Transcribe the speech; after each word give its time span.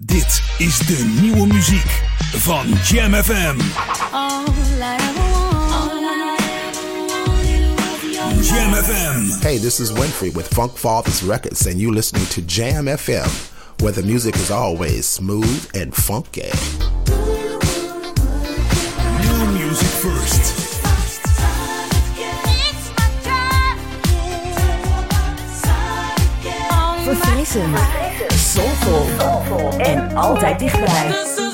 Dit 0.00 0.42
is 0.58 0.78
de 0.78 1.18
nieuwe 1.20 1.46
muziek 1.46 2.02
van 2.34 2.66
Jam 2.84 3.14
FM. 3.14 3.60
Jam 8.42 8.74
FM. 8.74 9.40
Hey, 9.40 9.58
this 9.58 9.80
is 9.80 9.92
Winfrey 9.92 10.30
with 10.34 10.46
Funk 10.48 10.76
Fathers 10.76 11.22
Records, 11.22 11.66
and 11.66 11.80
you're 11.80 11.94
listening 11.94 12.26
to 12.28 12.40
Jam 12.46 12.86
FM, 12.98 13.28
where 13.82 13.92
the 13.92 14.02
music 14.02 14.34
is 14.34 14.50
always 14.50 15.12
smooth 15.12 15.66
and 15.74 15.94
funky. 15.94 16.50
New 19.20 19.46
music 19.58 19.88
first. 19.88 20.54
Verfrissend. 27.04 28.07
Soulful. 28.26 29.78
En 29.78 30.16
altijd 30.16 30.58
dichtbij. 30.58 31.47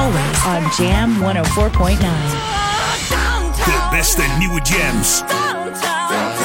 Always 0.00 0.44
on 0.46 0.62
Jam 0.78 1.14
104.9. 1.20 1.98
De 3.64 3.88
beste 3.90 4.22
nieuwe 4.38 4.60
jams. 4.62 5.22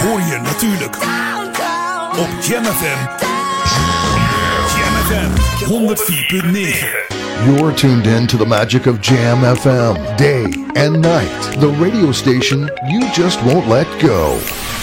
Hoor 0.02 0.20
je 0.20 0.40
natuurlijk 0.44 0.96
op 2.18 2.30
Jam 2.42 2.64
FM. 2.64 3.00
Jam 4.78 4.94
FM 5.06 5.32
104.9. 5.66 7.14
You're 7.46 7.74
tuned 7.74 8.08
in 8.08 8.28
to 8.28 8.38
the 8.38 8.46
magic 8.46 8.86
of 8.88 9.00
Jam 9.00 9.56
FM, 9.56 10.16
day 10.18 10.44
and 10.74 11.02
night. 11.02 11.60
The 11.60 11.72
radio 11.80 12.12
station 12.12 12.70
you 12.88 13.12
just 13.14 13.44
won't 13.44 13.68
let 13.68 13.88
go. 14.00 14.38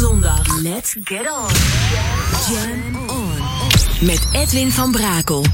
Zondag. 0.00 0.62
Let's 0.62 0.96
get 1.04 1.28
on. 1.28 1.48
Jam 2.48 3.08
on. 3.08 3.36
Met 4.00 4.28
Edwin 4.32 4.70
van 4.70 4.90
Brakel. 4.92 5.44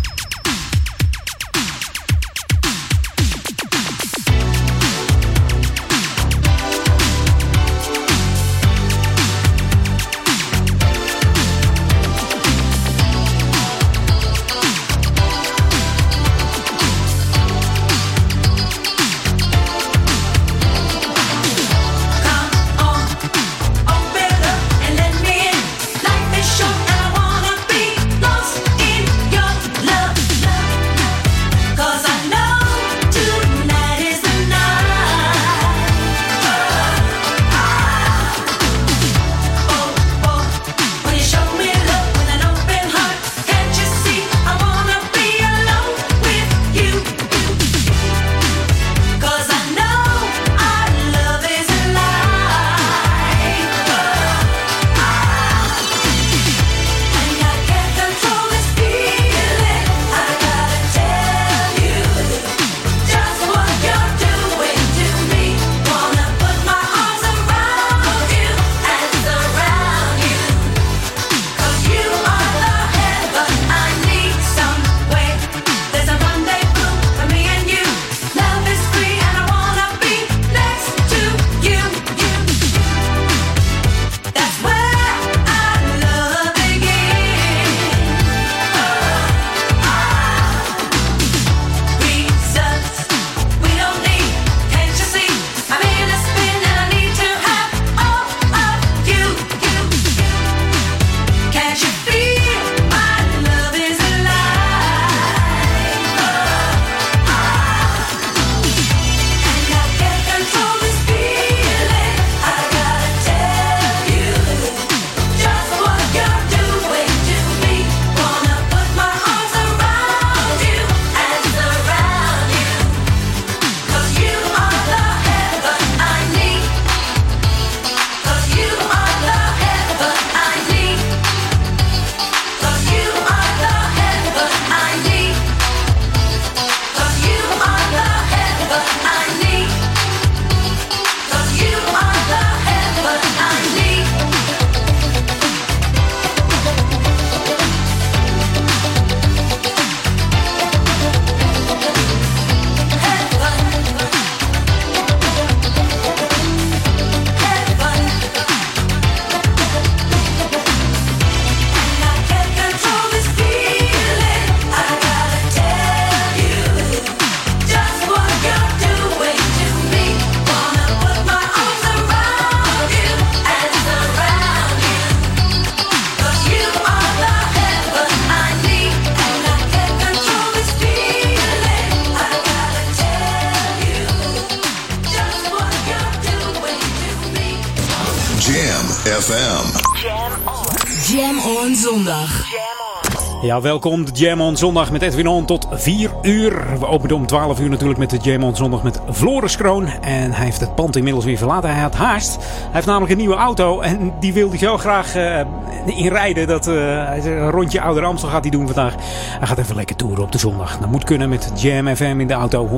Welkom. 193.63 194.05
De 194.05 194.11
Jam 194.13 194.41
on 194.41 194.57
Zondag 194.57 194.93
met 194.93 195.03
Edwin 195.03 195.29
On 195.29 195.45
tot 195.45 195.67
4 195.71 196.11
uur. 196.23 196.79
We 196.79 196.87
openen 196.87 197.17
om 197.17 197.27
12 197.27 197.61
uur 197.61 197.69
natuurlijk 197.69 197.99
met 197.99 198.11
de 198.11 198.17
Jam 198.17 198.43
on 198.43 198.57
Zondag 198.57 198.83
met 198.83 199.01
Floris 199.13 199.57
Kroon. 199.57 199.87
En 199.87 200.33
hij 200.33 200.45
heeft 200.45 200.61
het 200.61 200.75
pand 200.75 200.97
inmiddels 200.97 201.25
weer 201.25 201.37
verlaten. 201.37 201.71
Hij 201.71 201.83
had 201.83 201.95
haast. 201.95 202.37
Hij 202.37 202.71
heeft 202.73 202.87
namelijk 202.87 203.13
een 203.13 203.19
nieuwe 203.19 203.35
auto. 203.35 203.81
En 203.81 204.15
die 204.21 204.33
wil 204.33 204.49
hij 204.49 204.59
zo 204.59 204.77
graag 204.77 205.17
uh, 205.17 205.41
inrijden. 205.87 206.47
Dat 206.47 206.65
hij 206.65 207.25
een 207.25 207.51
rondje 207.51 207.81
Ouder 207.81 208.05
Amstel 208.05 208.29
gaat 208.29 208.43
hij 208.43 208.51
doen 208.51 208.67
vandaag. 208.67 208.95
Hij 209.39 209.47
gaat 209.47 209.59
even 209.59 209.77
lekker 209.77 209.97
toeren 209.97 210.25
op 210.25 210.33
de 210.33 210.39
zondag. 210.39 210.79
Dat 210.79 210.91
moet 210.91 211.05
kunnen 211.05 211.29
met 211.29 211.53
Jam 211.55 211.97
FM 211.97 212.17
in 212.19 212.27
de 212.27 212.35
auto 212.35 212.69
104.9. 212.69 212.77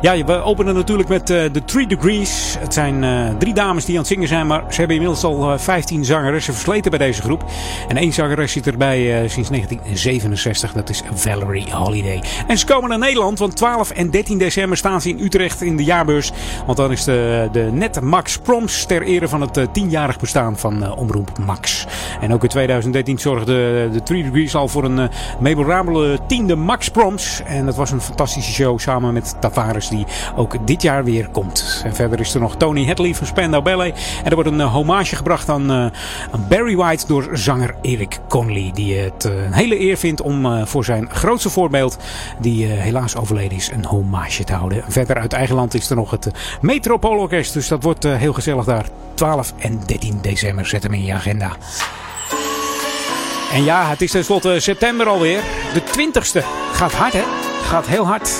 Ja, 0.00 0.24
we 0.24 0.42
openen 0.42 0.74
natuurlijk 0.74 1.08
met 1.08 1.30
uh, 1.30 1.42
de 1.52 1.64
3 1.64 1.86
Degrees. 1.86 2.56
Het 2.58 2.74
zijn 2.74 3.04
drie 3.38 3.54
dames 3.54 3.84
die 3.84 3.94
aan 3.94 4.00
het 4.00 4.10
zingen 4.10 4.28
zijn. 4.28 4.46
Maar 4.46 4.64
ze 4.68 4.78
hebben 4.78 4.96
inmiddels 4.96 5.24
al 5.24 5.58
15 5.58 6.04
zangeressen 6.04 6.54
versleten 6.54 6.90
bij 6.90 6.98
deze 6.98 7.22
groep. 7.22 7.44
En 7.88 7.96
één 7.96 8.12
zangeres 8.12 8.52
zit 8.52 8.66
erbij 8.66 8.98
uh, 8.98 9.28
sinds 9.28 9.48
1967. 9.48 10.72
Dat 10.72 10.88
is 10.88 11.02
Valerie 11.14 11.70
Holiday. 11.70 12.22
En 12.46 12.58
ze 12.58 12.66
komen 12.66 12.88
naar 12.88 12.98
Nederland, 12.98 13.38
want 13.38 13.56
12 13.56 13.90
en 13.90 14.10
13 14.10 14.38
december 14.38 14.78
staan 14.78 15.00
ze 15.00 15.08
in 15.08 15.20
Utrecht 15.20 15.62
in 15.62 15.76
de 15.76 15.84
jaarbeurs. 15.84 16.32
Want 16.66 16.78
dan 16.78 16.92
is 16.92 17.04
de, 17.04 17.48
de 17.52 17.68
net 17.72 18.00
Max 18.00 18.38
Proms 18.38 18.84
ter 18.84 19.02
ere 19.02 19.28
van 19.28 19.40
het 19.40 19.56
uh, 19.56 19.64
tienjarig 19.72 20.18
bestaan 20.18 20.58
van 20.58 20.82
uh, 20.82 20.98
Omroep 20.98 21.38
Max. 21.38 21.86
En 22.20 22.32
ook 22.32 22.42
in 22.42 22.48
2013 22.48 23.18
zorgde 23.18 23.88
de 23.92 24.02
3 24.02 24.22
Degrees 24.22 24.54
al 24.54 24.68
voor 24.68 24.84
een 24.84 25.10
memorabele 25.40 26.18
tiende 26.26 26.56
Max 26.56 26.88
Proms. 26.88 27.42
En 27.46 27.66
dat 27.66 27.76
was 27.76 27.90
een 27.90 28.00
fantastische 28.00 28.52
show 28.52 28.78
samen 28.78 29.12
met 29.12 29.36
Tavares 29.40 29.85
die 29.88 30.06
ook 30.36 30.66
dit 30.66 30.82
jaar 30.82 31.04
weer 31.04 31.28
komt. 31.28 31.82
En 31.84 31.94
verder 31.94 32.20
is 32.20 32.34
er 32.34 32.40
nog 32.40 32.56
Tony 32.56 32.86
Hadley 32.86 33.14
van 33.14 33.26
Spandau 33.26 33.62
Ballet. 33.62 34.20
En 34.24 34.28
er 34.30 34.34
wordt 34.34 34.50
een 34.50 34.60
hommage 34.60 35.16
gebracht 35.16 35.48
aan, 35.48 35.72
aan 35.72 36.46
Barry 36.48 36.76
White 36.76 37.06
door 37.06 37.28
zanger 37.32 37.74
Erik 37.82 38.18
Conley. 38.28 38.70
Die 38.74 38.98
het 38.98 39.24
een 39.24 39.52
hele 39.52 39.80
eer 39.80 39.96
vindt 39.96 40.20
om 40.20 40.66
voor 40.66 40.84
zijn 40.84 41.10
grootste 41.10 41.50
voorbeeld, 41.50 41.96
die 42.38 42.66
helaas 42.66 43.16
overleden 43.16 43.56
is, 43.56 43.70
een 43.70 43.84
hommage 43.84 44.44
te 44.44 44.52
houden. 44.52 44.84
Verder 44.88 45.18
uit 45.18 45.32
eigen 45.32 45.54
land 45.54 45.74
is 45.74 45.90
er 45.90 45.96
nog 45.96 46.10
het 46.10 46.30
Metropoolorkest. 46.60 47.52
Dus 47.52 47.68
dat 47.68 47.82
wordt 47.82 48.04
heel 48.04 48.32
gezellig 48.32 48.64
daar. 48.64 48.86
12 49.14 49.52
en 49.58 49.80
13 49.86 50.18
december. 50.22 50.66
Zet 50.66 50.82
hem 50.82 50.92
in 50.92 51.04
je 51.04 51.12
agenda. 51.12 51.56
En 53.52 53.64
ja, 53.64 53.88
het 53.88 54.02
is 54.02 54.10
tenslotte 54.10 54.60
september 54.60 55.06
alweer. 55.06 55.40
De 55.74 55.82
20ste. 55.82 56.44
Gaat 56.72 56.92
hard, 56.92 57.12
hè? 57.12 57.22
Gaat 57.62 57.86
heel 57.86 58.06
hard. 58.06 58.30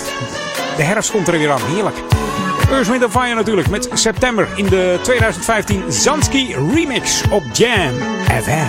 De 0.76 0.82
herfst 0.82 1.10
komt 1.10 1.28
er 1.28 1.38
weer 1.38 1.50
aan. 1.50 1.60
Heerlijk. 1.74 1.96
Earth, 2.70 2.88
Wind 2.88 3.34
natuurlijk 3.34 3.68
met 3.68 3.88
september 3.92 4.48
in 4.54 4.66
de 4.66 4.98
2015 5.02 5.92
Zansky 5.92 6.54
Remix 6.74 7.22
op 7.30 7.42
Jam 7.52 7.92
FM. 8.42 8.68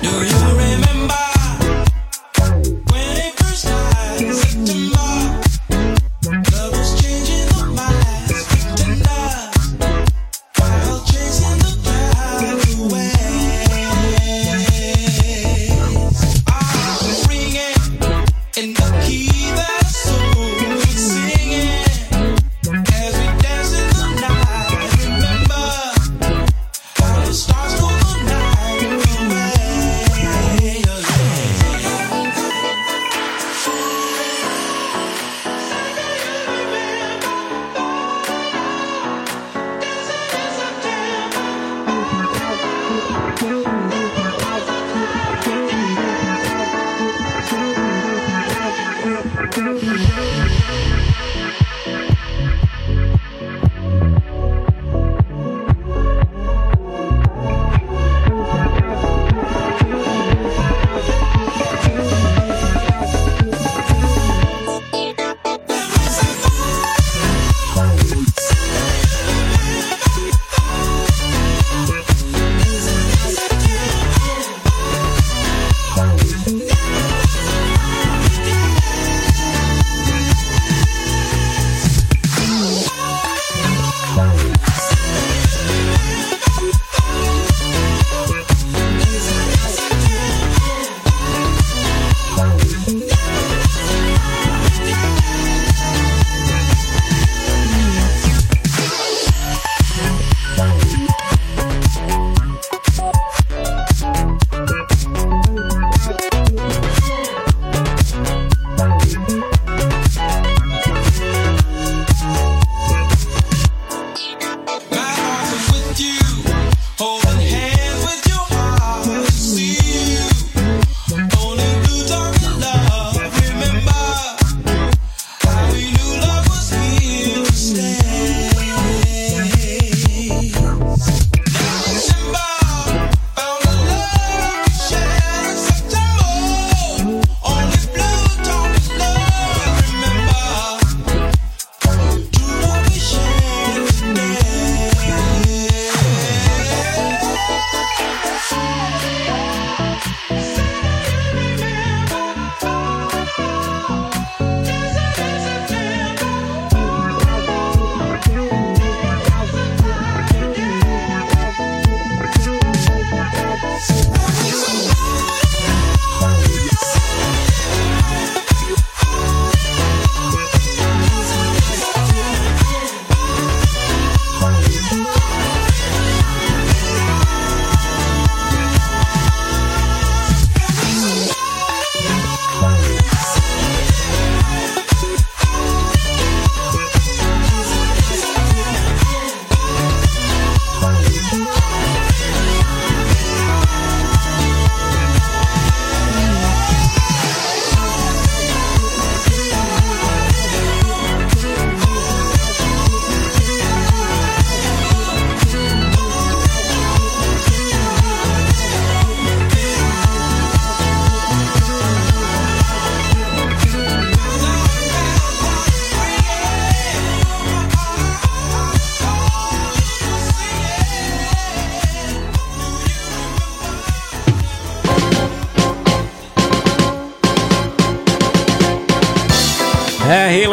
Do 0.00 0.08
you 0.08 0.56
remember 0.56 1.27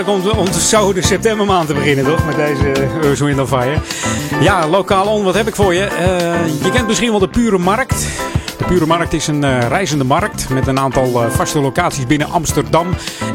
heerlijk 0.06 0.38
om, 0.38 0.40
om 0.40 0.54
zo 0.54 0.94
de 0.94 1.02
septembermaand 1.02 1.68
te 1.68 1.74
beginnen, 1.74 2.06
toch? 2.06 2.26
Met 2.26 2.36
deze 2.36 2.72
Earth, 3.04 3.20
Wind 3.20 3.48
Fire. 3.48 3.78
Ja, 4.40 4.68
lokaal 4.68 5.06
on, 5.06 5.24
wat 5.24 5.36
heb 5.36 5.48
ik 5.48 5.56
voor 5.56 5.74
je? 5.74 5.88
Uh, 5.92 6.64
je 6.64 6.72
kent 6.72 6.88
misschien 6.88 7.10
wel 7.10 7.20
de 7.20 7.28
Pure 7.28 7.58
Markt. 7.58 8.08
De 8.58 8.64
Pure 8.64 8.86
Markt 8.86 9.14
is 9.14 9.28
een 9.28 9.44
uh, 9.44 9.68
reizende 9.68 10.04
markt 10.04 10.50
met 10.50 10.68
een 10.68 10.80
aantal 10.80 11.24
uh, 11.24 11.30
vaste 11.30 11.60
locaties 11.60 12.06
binnen 12.06 12.30
Amsterdam. 12.30 12.88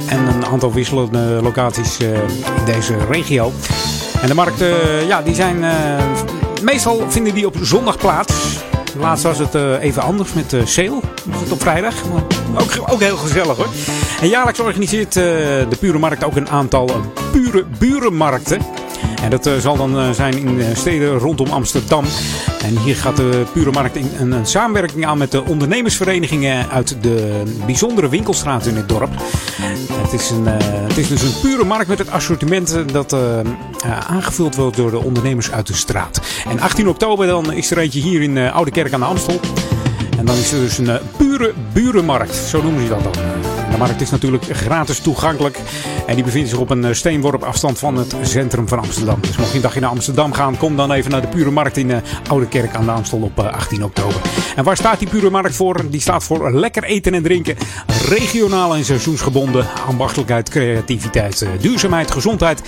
En 0.07 0.27
een 0.27 0.47
aantal 0.47 0.73
wisselende 0.73 1.39
locaties 1.43 1.99
in 1.99 2.65
deze 2.65 2.97
regio. 3.11 3.53
En 4.21 4.29
de 4.29 4.35
markten, 4.35 5.07
ja, 5.07 5.23
die 5.23 5.35
zijn... 5.35 5.65
meestal 6.63 7.05
vinden 7.09 7.35
die 7.35 7.47
op 7.47 7.57
zondag 7.61 7.97
plaats. 7.97 8.59
Laatst 8.99 9.25
was 9.25 9.39
het 9.39 9.55
even 9.81 10.03
anders 10.03 10.33
met 10.33 10.55
Sale. 10.65 11.01
Was 11.25 11.41
het 11.41 11.53
op 11.53 11.61
vrijdag. 11.61 11.95
Ook, 12.55 12.93
ook 12.93 13.01
heel 13.01 13.17
gezellig 13.17 13.57
hoor. 13.57 13.69
Jaarlijks 14.29 14.61
organiseert 14.61 15.17
uh, 15.17 15.23
de 15.23 15.77
Pure 15.81 15.99
Markt 15.99 16.25
ook 16.25 16.37
een 16.37 16.49
aantal 16.49 16.91
pure 17.33 17.65
burenmarkten. 17.79 18.61
En 19.23 19.31
dat 19.31 19.51
zal 19.61 19.77
dan 19.77 20.15
zijn 20.15 20.35
in 20.35 20.77
steden 20.77 21.19
rondom 21.19 21.51
Amsterdam. 21.51 22.05
En 22.63 22.79
hier 22.79 22.97
gaat 22.97 23.17
de 23.17 23.43
Pure 23.53 23.71
Markt 23.71 23.97
in 23.97 24.11
een, 24.19 24.47
samenwerking 24.47 25.07
aan 25.07 25.19
met 25.19 25.31
de 25.31 25.45
ondernemersverenigingen 25.45 26.69
uit 26.71 26.97
de 27.01 27.43
bijzondere 27.67 28.09
winkelstraat 28.09 28.67
in 28.67 28.77
het 28.77 28.89
dorp. 28.89 29.11
Het 29.93 30.13
is, 30.13 30.31
een, 30.31 30.47
het 30.47 30.97
is 30.97 31.09
dus 31.09 31.23
een 31.23 31.41
pure 31.43 31.65
markt 31.65 31.89
met 31.89 31.99
het 31.99 32.11
assortiment 32.11 32.77
dat 32.93 33.17
aangevuld 34.09 34.57
wordt 34.57 34.77
door 34.77 34.91
de 34.91 35.03
ondernemers 35.03 35.51
uit 35.51 35.67
de 35.67 35.75
straat. 35.75 36.21
En 36.49 36.61
18 36.61 36.89
oktober 36.89 37.27
dan 37.27 37.53
is 37.53 37.71
er 37.71 37.79
eentje 37.79 38.01
hier 38.01 38.23
in 38.23 38.39
Oude 38.39 38.71
Kerk 38.71 38.93
aan 38.93 39.01
de 39.01 39.07
Amstel. 39.07 39.41
En 40.19 40.25
dan 40.25 40.37
is 40.37 40.53
er 40.53 40.61
dus 40.61 40.79
een 40.79 40.99
pure 41.17 41.53
burenmarkt, 41.73 42.35
zo 42.35 42.63
noemen 42.63 42.83
ze 42.83 42.89
dat 42.89 43.03
dan. 43.03 43.50
De 43.71 43.77
markt 43.79 44.01
is 44.01 44.11
natuurlijk 44.11 44.45
gratis 44.51 44.99
toegankelijk. 44.99 45.59
En 46.07 46.15
die 46.15 46.25
bevindt 46.25 46.49
zich 46.49 46.59
op 46.59 46.71
een 46.71 46.97
steenworp 46.97 47.43
afstand 47.43 47.79
van 47.79 47.97
het 47.97 48.15
centrum 48.23 48.69
van 48.69 48.79
Amsterdam. 48.79 49.21
Dus 49.21 49.37
mocht 49.37 49.51
je 49.51 49.57
een 49.57 49.63
dagje 49.63 49.81
naar 49.81 49.91
Amsterdam 49.91 50.33
gaan, 50.33 50.57
kom 50.57 50.77
dan 50.77 50.93
even 50.93 51.11
naar 51.11 51.21
de 51.21 51.27
Pure 51.27 51.51
Markt 51.51 51.77
in 51.77 51.93
Oude 52.29 52.49
Kerk 52.49 52.75
aan 52.75 52.85
de 52.85 52.91
Amstel 52.91 53.19
op 53.19 53.39
18 53.39 53.85
oktober. 53.85 54.21
En 54.57 54.65
waar 54.65 54.77
staat 54.77 54.99
die 54.99 55.09
Pure 55.09 55.31
Markt 55.31 55.57
voor? 55.57 55.91
Die 55.91 56.01
staat 56.01 56.25
voor 56.25 56.53
lekker 56.53 56.85
eten 56.85 57.15
en 57.15 57.23
drinken. 57.23 57.57
Regionaal 58.09 58.75
en 58.75 58.85
seizoensgebonden. 58.85 59.67
Ambachtelijkheid, 59.87 60.49
creativiteit, 60.49 61.47
duurzaamheid, 61.61 62.11
gezondheid. 62.11 62.63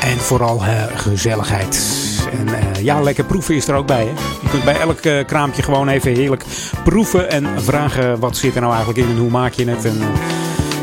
En 0.00 0.18
vooral 0.18 0.62
gezelligheid. 0.94 2.07
En 2.32 2.48
uh, 2.48 2.82
ja, 2.82 3.00
lekker 3.00 3.24
proeven 3.24 3.54
is 3.54 3.68
er 3.68 3.74
ook 3.74 3.86
bij. 3.86 4.04
Hè? 4.04 4.10
Je 4.42 4.48
kunt 4.50 4.64
bij 4.64 4.80
elk 4.80 5.04
uh, 5.04 5.24
kraampje 5.24 5.62
gewoon 5.62 5.88
even 5.88 6.12
heerlijk 6.12 6.44
proeven. 6.84 7.30
En 7.30 7.62
vragen 7.62 8.18
wat 8.18 8.36
zit 8.36 8.54
er 8.54 8.60
nou 8.60 8.74
eigenlijk 8.74 9.06
in 9.06 9.14
en 9.14 9.20
hoe 9.20 9.30
maak 9.30 9.52
je 9.52 9.68
het. 9.68 9.84
En, 9.84 9.98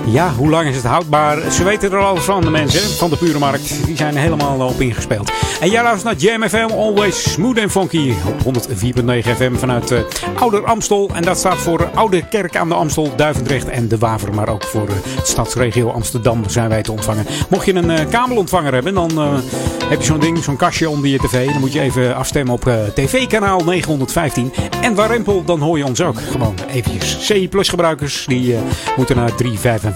ja, 0.06 0.34
hoe 0.34 0.50
lang 0.50 0.68
is 0.68 0.76
het 0.76 0.86
houdbaar? 0.86 1.52
Ze 1.52 1.64
weten 1.64 1.92
er 1.92 1.98
alles 1.98 2.24
van, 2.24 2.42
de 2.42 2.50
mensen 2.50 2.98
van 2.98 3.10
de 3.10 3.18
Pure 3.18 3.40
Markt. 3.40 3.86
Die 3.86 3.96
zijn 3.96 4.16
helemaal 4.16 4.68
op 4.68 4.82
ingespeeld. 4.82 5.32
En 5.60 5.70
jij 5.70 5.84
luistert 5.84 6.04
naar 6.04 6.32
Jam 6.32 6.50
FM, 6.50 6.78
always 6.78 7.32
smooth 7.32 7.60
and 7.60 7.72
funky. 7.72 8.14
Op 8.28 8.58
104.9 8.58 9.30
FM 9.38 9.56
vanuit 9.56 9.92
uh, 9.92 10.00
Ouder 10.36 10.66
Amstel. 10.66 11.10
En 11.14 11.22
dat 11.22 11.38
staat 11.38 11.58
voor 11.58 11.90
Oude 11.94 12.28
Kerk 12.28 12.56
aan 12.56 12.70
de 12.70 12.76
Amstel, 12.76 13.16
Duivendrecht 13.16 13.70
en 13.70 13.88
De 13.88 13.98
Waver. 13.98 14.34
Maar 14.34 14.50
ook 14.50 14.64
voor 14.64 14.86
de 14.86 15.00
stadsregio 15.24 15.90
Amsterdam 15.90 16.50
zijn 16.50 16.70
wij 16.70 16.82
te 16.82 16.92
ontvangen. 16.92 17.26
Mocht 17.50 17.66
je 17.66 17.74
een 17.74 17.90
uh, 17.90 18.00
kabelontvanger 18.10 18.74
hebben, 18.74 18.94
dan 18.94 19.42
heb 19.86 20.00
je 20.00 20.06
zo'n 20.06 20.20
ding, 20.20 20.44
zo'n 20.44 20.56
kastje 20.56 20.90
onder 20.90 21.10
je 21.10 21.18
tv. 21.18 21.52
Dan 21.52 21.60
moet 21.60 21.74
je 21.74 21.82
even 21.82 22.16
afstemmen 22.16 22.54
op 22.54 22.72
tv-kanaal 22.94 23.60
915. 23.60 24.54
En 24.82 24.96
Warempel, 24.96 25.44
dan 25.44 25.60
hoor 25.60 25.78
je 25.78 25.86
ons 25.86 26.02
ook. 26.02 26.22
Gewoon 26.32 26.56
eventjes. 26.72 27.28
C 27.28 27.50
Plus 27.50 27.70
gebruikers, 27.70 28.26
die 28.28 28.56
moeten 28.96 29.16
naar 29.16 29.36
355. 29.36 29.95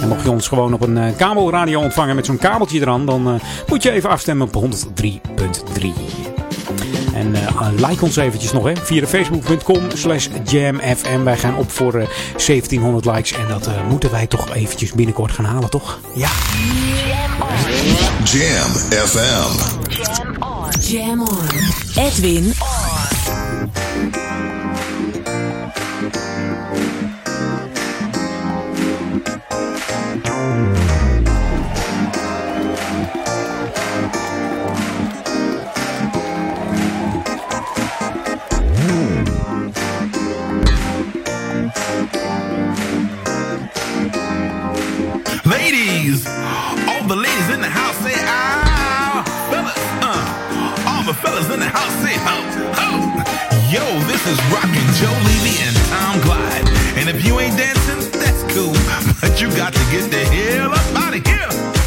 En 0.00 0.08
mocht 0.08 0.22
je 0.22 0.30
ons 0.30 0.48
gewoon 0.48 0.72
op 0.74 0.82
een 0.82 0.96
uh, 0.96 1.04
kabelradio 1.16 1.80
ontvangen 1.80 2.16
met 2.16 2.26
zo'n 2.26 2.38
kabeltje 2.38 2.80
eraan, 2.80 3.06
dan 3.06 3.34
uh, 3.34 3.40
moet 3.66 3.82
je 3.82 3.90
even 3.90 4.10
afstemmen 4.10 4.48
op 4.52 4.64
103.3. 4.64 5.86
En 7.14 7.34
uh, 7.34 7.88
like 7.88 8.04
ons 8.04 8.16
eventjes 8.16 8.52
nog 8.52 8.64
hè, 8.64 8.72
via 8.76 9.06
facebook.com 9.06 9.80
slash 9.94 10.28
jamfm. 10.44 11.22
Wij 11.22 11.36
gaan 11.36 11.56
op 11.56 11.70
voor 11.70 11.92
1700 11.92 13.04
likes 13.04 13.32
en 13.32 13.48
dat 13.48 13.68
moeten 13.88 14.10
wij 14.10 14.26
toch 14.26 14.54
eventjes 14.54 14.92
binnenkort 14.92 15.32
gaan 15.32 15.44
halen, 15.44 15.70
toch? 15.70 15.98
Ja. 16.14 16.30
Jam 18.24 18.70
FM. 19.06 19.52
Jam 19.88 20.36
on. 20.38 20.70
Jam 20.80 21.20
on. 21.20 21.48
Edwin 21.94 22.52
fellas 51.32 51.50
in 51.50 51.60
the 51.60 51.68
house 51.68 51.94
say 52.04 52.16
ho, 52.26 52.36
ho. 52.76 52.88
Yo, 53.72 53.84
this 54.06 54.26
is 54.26 54.36
Rockin' 54.52 54.88
Joe 55.00 55.16
Levy 55.24 55.56
and 55.64 55.76
Tom 55.88 56.20
Glide, 56.20 56.68
and 56.98 57.08
if 57.08 57.24
you 57.24 57.40
ain't 57.40 57.56
dancing, 57.56 58.20
that's 58.20 58.42
cool, 58.52 58.72
but 59.20 59.40
you 59.40 59.48
got 59.56 59.72
to 59.72 59.84
get 59.90 60.10
the 60.10 60.24
hell 60.24 60.72
up 60.72 60.94
out 60.94 61.16
of 61.16 61.26
here. 61.26 61.81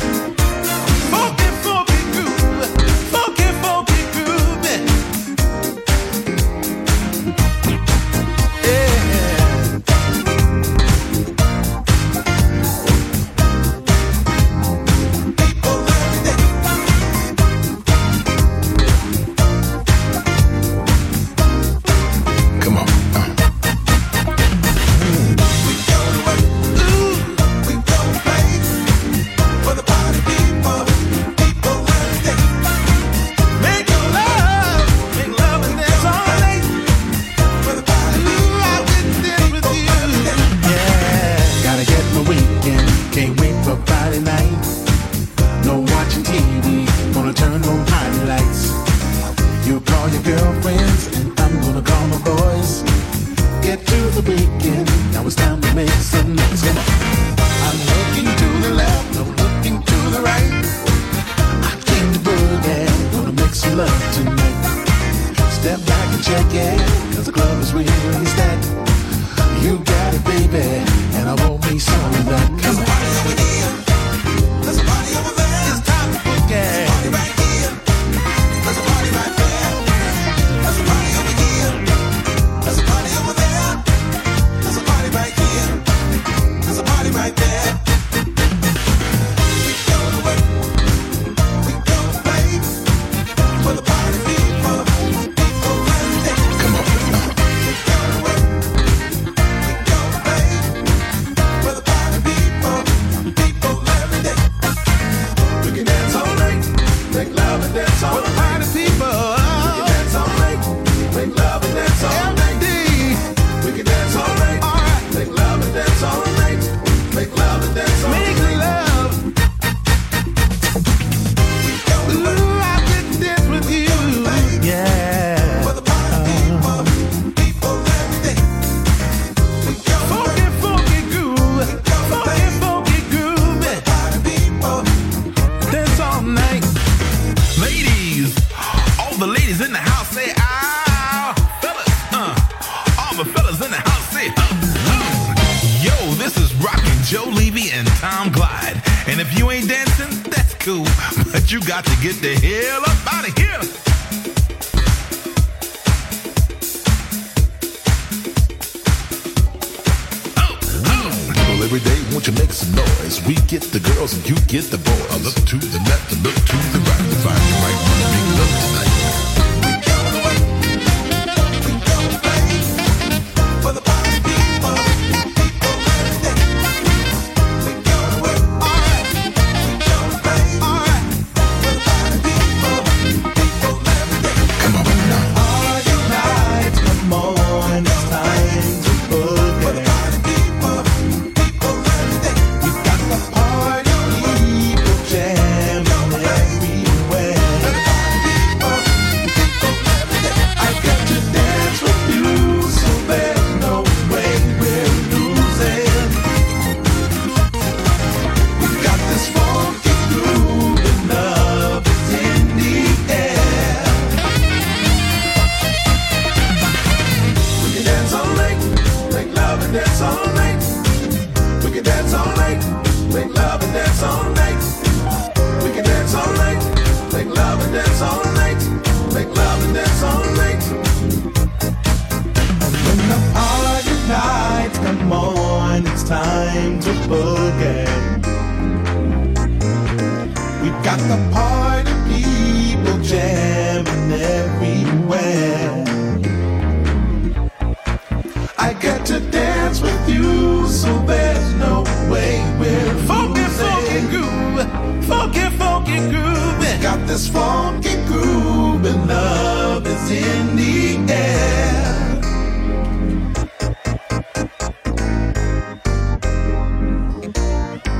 no 47.59 47.94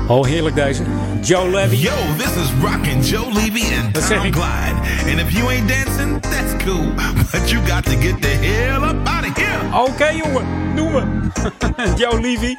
Oh, 0.08 0.26
heerlijk 0.26 0.54
deze. 0.54 0.82
Joe 1.22 1.50
Levy. 1.50 1.76
Yo, 1.76 1.92
this 2.16 2.36
is 2.36 2.50
Rockin' 2.62 3.00
Joe 3.00 3.32
Levy 3.32 3.74
and 3.74 3.96
zeg 3.96 4.18
Tom 4.18 4.26
ik. 4.26 4.34
Glide. 4.34 5.10
And 5.10 5.20
if 5.20 5.30
you 5.30 5.50
ain't 5.50 5.68
dancing, 5.68 6.20
that's 6.20 6.64
cool. 6.64 6.92
But 7.30 7.50
you 7.50 7.66
got 7.66 7.84
to 7.84 7.96
get 8.00 8.22
the 8.22 8.28
hell 8.28 8.82
up 8.82 9.08
out 9.08 9.26
of 9.26 9.36
here. 9.36 9.82
Oké 9.82 10.10
jongen, 10.10 10.44
doen 10.74 10.92
we. 10.92 11.15
Joe 11.98 12.20
Levy 12.20 12.56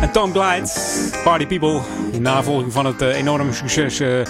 en 0.00 0.12
Tom 0.12 0.32
Glide. 0.32 0.68
Party 1.24 1.46
People. 1.46 1.80
In 2.12 2.22
navolging 2.22 2.72
van 2.72 2.86
het 2.86 3.02
eh, 3.02 3.16
enorme 3.16 3.52
succes 3.52 4.00
eh, 4.00 4.20
eh, 4.20 4.26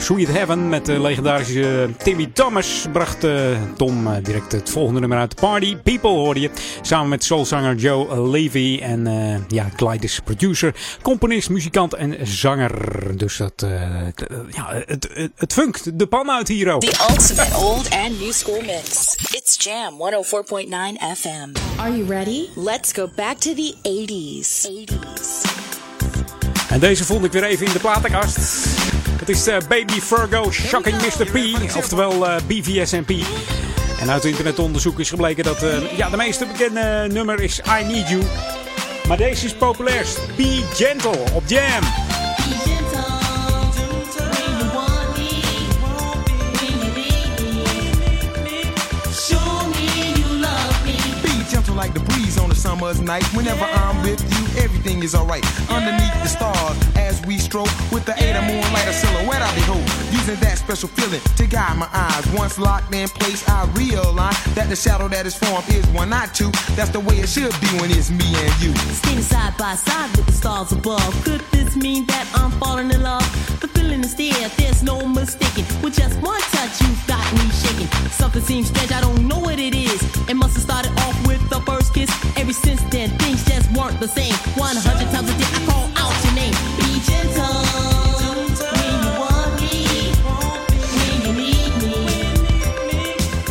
Sweet 0.00 0.28
Heaven 0.28 0.68
met 0.68 0.86
de 0.86 1.00
legendarische 1.00 1.88
Timmy 2.02 2.30
Thomas 2.32 2.86
bracht 2.92 3.24
eh, 3.24 3.32
Tom 3.76 4.22
direct 4.22 4.52
het 4.52 4.70
volgende 4.70 5.00
nummer 5.00 5.18
uit. 5.18 5.34
Party 5.34 5.76
People 5.76 6.10
hoorde 6.10 6.40
je. 6.40 6.50
Samen 6.82 7.08
met 7.08 7.24
soulzanger 7.24 7.74
Joe 7.74 8.28
Levy. 8.28 8.78
En 8.82 9.06
eh, 9.06 9.36
ja, 9.48 9.66
Glide 9.76 10.04
is 10.04 10.20
producer, 10.24 10.74
componist, 11.02 11.50
muzikant 11.50 11.94
en 11.94 12.26
zanger. 12.26 12.72
Dus 13.16 13.36
dat, 13.36 13.56
t- 13.56 13.66
ja, 14.50 14.82
het, 14.86 15.08
het, 15.14 15.30
het 15.36 15.52
funkt 15.52 15.98
de 15.98 16.06
pan 16.06 16.30
uit 16.30 16.48
hier 16.48 16.72
ook. 16.72 16.80
The 16.80 17.06
ultimate 17.10 17.56
old 17.56 17.90
and 17.90 18.20
new 18.20 18.32
school 18.32 18.60
mix. 18.66 19.14
It's 19.30 19.56
Jam 19.64 19.94
104.9 19.94 21.18
FM. 21.18 21.52
Are 21.80 21.96
you 21.96 22.04
ready? 22.08 22.48
Let's 22.56 22.92
go 22.92 23.06
back 23.18 23.38
to 23.38 23.52
the 23.54 23.74
80s. 23.82 24.66
80s. 24.66 25.42
En 26.68 26.80
deze 26.80 27.04
vond 27.04 27.24
ik 27.24 27.32
weer 27.32 27.44
even 27.44 27.66
in 27.66 27.72
de 27.72 27.78
platenkast. 27.78 28.36
Het 29.18 29.28
is 29.28 29.46
eh, 29.46 29.56
Baby 29.68 30.00
Virgo 30.00 30.50
Shocking 30.50 30.96
Mr. 30.96 31.24
P, 31.24 31.36
oftewel 31.76 32.28
eh, 32.28 32.36
BVSMP. 32.46 33.10
En 34.00 34.10
uit 34.10 34.24
internetonderzoek 34.24 34.98
is 34.98 35.10
gebleken 35.10 35.44
dat 35.44 35.62
eh, 35.62 35.96
ja, 35.96 36.10
de 36.10 36.16
meest 36.16 36.48
bekende 36.48 37.08
nummer 37.12 37.40
is 37.40 37.60
I 37.80 37.84
Need 37.84 38.08
You. 38.08 38.22
Maar 39.08 39.16
deze 39.16 39.44
is 39.44 39.54
populairst. 39.54 40.36
Be 40.36 40.64
Gentle 40.74 41.24
op 41.34 41.42
Jam. 41.46 41.80
Be 51.22 51.44
gentle 51.50 51.74
like 51.74 51.92
the 51.92 52.07
summer's 52.58 53.00
night. 53.00 53.24
Whenever 53.34 53.64
I'm 53.64 54.02
with 54.02 54.20
you, 54.34 54.62
everything 54.62 55.02
is 55.02 55.14
alright. 55.14 55.44
Underneath 55.70 56.14
the 56.22 56.28
stars, 56.28 56.76
as 56.96 57.24
we 57.24 57.38
stroke 57.38 57.70
with 57.92 58.04
the 58.04 58.14
aid 58.22 58.34
of 58.34 58.44
moonlight, 58.44 58.88
a 58.88 58.92
silhouette 58.92 59.42
I 59.42 59.54
behold. 59.54 59.86
Using 60.10 60.36
that 60.40 60.58
special 60.58 60.88
feeling 60.88 61.20
to 61.36 61.46
guide 61.46 61.78
my 61.78 61.88
eyes. 61.92 62.26
Once 62.32 62.58
locked 62.58 62.92
in 62.92 63.08
place, 63.08 63.48
I 63.48 63.64
realize 63.74 64.36
that 64.54 64.68
the 64.68 64.76
shadow 64.76 65.08
that 65.08 65.24
is 65.24 65.36
formed 65.36 65.68
is 65.68 65.86
one, 65.88 66.10
not 66.10 66.34
two. 66.34 66.50
That's 66.74 66.90
the 66.90 67.00
way 67.00 67.16
it 67.20 67.28
should 67.28 67.54
be 67.60 67.68
when 67.78 67.90
it's 67.90 68.10
me 68.10 68.26
and 68.34 68.54
you. 68.60 68.74
Standing 69.02 69.22
side 69.22 69.56
by 69.56 69.74
side 69.76 70.10
with 70.16 70.26
the 70.26 70.32
stars 70.32 70.72
above. 70.72 71.24
Could 71.24 71.42
this 71.52 71.76
mean 71.76 72.06
that 72.06 72.26
I'm 72.34 72.50
falling 72.58 72.90
in 72.90 73.02
love? 73.02 73.26
The 73.60 73.68
feeling 73.68 74.00
is 74.00 74.14
there, 74.16 74.48
there's 74.58 74.82
no 74.82 75.06
mistaking. 75.06 75.64
With 75.82 75.94
just 75.94 76.20
one 76.20 76.40
touch, 76.52 76.80
you've 76.82 77.06
got 77.06 77.24
me 77.34 77.46
shaking. 77.62 77.88
Something 78.10 78.42
seems 78.42 78.68
strange, 78.68 78.90
I 78.92 79.00
don't 79.00 79.28
know 79.28 79.38
what 79.38 79.58
it 79.60 79.74
is. 79.74 80.02
It 80.28 80.34
must 80.34 80.54
have 80.54 80.64
started 80.64 80.92
off 81.06 81.16
with 81.26 81.42
the 81.48 81.60
first 81.62 81.94
kiss. 81.94 82.10
Ever 82.48 82.56
since 82.56 82.82
then, 82.84 83.10
things 83.18 83.44
just 83.44 83.70
weren't 83.72 84.00
the 84.00 84.08
same. 84.08 84.32
100 84.56 85.10
times 85.12 85.28
a 85.28 85.34
day, 85.36 85.44
I 85.52 85.66
call 85.68 85.84
out 85.96 86.16
your 86.24 86.32
name. 86.32 86.54
Be 86.80 86.98
gentle. 87.04 87.44
When 88.72 88.96
you 89.04 89.12
want 89.20 89.60
me, 89.60 90.16
when 90.96 91.16
you 91.26 91.32
need 91.36 91.72
me. 91.84 92.08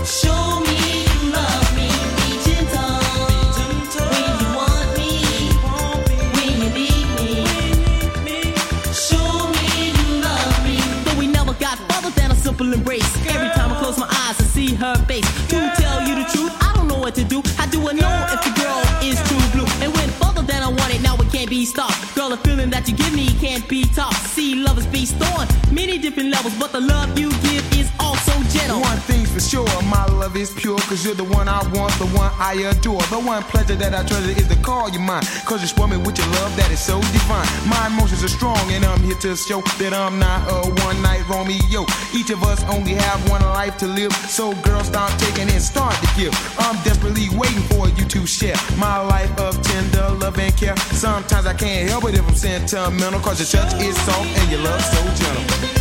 Show 0.02 0.66
me 0.66 1.06
you 1.06 1.30
love 1.30 1.70
me. 1.78 1.94
Be 2.18 2.42
gentle. 2.42 2.98
When 4.10 4.34
you 4.42 4.50
want 4.58 4.90
me, 4.98 5.14
when 6.34 6.54
you 6.58 6.70
need 6.74 7.08
me. 7.22 7.30
Show 8.98 9.30
me 9.54 9.94
you 9.94 10.10
love 10.26 10.58
me. 10.66 10.82
Though 11.06 11.20
we 11.20 11.28
never 11.28 11.54
got 11.54 11.78
further 11.92 12.10
than 12.20 12.32
a 12.32 12.36
simple 12.36 12.74
embrace. 12.74 13.06
Every 13.28 13.50
time 13.50 13.74
I 13.74 13.76
close 13.80 14.00
my 14.00 14.08
eyes, 14.08 14.42
I 14.42 14.46
see 14.46 14.74
her 14.74 14.96
face. 15.06 15.30
To 15.50 15.72
tell 15.78 16.02
you 16.02 16.16
the 16.16 16.26
truth, 16.34 16.52
I 16.62 16.74
don't 16.74 16.88
know 16.88 16.98
what 16.98 17.14
to 17.14 17.24
do. 17.24 17.44
How 17.58 17.68
do 17.68 17.88
I 17.88 17.94
know 17.94 18.10
if 18.34 18.44
the 18.44 18.57
Girl, 22.28 22.36
the 22.36 22.44
feeling 22.44 22.70
that 22.72 22.90
you 22.90 22.94
give 22.94 23.14
me 23.16 23.28
can't 23.40 23.66
be 23.70 23.86
topped. 23.86 24.16
See, 24.16 24.56
love 24.56 24.78
is 24.78 24.86
based 24.88 25.16
on 25.38 25.48
many 25.74 25.98
different 25.98 26.30
levels, 26.30 26.54
but 26.60 26.74
the 26.74 26.82
love 26.82 27.18
you 27.18 27.30
give 27.40 27.64
also 28.18 28.42
gentle. 28.50 28.82
One 28.82 28.98
thing's 29.06 29.32
for 29.32 29.40
sure, 29.40 29.68
my 29.84 30.06
love 30.06 30.36
is 30.36 30.52
pure, 30.54 30.78
cause 30.90 31.06
you're 31.06 31.16
the 31.16 31.24
one 31.24 31.48
I 31.48 31.60
want, 31.74 31.94
the 32.00 32.08
one 32.18 32.32
I 32.40 32.54
adore. 32.70 33.02
The 33.10 33.20
one 33.20 33.44
pleasure 33.44 33.76
that 33.76 33.94
I 33.94 34.04
treasure 34.06 34.32
is 34.32 34.48
to 34.48 34.56
call 34.62 34.90
you 34.90 35.00
mine, 35.00 35.24
cause 35.46 35.62
you 35.62 35.68
spoil 35.68 35.88
me 35.88 35.98
with 35.98 36.18
your 36.18 36.28
love 36.40 36.56
that 36.58 36.72
is 36.72 36.80
so 36.80 37.00
divine. 37.14 37.48
My 37.68 37.88
emotions 37.88 38.24
are 38.24 38.30
strong, 38.30 38.60
and 38.72 38.86
I'm 38.86 39.02
here 39.04 39.18
to 39.22 39.36
show 39.36 39.62
that 39.80 39.94
I'm 39.94 40.20
not 40.20 40.48
a 40.50 40.70
one 40.86 41.02
night 41.02 41.28
Romeo. 41.30 41.86
Each 42.14 42.30
of 42.30 42.44
us 42.44 42.64
only 42.66 42.94
have 42.94 43.30
one 43.30 43.42
life 43.42 43.78
to 43.78 43.88
live, 43.88 44.14
so 44.14 44.54
girl, 44.62 44.84
stop 44.84 45.12
taking 45.20 45.50
and 45.50 45.62
start 45.62 45.96
to 45.96 46.08
give. 46.16 46.34
I'm 46.60 46.76
desperately 46.84 47.30
waiting 47.38 47.64
for 47.70 47.90
you 47.90 48.06
to 48.06 48.26
share 48.26 48.56
my 48.78 49.00
life 49.00 49.32
of 49.40 49.62
tender 49.62 50.10
love 50.18 50.38
and 50.40 50.56
care. 50.56 50.76
Sometimes 50.78 51.46
I 51.46 51.54
can't 51.54 51.90
help 51.90 52.06
it 52.06 52.16
if 52.16 52.28
I'm 52.28 52.36
sentimental, 52.36 53.20
cause 53.20 53.40
your 53.40 53.62
touch 53.62 53.74
is 53.82 53.96
soft 54.06 54.28
and 54.40 54.52
your 54.52 54.62
love 54.62 54.82
so 54.82 55.02
gentle. 55.24 55.77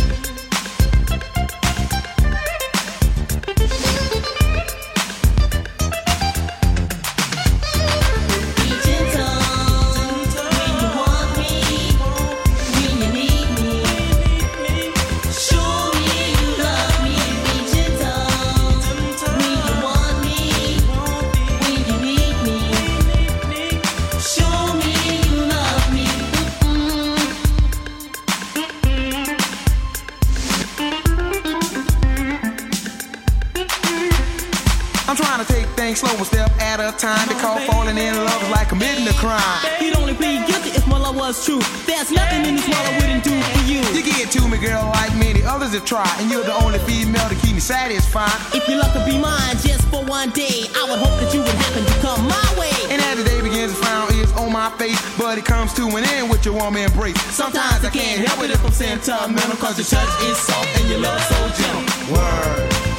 Slow, 35.97 36.13
one 36.13 36.25
step 36.25 36.51
at 36.61 36.79
a 36.79 36.95
time. 36.95 37.27
They 37.27 37.33
call 37.41 37.57
falling 37.65 37.97
in 37.97 38.13
love 38.13 38.41
is 38.43 38.49
like 38.53 38.69
committing 38.69 39.07
a 39.07 39.13
crime. 39.17 39.41
He'd 39.81 39.97
only 39.97 40.13
plead 40.13 40.45
guilty 40.45 40.69
if 40.77 40.85
my 40.85 40.99
love 40.99 41.17
was 41.17 41.43
true. 41.43 41.59
There's 41.89 42.11
nothing 42.11 42.45
in 42.45 42.55
this 42.55 42.67
world 42.69 42.85
I 42.85 42.93
wouldn't 43.01 43.23
do 43.23 43.33
for 43.33 43.63
you. 43.65 43.81
You 43.97 44.03
get 44.05 44.29
to 44.37 44.47
me, 44.47 44.57
girl, 44.61 44.85
like 44.93 45.09
many 45.17 45.41
others 45.41 45.73
have 45.73 45.85
tried, 45.85 46.13
and 46.21 46.29
you're 46.29 46.43
the 46.43 46.53
only 46.53 46.77
female 46.85 47.27
to 47.29 47.35
keep 47.41 47.57
me 47.57 47.59
satisfied. 47.59 48.29
If 48.53 48.69
your 48.69 48.77
love 48.77 48.93
could 48.93 49.09
be 49.09 49.17
mine 49.17 49.57
just 49.65 49.89
for 49.89 50.05
one 50.05 50.29
day, 50.29 50.69
I 50.77 50.85
would 50.85 51.01
hope 51.01 51.17
that 51.17 51.33
you 51.33 51.41
would 51.41 51.57
happen 51.65 51.81
to 51.81 51.95
come 52.05 52.21
my 52.29 52.47
way. 52.61 52.73
And 52.93 53.01
as 53.01 53.17
the 53.17 53.25
day 53.25 53.41
begins, 53.41 53.73
the 53.73 53.81
frown 53.81 54.13
is 54.13 54.31
on 54.37 54.53
my 54.53 54.69
face, 54.77 55.01
but 55.17 55.37
it 55.37 55.45
comes 55.45 55.73
to 55.81 55.83
an 55.97 56.05
end 56.13 56.29
with 56.29 56.45
your 56.45 56.53
warm 56.53 56.77
embrace. 56.77 57.19
Sometimes 57.33 57.83
I 57.83 57.89
can't 57.89 58.21
help 58.21 58.45
it 58.45 58.51
if 58.51 58.63
I'm 58.63 58.71
sentimental, 58.71 59.57
cause 59.57 59.81
your 59.81 59.89
touch 59.89 60.13
is 60.29 60.37
soft 60.37 60.69
and 60.77 60.89
your 60.89 60.99
love 60.99 61.21
so 61.25 61.37
gentle. 61.57 62.13
Word. 62.13 62.96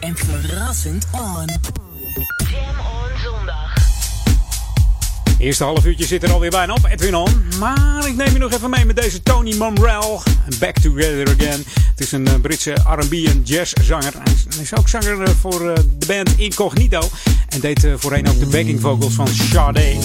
En 0.00 0.16
verrassend 0.16 1.06
on. 1.12 1.46
Jam 2.50 2.78
on 2.78 3.18
zondag. 3.22 3.74
Eerste 5.38 5.64
half 5.64 5.84
uurtje 5.84 6.06
zit 6.06 6.22
er 6.22 6.32
alweer 6.32 6.50
bijna 6.50 6.72
op, 6.72 6.84
Edwin 6.90 7.14
On. 7.14 7.42
Maar 7.58 8.08
ik 8.08 8.16
neem 8.16 8.32
je 8.32 8.38
nog 8.38 8.52
even 8.52 8.70
mee 8.70 8.84
met 8.84 8.96
deze 8.96 9.22
Tony 9.22 9.56
Monrell. 9.56 10.18
Back 10.58 10.78
Together 10.78 11.28
Again. 11.28 11.64
Het 11.90 12.00
is 12.00 12.12
een 12.12 12.26
eh, 12.26 12.34
Britse 12.40 12.72
R&B 12.72 13.12
en 13.12 13.42
jazzzanger. 13.44 14.12
Hij 14.12 14.32
is, 14.32 14.54
hij 14.54 14.62
is 14.62 14.76
ook 14.76 14.88
zanger 14.88 15.22
eh, 15.22 15.28
voor 15.40 15.70
eh, 15.70 15.76
de 15.98 16.06
band 16.06 16.38
Incognito. 16.38 17.08
En 17.48 17.60
deed 17.60 17.86
voorheen 17.96 18.28
ook 18.28 18.38
de 18.38 18.46
backing 18.46 18.80
vocals 18.80 19.14
van 19.14 19.28
Sade. 19.28 19.96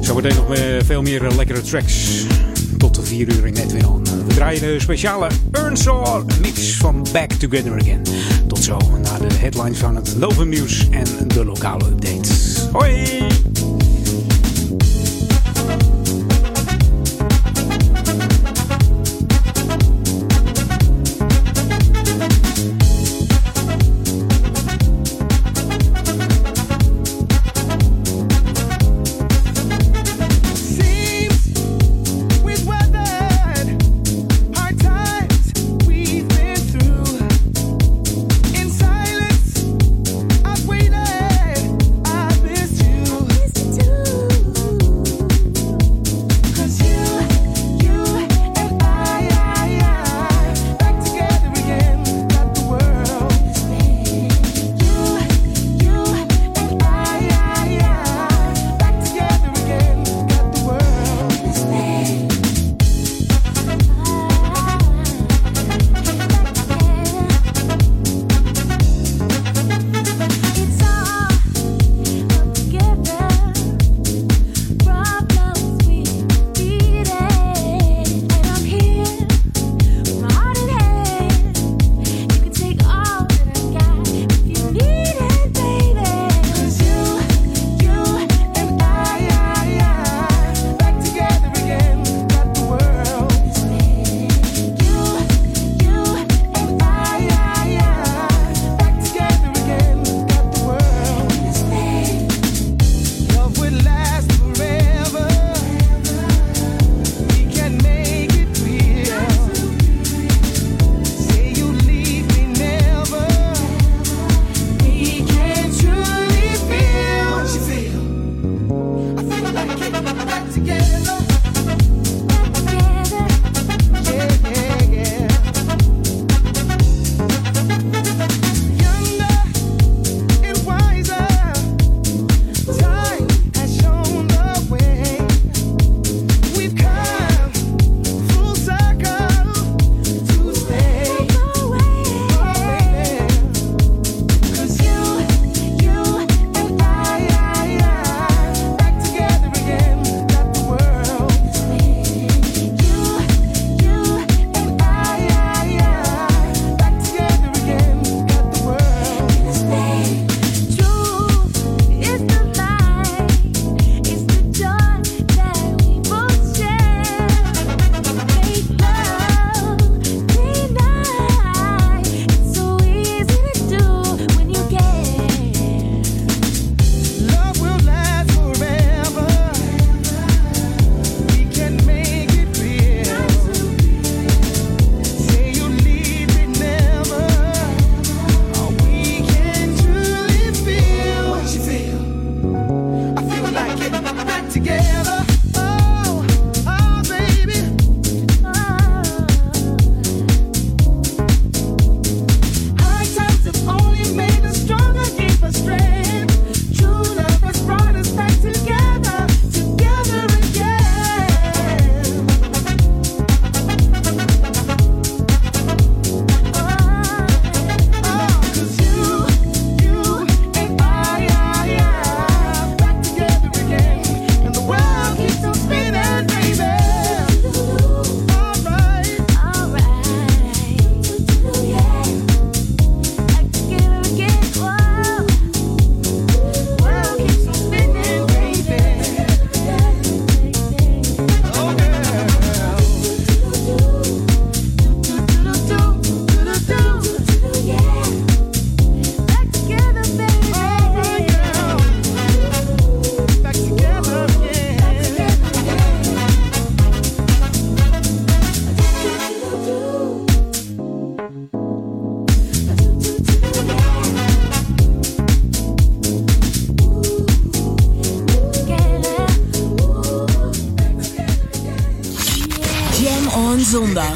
Zometeen 0.00 0.34
nog 0.34 0.58
veel 0.84 1.02
meer 1.02 1.22
lekkere 1.22 1.60
tracks. 1.60 2.24
Tot 2.84 2.94
de 2.94 3.02
4 3.02 3.28
uur 3.34 3.46
in 3.46 3.56
Edwin. 3.56 4.04
We 4.26 4.34
draaien 4.34 4.60
de 4.60 4.80
speciale 4.80 5.28
Earnsaw 5.52 6.22
mix 6.40 6.76
van 6.76 7.06
Back 7.12 7.32
Together 7.32 7.80
Again. 7.80 8.02
Tot 8.46 8.58
zo 8.58 8.76
naar 9.02 9.28
de 9.28 9.34
headlines 9.34 9.78
van 9.78 9.96
het 9.96 10.14
Lovum 10.18 10.48
Nieuws 10.48 10.88
en 10.90 11.28
de 11.28 11.44
lokale 11.44 11.84
updates. 11.84 12.58
Hoi! 12.72 13.83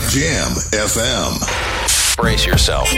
Jam 0.08 0.52
FM. 0.72 2.16
Brace 2.16 2.46
yourself. 2.46 2.88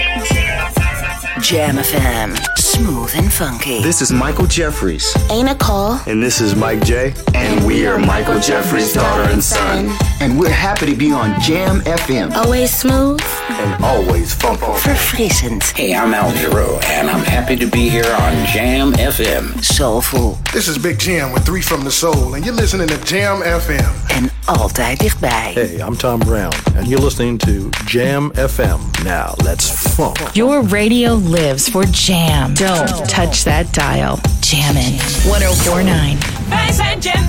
Jam 1.42 1.76
FM. 1.76 2.38
Smooth 2.56 3.10
and 3.16 3.32
funky. 3.32 3.82
This 3.82 4.00
is 4.00 4.12
Michael 4.12 4.46
Jeffries. 4.46 5.12
Ain't 5.28 5.48
a 5.50 5.54
call. 5.56 6.00
And 6.06 6.22
this 6.22 6.40
is 6.40 6.54
Mike 6.54 6.84
J. 6.84 7.12
And 7.34 7.66
we 7.66 7.84
are 7.86 7.98
Michael 7.98 8.38
Jeffries' 8.38 8.92
daughter 8.92 9.28
and 9.28 9.42
son. 9.42 9.90
And 10.20 10.38
we're 10.38 10.50
happy 10.50 10.86
to 10.86 10.94
be 10.94 11.10
on 11.10 11.38
Jam 11.40 11.80
FM. 11.80 12.32
Always 12.32 12.72
smooth. 12.72 13.20
And 13.48 13.84
always 13.84 14.32
funky. 14.32 14.60
Verfrissend. 14.60 15.64
Hey, 15.76 15.94
I'm 15.94 16.14
Al 16.14 16.32
Giro, 16.34 16.78
and 16.84 17.10
I'm 17.10 17.24
happy 17.24 17.56
to 17.56 17.66
be 17.66 17.88
here 17.88 18.04
on 18.04 18.46
Jam 18.46 18.92
FM. 18.92 19.62
Soulful. 19.64 20.38
This 20.52 20.68
is 20.68 20.78
Big 20.78 20.98
Jam 21.00 21.32
with 21.32 21.44
Three 21.44 21.62
from 21.62 21.82
the 21.82 21.90
Soul, 21.90 22.34
and 22.34 22.46
you're 22.46 22.54
listening 22.54 22.86
to 22.88 23.04
Jam 23.04 23.40
FM. 23.42 23.99
Altijd 24.58 24.98
dichtbij. 24.98 25.50
Hey, 25.54 25.84
I'm 25.86 25.96
Tom 25.96 26.18
Brown, 26.18 26.52
and 26.76 26.88
you're 26.88 27.04
listening 27.04 27.38
to 27.38 27.68
Jam 27.86 28.32
FM. 28.34 29.04
Now, 29.04 29.32
let's 29.44 29.70
funk. 29.70 30.18
Your 30.32 30.66
radio 30.68 31.14
lives 31.16 31.68
for 31.68 31.84
Jam. 31.90 32.54
Don't 32.54 33.08
touch 33.08 33.42
that 33.42 33.72
dial. 33.72 34.18
Jammin' 34.40 34.96
1049. 35.22 36.48
Wij 36.48 36.72
zijn 36.72 36.98
Jam 37.00 37.28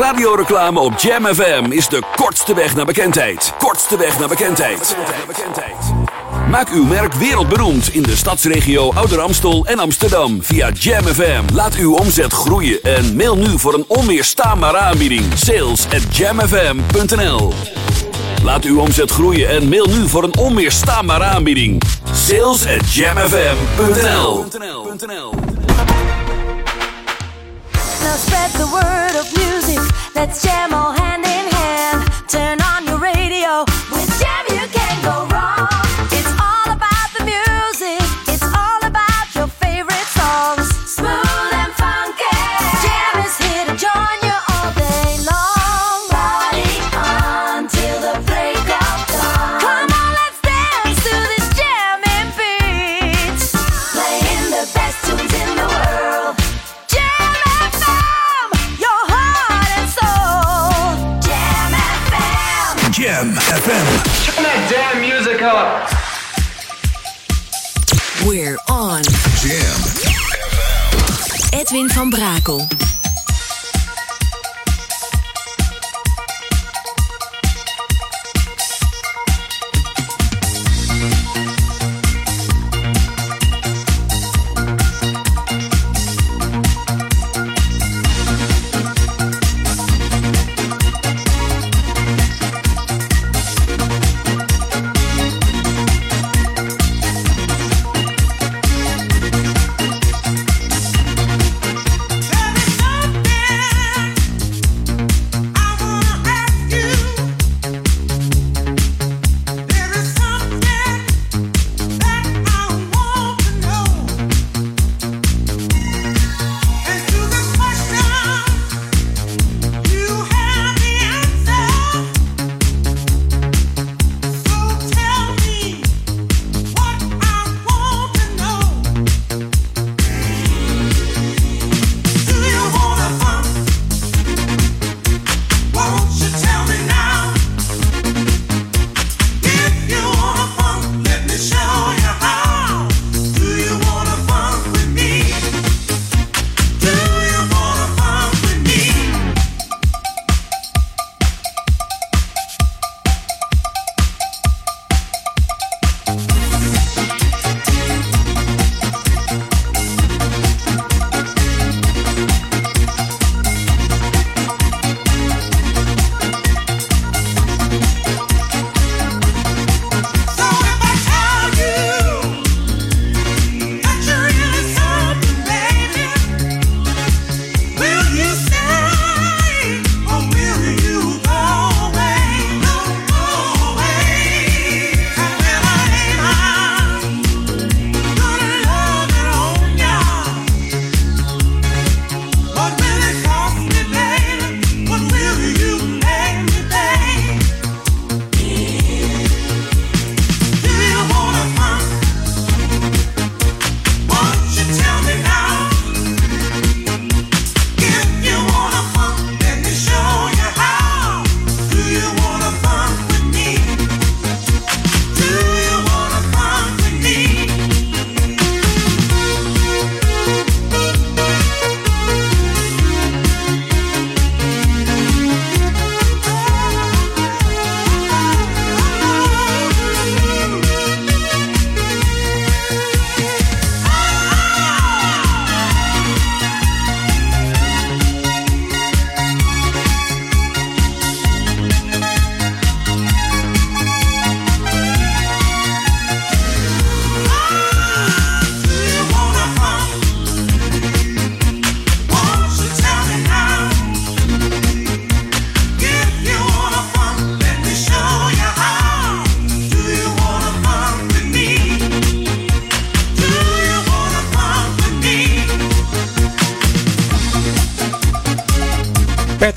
Radioreclame 0.00 0.80
op 0.80 0.98
Jam 0.98 1.24
FM 1.24 1.64
is 1.68 1.88
de 1.88 2.02
kortste 2.16 2.54
weg 2.54 2.74
naar 2.74 2.84
bekendheid. 2.84 3.52
Kortste 3.58 3.96
weg 3.96 4.18
naar 4.18 4.28
bekendheid. 4.28 4.96
Maak 6.50 6.70
uw 6.72 6.84
merk 6.84 7.14
wereldberoemd 7.14 7.94
in 7.94 8.02
de 8.02 8.16
stadsregio 8.16 8.92
Ouder 8.92 9.20
Amstel 9.20 9.66
en 9.66 9.78
Amsterdam 9.78 10.42
via 10.42 10.70
Jam 10.70 11.04
FM. 11.04 11.42
Laat 11.54 11.74
uw 11.74 11.94
omzet 11.94 12.32
groeien 12.32 12.82
en 12.82 13.16
mail 13.16 13.36
nu 13.36 13.58
voor 13.58 13.74
een 13.74 13.84
onweerstaanbare 13.86 14.78
aanbieding. 14.78 15.24
Sales 15.34 15.86
at 15.86 16.16
jamfm.nl 16.16 17.52
Laat 18.44 18.64
uw 18.64 18.80
omzet 18.80 19.10
groeien 19.10 19.48
en 19.48 19.68
mail 19.68 19.86
nu 19.86 20.08
voor 20.08 20.24
een 20.24 20.36
onweerstaanbare 20.36 21.24
aanbieding. 21.24 21.82
Sales 22.12 22.66
at 22.66 22.92
jamfm.nl 22.92 24.44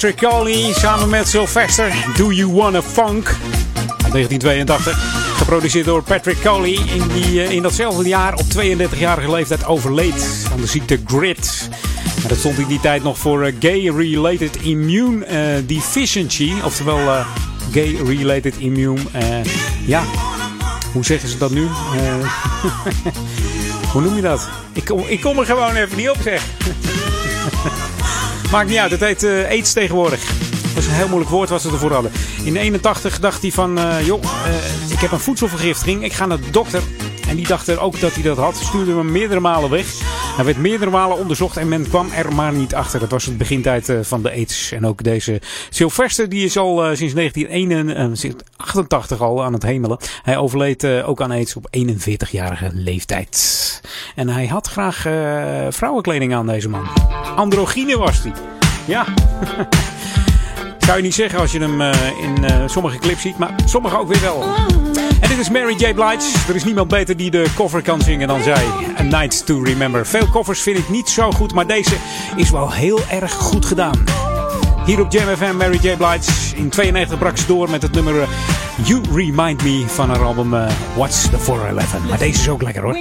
Patrick 0.04 0.30
Coley 0.30 0.74
samen 0.74 1.10
met 1.10 1.28
Sylvester. 1.28 1.94
Do 2.18 2.32
You 2.32 2.52
Wanna 2.52 2.82
Funk? 2.82 3.28
Uit 4.04 4.12
1982. 4.12 4.98
Geproduceerd 5.38 5.86
door 5.86 6.04
Patrick 6.04 6.42
Coley. 6.42 6.72
In, 6.72 7.08
die, 7.14 7.44
eh, 7.44 7.52
in 7.52 7.62
datzelfde 7.62 8.08
jaar 8.08 8.34
op 8.34 8.46
32-jarige 8.58 9.32
leeftijd 9.32 9.66
overleed 9.66 10.48
aan 10.52 10.62
de 10.62 10.68
ziekte 10.68 11.00
GRIT. 11.06 11.70
Maar 12.20 12.28
dat 12.28 12.38
stond 12.38 12.58
in 12.58 12.68
die 12.68 12.80
tijd 12.80 13.04
nog 13.04 13.18
voor 13.18 13.44
eh, 13.44 13.54
Gay-Related 13.60 14.56
Immune 14.56 15.26
eh, 15.26 15.38
Deficiency. 15.66 16.54
Oftewel 16.64 17.00
eh, 17.00 17.28
Gay-Related 17.72 18.56
Immune. 18.58 19.02
ja, 19.86 20.04
hoe 20.94 21.06
zeggen 21.06 21.30
ze 21.30 21.38
dat 21.38 21.52
nu? 21.52 21.68
Hoe 23.94 24.02
noem 24.02 24.16
je 24.16 24.22
dat? 24.22 24.50
Ik 24.74 24.86
kom, 24.86 25.04
ik 25.08 25.22
kom 25.22 25.40
er 25.40 25.46
gewoon 25.46 25.76
even 25.76 25.98
niet 25.98 26.10
op, 26.10 26.18
zeg. 26.24 26.44
Maakt 28.54 28.70
niet 28.70 28.78
uit, 28.78 28.92
het 28.92 29.00
heet 29.00 29.24
eh, 29.24 29.50
AIDS 29.50 29.74
tegenwoordig. 29.74 30.24
Dat 30.74 30.84
is 30.84 30.86
een 30.86 30.94
heel 30.94 31.08
moeilijk 31.08 31.32
woord 31.32 31.50
wat 31.50 31.62
ze 31.62 31.70
ervoor 31.70 31.92
hadden. 31.92 32.12
In 32.44 32.56
81 32.56 33.20
dacht 33.20 33.42
hij 33.42 33.52
van, 33.52 33.78
eh, 33.78 34.06
joh, 34.06 34.24
eh, 34.24 34.92
ik 34.92 35.00
heb 35.00 35.12
een 35.12 35.20
voedselvergiftiging. 35.20 36.04
Ik 36.04 36.14
ga 36.14 36.26
naar 36.26 36.40
de 36.40 36.50
dokter. 36.50 36.82
En 37.34 37.40
die 37.40 37.48
dacht 37.48 37.68
er 37.68 37.80
ook 37.80 38.00
dat 38.00 38.14
hij 38.14 38.24
dat 38.24 38.38
had. 38.38 38.56
Stuurde 38.56 38.96
hem 38.96 39.12
meerdere 39.12 39.40
malen 39.40 39.70
weg. 39.70 39.86
Hij 40.36 40.46
werd 40.46 40.58
meerdere 40.58 40.92
malen 40.92 41.18
onderzocht 41.18 41.58
en 41.58 41.68
men 41.68 41.90
kwam 41.90 42.12
er 42.12 42.34
maar 42.34 42.54
niet 42.54 42.76
achter. 42.76 43.00
Dat 43.00 43.12
was 43.12 43.26
het 43.26 43.38
begintijd 43.38 43.90
eh, 43.90 43.98
van 44.02 44.22
de 44.22 44.32
AIDS. 44.32 44.72
En 44.72 44.86
ook 44.86 45.04
deze 45.04 45.42
Sylvester, 45.70 46.30
die 46.30 46.46
is 46.46 46.58
al 46.58 46.86
eh, 46.86 46.96
sinds 46.96 47.14
1988 47.14 49.22
al 49.22 49.44
aan 49.44 49.54
het 49.54 49.64
hemelen. 49.64 49.98
Hij 50.24 50.38
overleed 50.38 50.84
eh, 50.84 51.10
ook 51.10 51.22
aan 51.22 51.32
AIDS 51.32 51.56
op 51.56 51.68
41-jarige 51.78 52.70
leeftijd. 52.74 53.82
En 54.16 54.30
hij 54.30 54.48
had 54.48 54.68
graag 54.68 55.02
vrouwenkleding 55.70 56.34
aan, 56.34 56.48
deze 56.48 56.70
man. 56.70 56.88
Androgyne 57.36 57.98
was 57.98 58.24
hij. 58.24 58.34
Ja. 58.86 59.06
Zou 60.86 60.98
je 60.98 61.04
niet 61.04 61.14
zeggen 61.14 61.40
als 61.40 61.52
je 61.52 61.60
hem 61.60 61.82
in 62.22 62.70
sommige 62.70 62.98
clips 62.98 63.22
ziet, 63.22 63.38
maar 63.38 63.56
sommige 63.66 63.98
ook 63.98 64.08
weer 64.08 64.22
wel. 64.22 64.44
En 65.24 65.30
dit 65.30 65.38
is 65.38 65.50
Mary 65.50 65.74
J. 65.74 65.94
Blige. 65.94 66.48
Er 66.48 66.56
is 66.56 66.64
niemand 66.64 66.88
beter 66.88 67.18
die 67.18 67.32
de 67.32 67.46
cover 67.56 67.82
kan 67.82 68.02
zingen 68.02 68.28
dan 68.28 68.44
zij. 68.44 68.66
A 69.00 69.02
Night 69.02 69.46
to 69.46 69.62
Remember. 69.62 70.06
Veel 70.06 70.30
covers 70.30 70.62
vind 70.62 70.78
ik 70.78 70.90
niet 70.90 71.10
zo 71.10 71.32
goed, 71.32 71.54
maar 71.54 71.68
deze 71.68 71.96
is 72.36 72.50
wel 72.50 72.72
heel 72.72 73.00
erg 73.10 73.32
goed 73.32 73.66
gedaan. 73.66 74.04
Hier 74.86 75.02
op 75.02 75.12
Jam 75.12 75.36
FM, 75.36 75.56
Mary 75.56 75.80
J. 75.82 75.96
Blige. 75.98 76.32
In 76.56 76.70
92 76.70 77.20
brak 77.20 77.38
ze 77.38 77.46
door 77.46 77.70
met 77.70 77.82
het 77.82 77.92
nummer 77.92 78.22
eh, 78.22 78.28
You 78.84 79.02
Remind 79.14 79.64
Me 79.64 79.84
van 79.88 80.10
haar 80.10 80.24
album 80.24 80.54
eh, 80.54 80.72
What's 80.96 81.22
the 81.22 81.40
411. 81.40 82.08
Maar 82.10 82.18
deze 82.18 82.40
is 82.40 82.50
ook 82.50 82.62
lekker 82.62 82.84
hoor. 82.84 82.94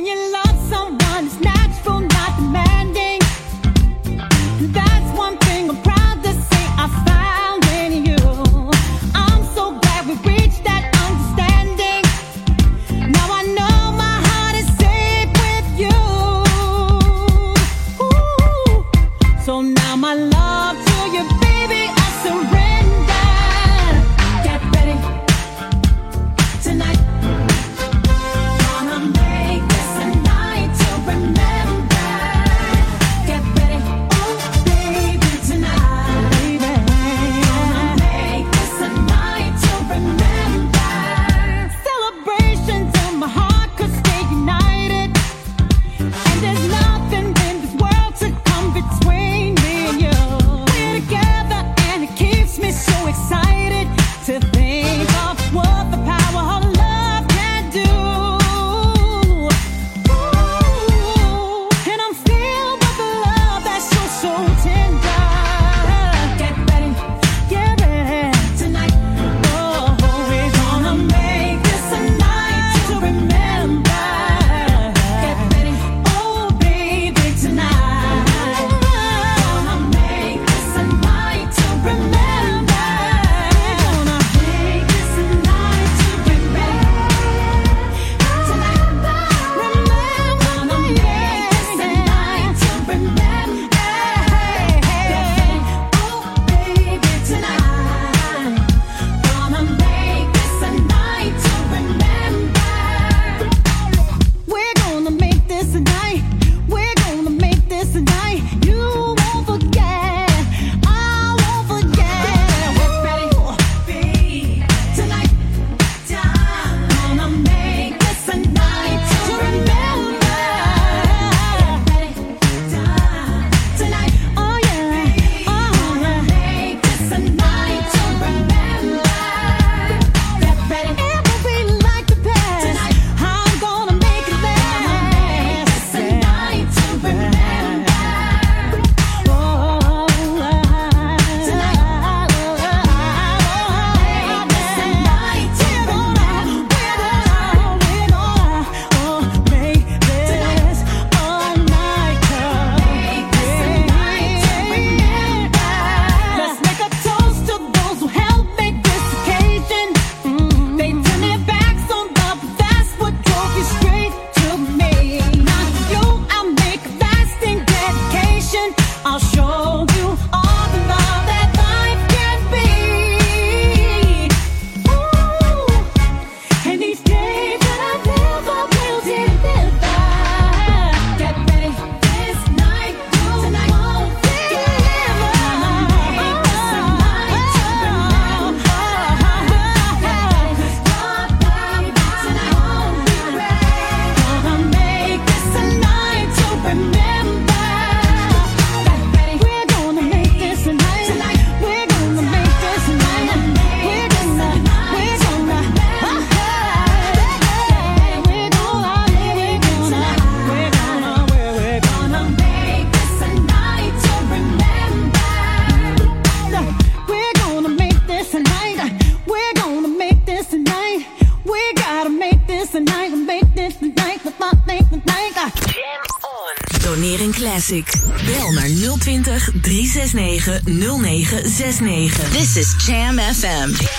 0969. 231.63 232.33
This 232.33 232.57
is 232.57 232.75
Jam 232.75 233.19
FM. 233.19 233.92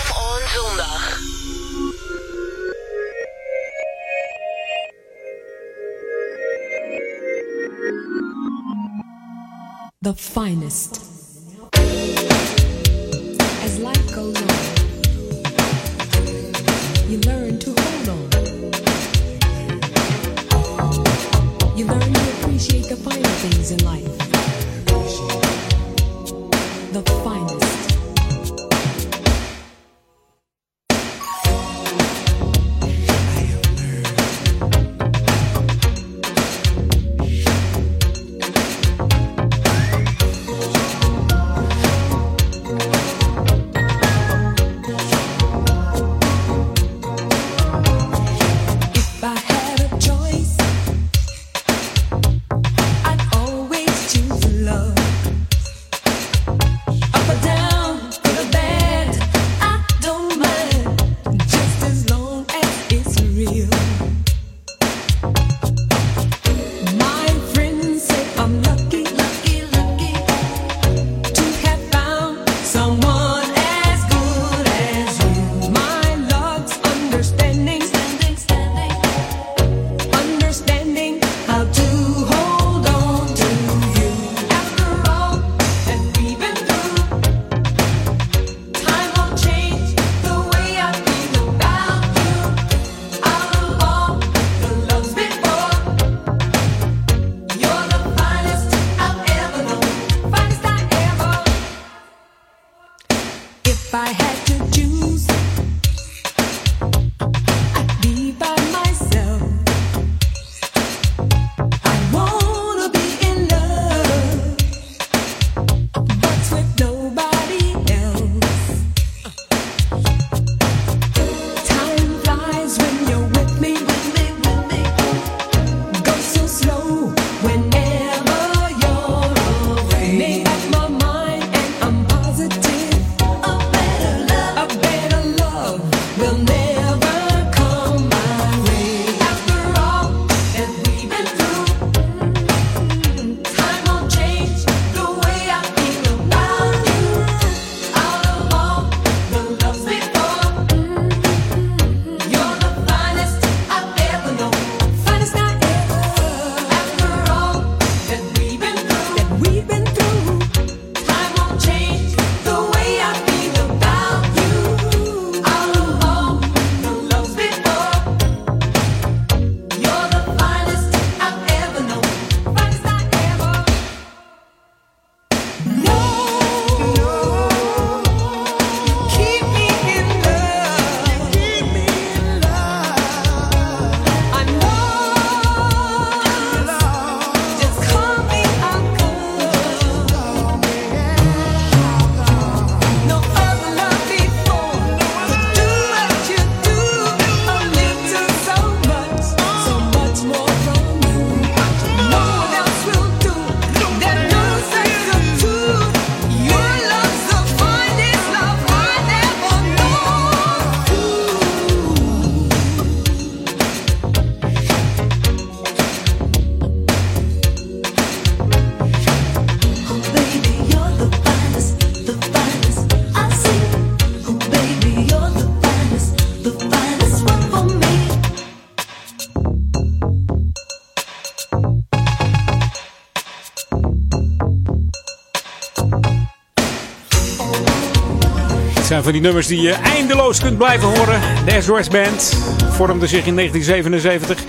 Van 239.03 239.11
die 239.11 239.21
nummers 239.21 239.47
die 239.47 239.61
je 239.61 239.71
eindeloos 239.71 240.39
kunt 240.39 240.57
blijven 240.57 240.87
horen. 240.87 241.21
De 241.45 241.61
SOS 241.61 241.87
Band 241.87 242.37
vormde 242.71 243.07
zich 243.07 243.25
in 243.25 243.35
1977. 243.35 244.43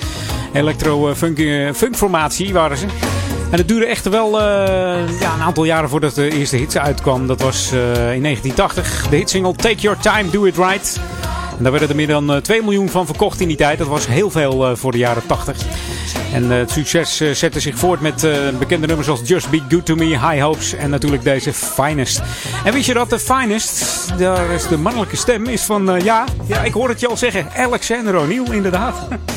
Electro-funk-formatie 0.53 2.53
waren 2.53 2.77
ze. 2.77 2.87
En 3.51 3.59
het 3.59 3.69
duurde 3.69 3.87
echt 3.87 4.09
wel 4.09 4.41
eh, 4.41 5.21
ja, 5.21 5.35
een 5.35 5.43
aantal 5.43 5.65
jaren 5.65 5.89
voordat 5.89 6.15
de 6.15 6.31
eerste 6.31 6.57
hits 6.57 6.79
uitkwam. 6.79 7.27
Dat 7.27 7.41
was 7.41 7.73
eh, 7.73 8.15
in 8.15 8.23
1980. 8.23 9.07
De 9.11 9.17
hitsingle 9.17 9.55
Take 9.55 9.81
Your 9.81 9.99
Time, 9.99 10.31
Do 10.31 10.45
It 10.45 10.57
Right. 10.57 11.01
En 11.57 11.63
daar 11.63 11.73
werden 11.73 11.89
er 11.89 11.97
meer 11.97 12.07
dan 12.07 12.33
eh, 12.33 12.41
2 12.41 12.63
miljoen 12.63 12.89
van 12.89 13.07
verkocht 13.07 13.41
in 13.41 13.49
die 13.49 13.57
tijd. 13.57 13.79
Dat 13.79 13.89
was 13.89 14.07
heel 14.07 14.31
veel 14.31 14.67
eh, 14.67 14.77
voor 14.77 14.93
de 14.93 14.99
jaren 14.99 15.27
80. 15.27 15.57
En 16.35 16.53
eh, 16.53 16.59
het 16.59 16.71
succes 16.71 17.21
eh, 17.21 17.31
zette 17.31 17.61
zich 17.61 17.79
voort 17.79 18.01
met 18.01 18.25
eh, 18.25 18.49
bekende 18.59 18.87
nummers 18.87 19.09
als 19.09 19.21
Just 19.25 19.51
Be 19.51 19.63
Good 19.69 19.87
To 19.87 19.95
Me, 19.95 20.05
High 20.05 20.43
Hopes 20.43 20.75
en 20.75 20.91
natuurlijk 20.91 21.23
deze 21.23 21.53
Finest. 21.53 22.23
En 22.65 22.73
wist 22.73 22.87
je 22.87 22.95
dat 22.95 23.11
de 23.11 23.19
Finest, 23.19 23.94
daar 24.17 24.51
is 24.51 24.69
de 24.69 24.79
mannelijke 24.79 25.17
stem, 25.17 25.47
is 25.47 25.63
van, 25.63 25.91
eh, 25.91 26.05
ja, 26.05 26.25
ja, 26.47 26.63
ik 26.63 26.73
hoor 26.73 26.89
het 26.89 27.01
je 27.01 27.09
al 27.09 27.17
zeggen, 27.17 27.47
Alexander 27.57 28.19
O'Neill 28.19 28.51
inderdaad. 28.51 28.95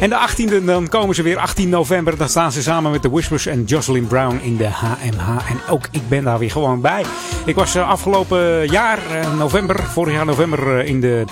En 0.00 0.10
de 0.10 0.28
18e, 0.28 0.64
dan 0.64 0.88
komen 0.88 1.14
ze 1.14 1.22
weer 1.22 1.38
18 1.38 1.68
november. 1.68 2.16
Dan 2.16 2.28
staan 2.28 2.52
ze 2.52 2.62
samen 2.62 2.90
met 2.90 3.02
de 3.02 3.08
Whispers 3.08 3.46
en 3.46 3.64
Jocelyn 3.64 4.06
Brown 4.06 4.40
in 4.42 4.56
de 4.56 4.68
HMH. 4.68 5.50
En 5.50 5.60
ook 5.70 5.88
ik 5.90 6.08
ben 6.08 6.24
daar 6.24 6.38
weer 6.38 6.50
gewoon 6.50 6.80
bij. 6.80 7.04
Ik 7.44 7.54
was 7.54 7.74
eh, 7.74 7.88
afgelopen 7.88 8.66
jaar, 8.66 8.98
eh, 9.10 9.38
november, 9.38 9.82
vorig 9.82 10.14
jaar 10.14 10.24
november, 10.24 10.84
in 10.84 11.00
de, 11.00 11.24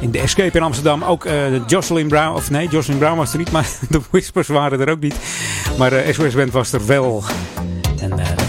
in 0.00 0.10
de 0.10 0.18
Escape 0.18 0.56
in 0.56 0.64
Amsterdam. 0.64 1.04
Ook 1.04 1.24
eh, 1.24 1.66
Jocelyn 1.66 2.08
Brown, 2.08 2.34
of 2.34 2.50
nee, 2.50 2.68
Jocelyn 2.68 2.98
Brown 2.98 3.16
was 3.16 3.32
er 3.32 3.38
niet, 3.38 3.50
maar 3.56 3.66
de 3.88 4.00
Whispers 4.10 4.48
waren 4.48 4.80
er 4.80 4.90
ook 4.90 5.00
niet. 5.00 5.14
Maar 5.78 5.90
de 5.90 6.08
SOS 6.12 6.34
Band 6.34 6.52
was 6.52 6.72
er 6.72 6.86
wel. 6.86 7.24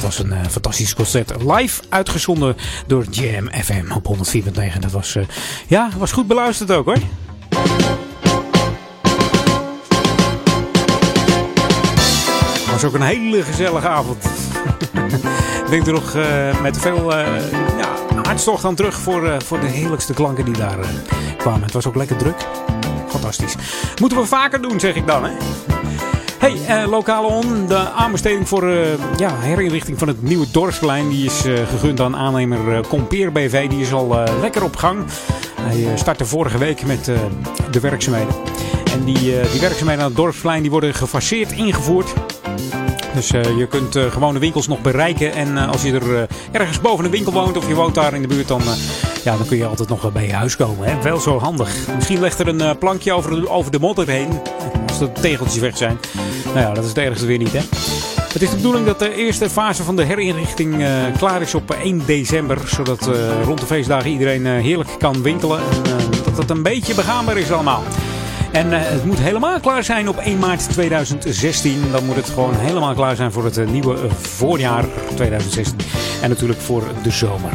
Was 0.08 0.20
een 0.20 0.32
eh, 0.32 0.45
fantastisch 0.49 0.93
concert. 0.93 1.32
Live 1.43 1.82
uitgezonden 1.89 2.55
door 2.86 3.05
Jam 3.10 3.49
FM 3.51 3.91
op 3.91 4.05
104.9. 4.05 4.80
Dat 4.80 4.91
was, 4.91 5.16
eh, 5.16 5.24
ja, 5.68 5.89
was 5.97 6.12
goed 6.12 6.28
beluisterd 6.28 6.72
ook 6.72 6.86
hoor. 6.86 6.97
was 12.72 12.84
ook 12.84 12.93
een 12.93 13.01
hele 13.01 13.43
gezellige 13.43 13.88
avond. 13.88 14.24
Ik 15.66 15.70
denk 15.70 15.88
er 15.88 15.93
nog 15.93 16.16
eh, 16.16 16.62
met 16.62 16.78
veel 16.78 17.18
ja, 17.78 17.95
hartstocht 18.24 18.66
aan 18.66 18.76
terug 18.76 18.99
voor, 18.99 19.41
voor 19.43 19.60
de 19.60 19.68
heerlijkste 19.68 20.14
klanken 20.14 20.45
die 20.45 20.58
daar 20.58 20.78
kwamen. 21.38 21.64
Het 21.64 21.74
was 21.74 21.86
ook 21.86 21.95
lekker 21.95 22.18
druk. 22.18 22.47
Fantastisch. 23.08 23.55
Moeten 24.01 24.18
we 24.18 24.26
vaker 24.26 24.62
doen, 24.62 24.80
zeg 24.80 24.95
ik 24.95 25.08
dan. 25.08 25.24
Hè? 25.24 25.32
Hey, 26.48 26.82
eh, 26.82 26.89
lokale 26.89 27.28
on. 27.28 27.68
De 27.68 27.78
aanbesteding 27.78 28.48
voor 28.48 28.70
eh, 28.70 29.18
ja, 29.18 29.39
herinrichting 29.39 30.00
van 30.00 30.08
het 30.08 30.22
nieuwe 30.22 30.45
dorpsplein. 30.52 31.10
Die 31.10 31.26
is 31.26 31.45
eh, 31.45 31.54
gegund 31.70 32.00
aan 32.00 32.16
aannemer 32.16 32.88
Compeer 32.88 33.32
BV. 33.32 33.70
Die 33.70 33.82
is 33.82 33.93
al 33.93 34.24
lekker 34.41 34.64
op 34.64 34.76
gang. 34.76 35.06
Hij 35.62 35.98
startte 35.98 36.26
vorige 36.26 36.58
week 36.58 36.86
met 36.86 37.06
de 37.72 37.80
werkzaamheden. 37.80 38.34
En 38.93 39.04
die, 39.04 39.20
die 39.52 39.62
werkzaamheden 39.62 40.04
aan 40.04 40.10
het 40.10 40.18
dorpsplein 40.18 40.62
die 40.62 40.72
worden 40.72 40.93
gefaseerd 40.93 41.52
ingevoerd. 41.52 42.14
Dus 43.14 43.30
je 43.30 43.68
kunt 43.70 43.95
eh, 43.95 44.12
gewoon 44.12 44.34
de 44.34 44.39
winkels 44.39 44.68
nog 44.68 44.82
bereiken. 44.82 45.34
En 45.34 45.58
als 45.58 45.82
je 45.82 45.93
er 45.93 46.28
ergens 46.52 46.82
boven 46.82 47.06
een 47.06 47.12
winkel 47.12 47.32
woont 47.32 47.58
of 47.58 47.68
je 47.68 47.76
woont 47.76 47.95
daar 47.95 48.14
in 48.14 48.22
de 48.22 48.28
buurt, 48.28 48.48
dan, 48.48 48.62
ja, 49.24 49.38
dan 49.38 49.48
kun 49.48 49.58
je 49.58 49.66
altijd 49.66 49.89
nog 49.89 50.12
bij 50.12 50.28
je 50.28 50.34
huis 50.34 50.56
komen. 50.56 50.88
Hè? 50.88 51.02
Wel 51.02 51.20
zo 51.20 51.39
handig. 51.39 51.70
Misschien 51.95 52.20
legt 52.20 52.39
er 52.39 52.48
een 52.48 52.78
plankje 52.78 53.14
over 53.14 53.50
over 53.50 53.72
de 53.72 53.80
modder 53.80 54.08
heen. 54.08 54.30
Als 55.00 55.14
de 55.14 55.22
tegeltjes 55.22 55.60
weg 55.60 55.78
zijn. 55.78 56.00
Nou 56.45 56.60
ja, 56.60 56.74
dat 56.74 56.84
is 56.84 56.89
het 56.89 56.98
ergste 56.98 57.26
weer 57.26 57.38
niet, 57.38 57.52
hè? 57.52 57.60
Het 58.34 58.41
is 58.41 58.50
de 58.50 58.56
bedoeling 58.56 58.86
dat 58.86 59.00
de 59.00 59.16
eerste 59.16 59.50
fase 59.50 59.84
van 59.84 59.95
de 59.95 60.04
herinrichting 60.04 60.84
eh, 60.84 60.89
klaar 61.18 61.41
is 61.41 61.56
op 61.56 61.72
1 61.72 62.02
december. 62.06 62.68
Zodat 62.68 63.08
eh, 63.08 63.43
rond 63.43 63.60
de 63.60 63.66
feestdagen 63.66 64.10
iedereen 64.10 64.45
eh, 64.45 64.52
heerlijk 64.52 64.89
kan 64.98 65.22
winkelen. 65.22 65.60
En 65.60 66.12
dat 66.24 66.38
het 66.38 66.50
een 66.50 66.64
beetje 66.64 66.93
begaanbaar 66.93 67.38
is 67.38 67.52
allemaal. 67.52 67.84
En 68.58 68.74
eh, 68.74 68.80
het 68.82 69.05
moet 69.05 69.20
helemaal 69.20 69.60
klaar 69.60 69.84
zijn 69.84 70.10
op 70.10 70.18
1 70.18 70.39
maart 70.39 70.70
2016. 70.70 71.91
Dan 71.91 72.05
moet 72.05 72.16
het 72.16 72.30
gewoon 72.30 72.55
helemaal 72.55 72.93
klaar 72.93 73.16
zijn 73.16 73.32
voor 73.32 73.45
het 73.45 73.58
eh, 73.58 73.68
nieuwe 73.68 73.93
eh, 73.93 74.12
voorjaar 74.12 74.86
2016. 75.16 75.78
En 76.22 76.30
natuurlijk 76.30 76.60
voor 76.60 76.84
de 77.03 77.12
zomer. 77.12 77.51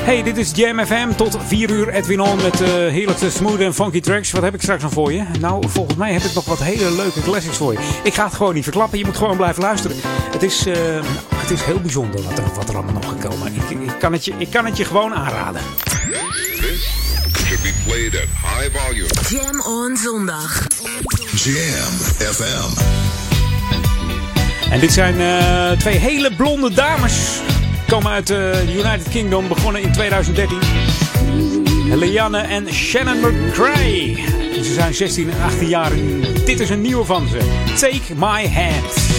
Hey, 0.00 0.22
dit 0.22 0.36
is 0.36 0.50
Jam 0.54 0.86
FM. 0.86 1.08
Tot 1.16 1.38
4 1.46 1.70
uur 1.70 1.88
Edwin 1.88 2.20
On 2.20 2.36
met 2.36 2.58
heerlijkste 2.68 3.30
smooth 3.30 3.60
en 3.60 3.74
funky 3.74 4.00
tracks. 4.00 4.30
Wat 4.30 4.42
heb 4.42 4.54
ik 4.54 4.62
straks 4.62 4.82
nog 4.82 4.92
voor 4.92 5.12
je? 5.12 5.24
Nou, 5.40 5.68
volgens 5.68 5.96
mij 5.96 6.12
heb 6.12 6.22
ik 6.22 6.34
nog 6.34 6.44
wat 6.44 6.62
hele 6.62 6.90
leuke 6.90 7.22
classics 7.22 7.56
voor 7.56 7.72
je. 7.72 7.78
Ik 8.02 8.14
ga 8.14 8.24
het 8.24 8.34
gewoon 8.34 8.54
niet 8.54 8.64
verklappen. 8.64 8.98
Je 8.98 9.04
moet 9.04 9.16
gewoon 9.16 9.36
blijven 9.36 9.62
luisteren. 9.62 9.96
Het 10.32 10.42
is, 10.42 10.66
eh, 10.66 10.74
het 11.34 11.50
is 11.50 11.62
heel 11.62 11.80
bijzonder 11.80 12.22
wat 12.22 12.38
er, 12.38 12.44
wat 12.54 12.68
er 12.68 12.74
allemaal 12.74 12.92
nog 12.92 13.08
gekomen. 13.08 13.54
Ik, 13.54 13.70
ik, 13.70 13.98
kan 13.98 14.12
het 14.12 14.24
je, 14.24 14.32
ik 14.38 14.50
kan 14.50 14.64
het 14.64 14.76
je 14.76 14.84
gewoon 14.84 15.14
aanraden. 15.14 15.60
Should 17.60 17.76
be 17.76 17.90
played 17.90 18.14
at 18.14 18.28
high 18.28 18.68
volume. 18.72 19.08
Jam 19.28 19.60
on 19.60 19.96
zondag. 19.96 20.66
Jam 21.34 21.92
FM. 22.32 22.80
En 24.70 24.80
dit 24.80 24.92
zijn 24.92 25.20
eh, 25.20 25.78
twee 25.78 25.96
hele 25.96 26.34
blonde 26.34 26.74
dames. 26.74 27.40
Komen 27.88 28.10
uit 28.10 28.26
de 28.26 28.64
United 28.68 29.08
Kingdom, 29.08 29.48
begonnen 29.48 29.82
in 29.82 29.92
2013. 29.92 30.58
Lianne 31.94 32.38
en 32.38 32.72
Shannon 32.72 33.20
McCrae. 33.20 34.14
Ze 34.62 34.72
zijn 34.74 34.94
16 34.94 35.30
en 35.30 35.42
18 35.42 35.68
jaar 35.68 35.92
dit 36.50 36.60
is 36.60 36.70
een 36.70 36.80
nieuwe 36.80 37.04
van 37.04 37.28
ze. 37.28 37.38
Take 37.78 38.14
My 38.16 38.48
Hand. 38.48 39.09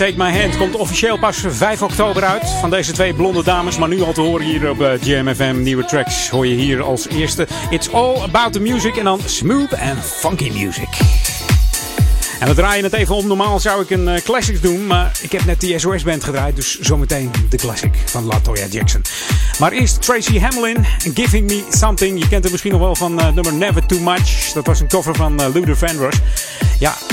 Take 0.00 0.16
My 0.16 0.40
Hand 0.40 0.56
komt 0.56 0.76
officieel 0.76 1.18
pas 1.18 1.44
5 1.48 1.82
oktober 1.82 2.24
uit. 2.24 2.50
Van 2.60 2.70
deze 2.70 2.92
twee 2.92 3.14
blonde 3.14 3.44
dames. 3.44 3.78
Maar 3.78 3.88
nu 3.88 4.02
al 4.02 4.12
te 4.12 4.20
horen 4.20 4.46
hier 4.46 4.70
op 4.70 4.80
eh, 4.80 5.02
JMFM. 5.02 5.62
Nieuwe 5.62 5.84
tracks 5.84 6.28
hoor 6.28 6.46
je 6.46 6.54
hier 6.54 6.82
als 6.82 7.08
eerste. 7.08 7.46
It's 7.70 7.92
all 7.92 8.22
about 8.22 8.52
the 8.52 8.60
music. 8.60 8.96
En 8.96 9.04
dan 9.04 9.20
smooth 9.24 9.72
and 9.72 10.04
funky 10.04 10.50
music. 10.50 10.88
En 12.40 12.48
we 12.48 12.54
draaien 12.54 12.84
het 12.84 12.92
even 12.92 13.14
om. 13.14 13.26
Normaal 13.26 13.60
zou 13.60 13.82
ik 13.82 13.90
een 13.90 14.08
eh, 14.08 14.22
classics 14.22 14.60
doen. 14.60 14.86
Maar 14.86 15.18
ik 15.22 15.32
heb 15.32 15.44
net 15.44 15.60
die 15.60 15.78
SOS-band 15.78 16.24
gedraaid. 16.24 16.56
Dus 16.56 16.78
zometeen 16.78 17.30
de 17.48 17.56
classic 17.56 17.94
van 18.04 18.24
Latoya 18.24 18.66
Jackson. 18.66 19.02
Maar 19.58 19.72
eerst 19.72 20.02
Tracy 20.02 20.38
Hamlin. 20.38 20.84
Giving 21.14 21.46
Me 21.46 21.64
Something. 21.70 22.18
Je 22.18 22.28
kent 22.28 22.42
het 22.42 22.52
misschien 22.52 22.72
nog 22.72 22.80
wel 22.80 22.96
van 22.96 23.20
eh, 23.20 23.32
nummer 23.32 23.54
Never 23.54 23.86
Too 23.86 24.00
Much. 24.00 24.52
Dat 24.52 24.66
was 24.66 24.80
een 24.80 24.88
cover 24.88 25.14
van 25.14 25.40
eh, 25.40 25.54
Luther 25.54 25.76
Vandross. 25.76 26.18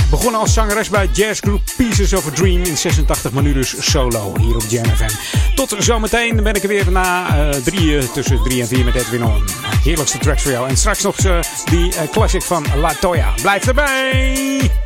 Begonnen 0.09 0.39
als 0.39 0.53
zangeres 0.53 0.89
bij 0.89 1.09
jazzgroep 1.11 1.61
Pieces 1.77 2.13
of 2.13 2.27
a 2.27 2.31
Dream 2.31 2.63
in 2.63 2.77
86, 2.77 3.31
maar 3.31 3.43
nu 3.43 3.53
dus 3.53 3.75
solo 3.79 4.33
hier 4.39 4.55
op 4.55 4.63
Jam 4.69 4.85
FM. 4.85 5.09
Tot 5.55 5.75
zometeen 5.77 6.43
ben 6.43 6.53
ik 6.53 6.61
er 6.61 6.67
weer 6.67 6.91
na 6.91 7.37
eh 7.37 7.49
drie, 7.49 8.11
tussen 8.11 8.43
drie 8.43 8.61
en 8.61 8.67
vier 8.67 8.85
met 8.85 8.95
Edwin 8.95 9.23
On. 9.23 9.43
Heerlijkste 9.83 10.17
tracks 10.17 10.43
voor 10.43 10.51
jou. 10.51 10.69
En 10.69 10.77
straks 10.77 11.01
nog 11.01 11.17
eh, 11.17 11.39
die 11.65 11.95
eh, 11.95 12.09
classic 12.11 12.41
van 12.41 12.65
Latoya. 12.75 13.33
Blijf 13.41 13.67
erbij! 13.67 14.76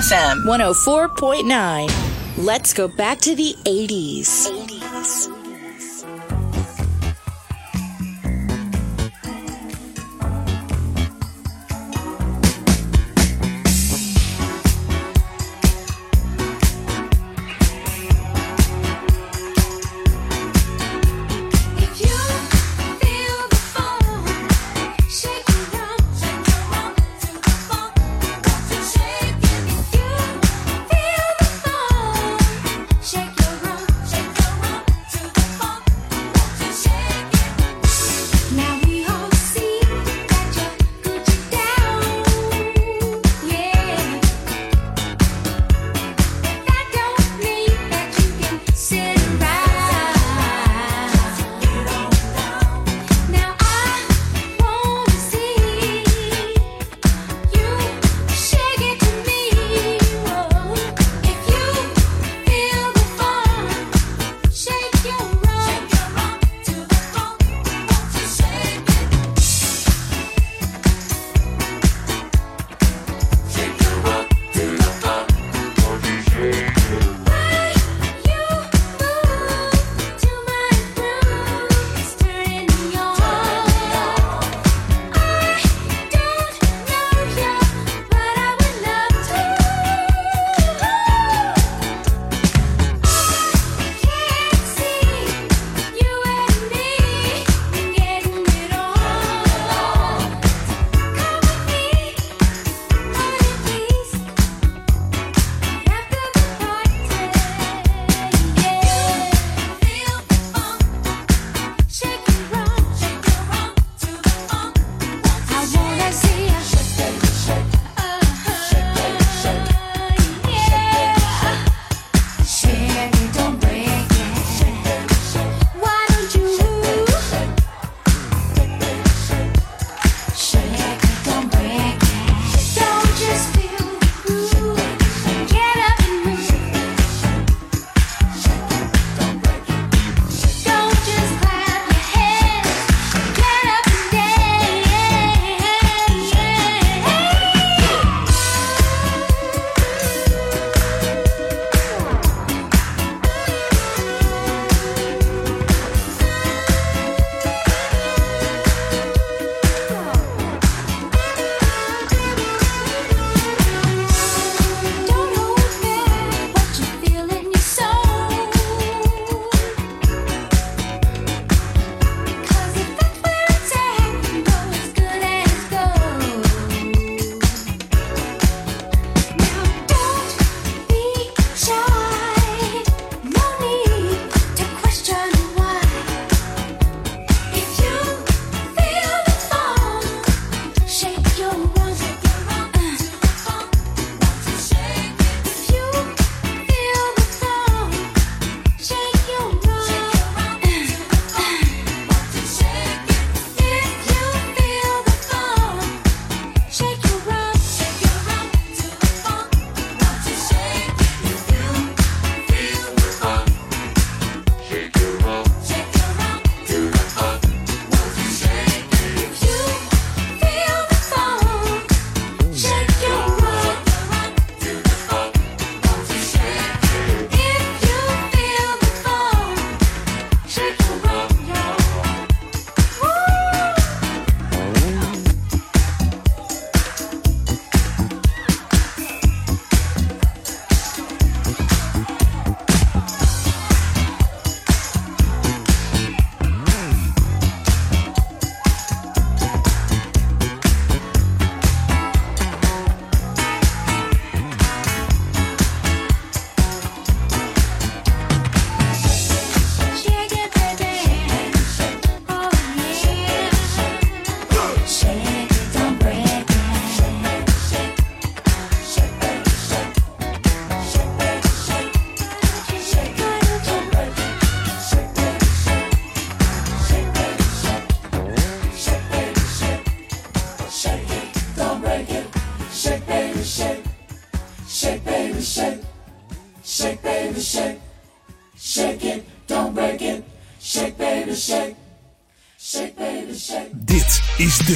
FM 0.00 0.44
104.9. 0.44 1.90
Let's 2.38 2.72
go 2.72 2.88
back 2.88 3.18
to 3.18 3.34
the 3.34 3.54
80s. 3.66 4.50
80s. 4.50 4.59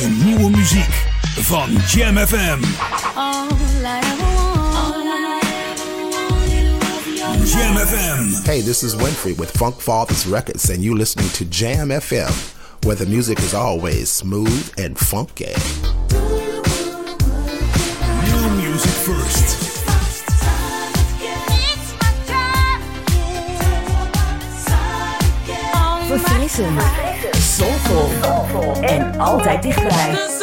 De 0.01 0.09
nieuwe 0.25 0.51
muziek 0.51 1.07
van 1.37 1.71
Jam 1.87 2.17
FM. 2.17 2.63
All 3.17 3.47
I 3.47 4.01
ever 4.01 4.35
want. 4.35 4.75
All 4.75 5.03
I 5.03 5.41
ever 5.41 6.09
wanted 6.11 6.79
was 6.81 7.07
your 7.17 7.63
Jam 7.63 7.77
FM. 7.77 8.45
Hey, 8.45 8.63
this 8.63 8.83
is 8.83 8.95
Winfrey 8.95 9.37
with 9.39 9.51
Funk 9.51 9.81
Fathers 9.81 10.27
Records, 10.27 10.71
and 10.71 10.83
you're 10.83 10.99
listening 10.99 11.31
to 11.31 11.45
Jam 11.45 11.91
FM, 11.91 12.33
where 12.85 12.97
the 12.97 13.07
music 13.07 13.39
is 13.39 13.55
always 13.55 14.11
smooth 14.11 14.73
and 14.79 14.99
funky. 14.99 15.55
New 18.25 18.51
music 18.63 18.93
first. 18.93 19.75
Verfrissend. 26.09 26.81
Soulful. 27.33 28.11
En 28.83 29.04
altijd 29.19 29.63
dichtbij. 29.63 30.34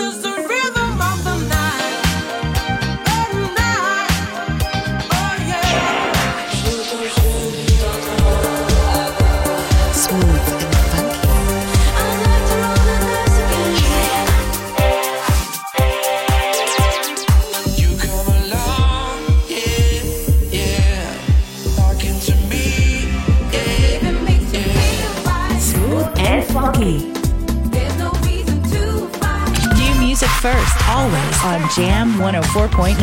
Jam 31.76 32.12
104.9. 32.20 32.98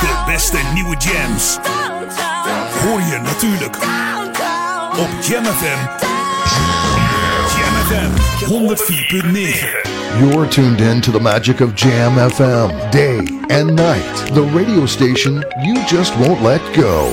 De 0.00 0.22
beste 0.26 0.58
nieuwe 0.74 0.96
jams. 0.96 1.58
Hoor 2.82 3.00
je 3.00 3.20
natuurlijk 3.22 3.76
op 4.98 5.08
Jam 5.22 5.44
FM. 5.44 5.78
Jam 7.56 7.74
FM 7.86 8.10
104.9. 8.44 9.88
You're 10.18 10.48
tuned 10.48 10.80
in 10.80 11.00
to 11.00 11.12
the 11.12 11.20
magic 11.20 11.60
of 11.60 11.74
Jam 11.74 12.30
FM, 12.30 12.90
day 12.90 13.18
and 13.48 13.74
night. 13.74 14.34
The 14.34 14.50
radio 14.54 14.86
station 14.86 15.44
you 15.62 15.84
just 15.86 16.16
won't 16.16 16.42
let 16.42 16.60
go. 16.74 17.12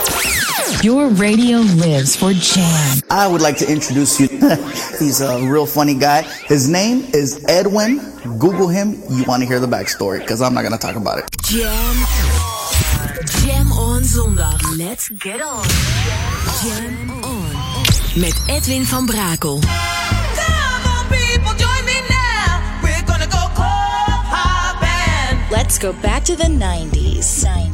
Your 0.83 1.09
radio 1.09 1.59
lives 1.59 2.15
for 2.15 2.33
Jam. 2.33 2.99
I 3.09 3.27
would 3.27 3.41
like 3.41 3.57
to 3.57 3.71
introduce 3.71 4.19
you. 4.19 4.27
He's 4.99 5.21
a 5.21 5.39
real 5.45 5.65
funny 5.67 5.93
guy. 5.93 6.23
His 6.23 6.67
name 6.67 7.03
is 7.13 7.43
Edwin. 7.47 7.99
Google 8.39 8.67
him. 8.67 8.95
You 9.09 9.23
want 9.25 9.43
to 9.43 9.47
hear 9.47 9.59
the 9.59 9.67
backstory 9.67 10.19
because 10.19 10.41
I'm 10.41 10.53
not 10.55 10.61
going 10.61 10.73
to 10.73 10.79
talk 10.79 10.95
about 10.95 11.19
it. 11.19 11.29
Jam. 11.43 11.95
Jam 13.45 13.71
on 13.73 14.01
zondag. 14.01 14.59
Let's 14.77 15.09
get 15.09 15.41
on. 15.41 15.65
Jam 16.63 17.23
on. 17.23 17.51
Met 18.15 18.35
Edwin 18.47 18.83
van 18.83 19.05
Brakel. 19.05 19.59
Come 19.61 20.85
on, 20.95 21.05
people 21.09 21.53
join 21.57 21.85
me 21.85 21.97
now. 22.09 22.79
We're 22.83 23.05
gonna 23.05 23.25
go 23.27 23.47
club 23.55 24.25
hopping. 24.33 25.39
Let's 25.49 25.77
go 25.79 25.93
back 25.93 26.23
to 26.25 26.35
the 26.35 26.49
90s. 26.49 27.45
90s. 27.45 27.70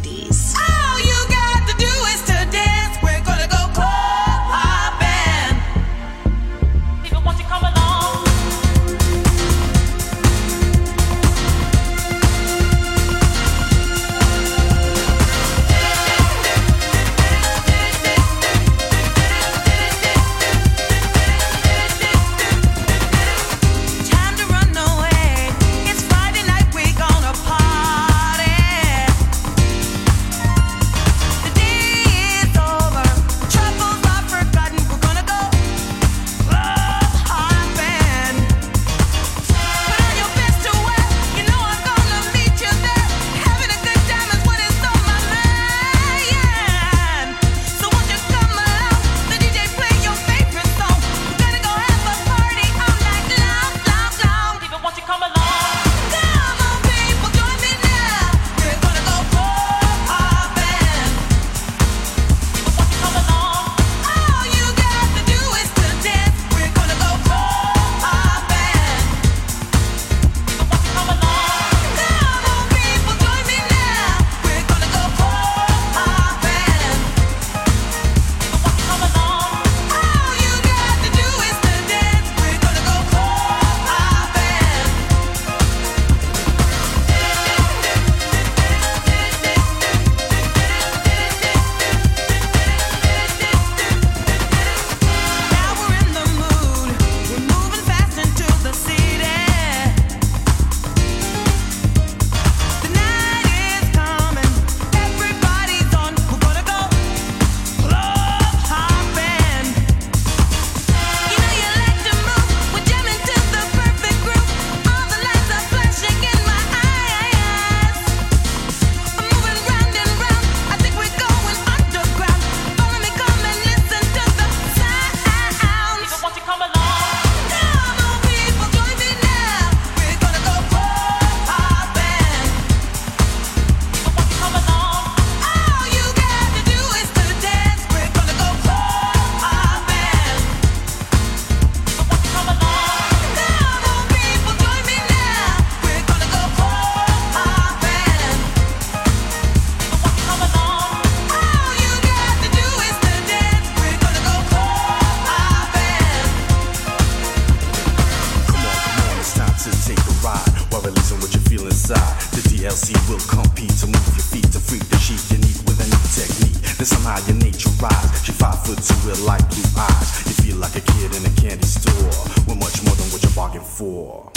Eyes. 168.68 170.24
You 170.26 170.34
feel 170.44 170.58
like 170.58 170.76
a 170.76 170.82
kid 170.82 171.16
in 171.16 171.26
a 171.26 171.34
candy 171.42 171.66
store. 171.66 172.10
With 172.48 172.58
much 172.60 172.84
more 172.84 172.96
than 172.96 173.08
what 173.12 173.22
you 173.22 173.30
bargained 173.36 173.66
for. 173.66 174.30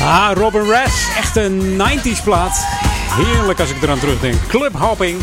Ah, 0.00 0.32
Robin 0.36 0.70
Rass. 0.70 1.16
Echt 1.16 1.36
een 1.36 1.76
90s 1.76 2.22
plaat. 2.24 2.64
Heerlijk 3.10 3.60
als 3.60 3.70
ik 3.70 3.82
eraan 3.82 3.98
terugdenk. 3.98 4.34
Club 4.48 4.78
Hopping. 4.78 5.20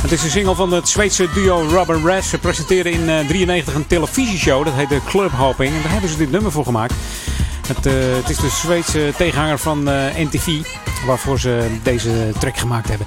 Het 0.00 0.12
is 0.12 0.22
een 0.22 0.30
single 0.30 0.54
van 0.54 0.72
het 0.72 0.88
Zweedse 0.88 1.28
duo 1.34 1.66
Robin 1.70 2.06
Rass. 2.06 2.28
Ze 2.28 2.38
presenteerden 2.38 2.92
in 2.92 3.06
1993 3.06 3.74
een 3.74 3.86
televisieshow. 3.86 4.64
Dat 4.64 4.74
heette 4.74 5.00
Club 5.06 5.30
Hopping. 5.30 5.74
En 5.74 5.82
daar 5.82 5.92
hebben 5.92 6.10
ze 6.10 6.16
dit 6.16 6.30
nummer 6.30 6.52
voor 6.52 6.64
gemaakt. 6.64 6.94
Het, 7.66 7.86
eh, 7.86 7.92
het 7.94 8.28
is 8.30 8.36
de 8.36 8.48
Zweedse 8.48 9.12
tegenhanger 9.16 9.58
van 9.58 9.88
eh, 9.88 10.16
NTV. 10.16 10.48
Waarvoor 11.06 11.40
ze 11.40 11.66
deze 11.82 12.32
track 12.38 12.56
gemaakt 12.56 12.88
hebben. 12.88 13.06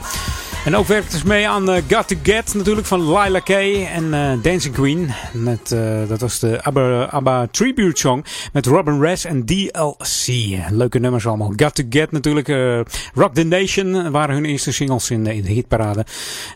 En 0.67 0.75
ook 0.75 0.87
werkte 0.87 1.17
ze 1.17 1.27
mee 1.27 1.47
aan 1.47 1.69
eh, 1.71 1.81
Got 1.87 2.07
To 2.07 2.15
Get 2.23 2.53
natuurlijk 2.53 2.87
van 2.87 3.11
Lila 3.13 3.39
Kay 3.39 3.85
en 3.85 4.13
eh, 4.13 4.31
Dancing 4.41 4.73
Queen. 4.73 5.09
Met, 5.33 5.71
eh, 5.71 6.07
dat 6.07 6.21
was 6.21 6.39
de 6.39 6.63
ABBA, 6.63 7.05
ABBA 7.09 7.47
Tribute 7.51 7.99
Song 7.99 8.25
met 8.53 8.65
Robin 8.65 9.01
Rass 9.03 9.25
en 9.25 9.45
DLC. 9.45 10.27
Leuke 10.69 10.99
nummers 10.99 11.27
allemaal. 11.27 11.53
Got 11.55 11.75
To 11.75 11.83
Get 11.89 12.11
natuurlijk. 12.11 12.47
eh, 12.47 12.79
Rock 13.13 13.33
The 13.33 13.43
Nation 13.43 14.11
waren 14.11 14.35
hun 14.35 14.45
eerste 14.45 14.71
singles 14.71 15.11
in, 15.11 15.23
de- 15.23 15.31
hitparade. 15.31 16.05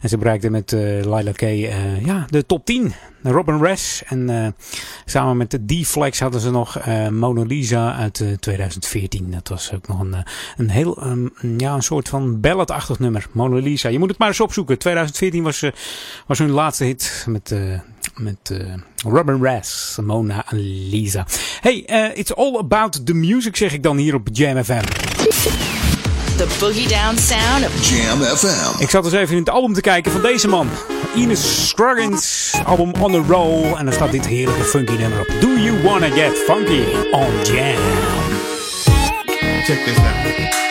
En 0.02 0.10
ze 0.10 0.18
bereikten 0.18 0.52
met 0.52 0.72
Lila 0.72 1.32
Kay 1.32 1.58
ja, 2.06 2.26
de 2.30 2.46
top 2.46 2.66
10. 2.66 2.94
Robin 3.24 3.64
Rass 3.64 4.04
en 4.04 4.30
eh, 4.30 4.48
samen 5.06 5.38
met 5.38 5.52
de 5.52 5.66
D-Flex 5.66 6.20
hadden 6.20 6.42
ze 6.42 6.52
nog 6.52 6.78
eh, 6.78 7.08
Mona 7.08 7.44
Lisa 7.44 7.96
uit 7.96 8.22
eh, 8.22 8.28
2014. 8.32 9.32
Dat 9.32 9.48
was 9.48 9.72
ook 9.74 9.88
nog 9.88 10.00
een, 10.00 10.14
eh, 10.14 10.20
een 10.58 10.70
heel, 10.70 10.98
ehm, 11.02 11.28
ja, 11.58 11.74
een 11.74 11.84
soort 11.84 12.10
van 12.10 12.40
balladachtig 12.40 13.00
nummer. 13.00 13.28
Mona 13.32 13.60
Lisa. 13.60 13.90
Je 13.90 14.00
moet 14.00 14.10
het 14.10 14.18
maar 14.18 14.28
eens 14.28 14.40
opzoeken. 14.40 14.78
2014 14.78 15.44
was, 15.44 15.62
eh, 15.62 15.72
was 16.28 16.38
hun 16.38 16.50
laatste 16.52 16.84
hit 16.84 17.26
met, 17.28 17.52
eh, 17.52 17.80
met 18.16 18.52
eh, 18.52 18.74
Robin 18.96 19.44
Rass, 19.44 19.98
Mona 20.04 20.46
Lisa. 20.50 21.26
Hey, 21.62 21.84
eh, 21.86 22.18
it's 22.18 22.34
all 22.34 22.58
about 22.58 23.06
the 23.06 23.14
music 23.14 23.56
zeg 23.56 23.74
ik 23.74 23.84
dan 23.84 23.98
hier 23.98 24.16
op 24.16 24.28
Jam 24.32 24.64
FM. 24.64 24.84
The 26.42 26.48
boogie 26.60 26.88
down 26.88 27.18
sound 27.18 27.66
of 27.66 27.90
Jam 27.90 28.22
FM. 28.22 28.82
Ik 28.82 28.90
zat 28.90 29.04
dus 29.04 29.14
even 29.14 29.36
in 29.36 29.40
het 29.40 29.50
album 29.50 29.74
te 29.74 29.82
kijken 29.82 30.12
van 30.12 30.22
deze 30.22 30.48
man. 30.48 30.70
Ines 31.16 31.68
Scroggins, 31.68 32.54
album 32.66 32.92
On 33.00 33.12
The 33.12 33.34
Roll. 33.34 33.74
En 33.74 33.86
daar 33.86 33.94
staat 33.94 34.12
dit 34.12 34.26
heerlijke 34.26 34.64
funky 34.64 34.94
nummer 34.94 35.20
op. 35.20 35.28
Do 35.42 35.48
You 35.48 35.84
Wanna 35.84 36.10
Get 36.10 36.38
Funky 36.38 36.84
on 37.12 37.28
Jam. 37.44 37.82
Check 39.66 39.84
this 39.86 39.98
out. 39.98 40.71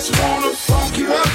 Just 0.00 0.18
wanna 0.18 0.54
funk 0.54 0.96
you 0.96 1.12
up 1.12 1.29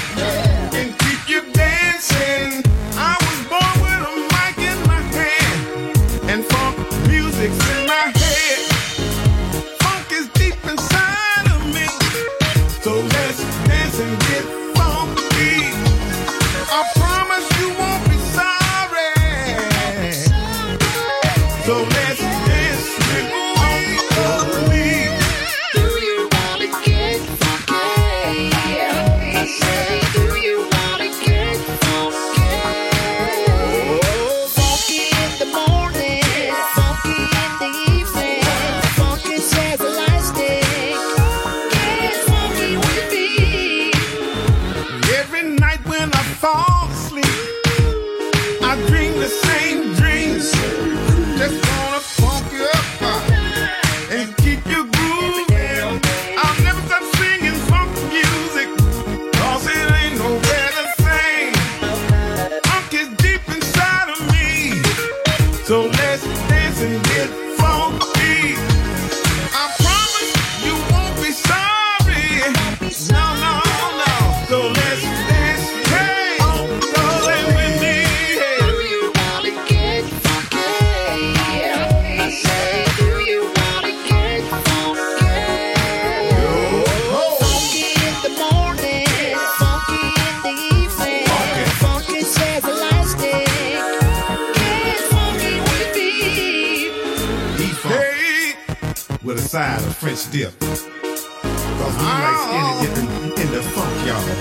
side 99.56 99.80
of 99.86 99.96
French 99.96 100.30
dip. 100.30 100.52
Cause 100.60 101.96
we 101.96 102.04
like 102.04 102.40
skinny 102.44 102.72
dipping 102.82 103.08
in 103.40 103.48
the 103.54 103.62
funk, 103.72 104.06
y'all. 104.06 104.35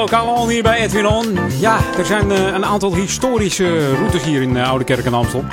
Lokaal 0.00 0.34
al 0.34 0.48
hier 0.48 0.62
bij 0.62 0.78
Edwin 0.78 1.06
On. 1.06 1.38
Ja, 1.58 1.78
er 1.98 2.06
zijn 2.06 2.30
eh, 2.30 2.44
een 2.44 2.64
aantal 2.64 2.94
historische 2.94 3.94
routes 3.94 4.22
hier 4.22 4.42
in 4.42 4.56
eh, 4.56 4.68
Oude 4.68 4.84
Kerk 4.84 5.04
en 5.04 5.14
Amstel. 5.14 5.44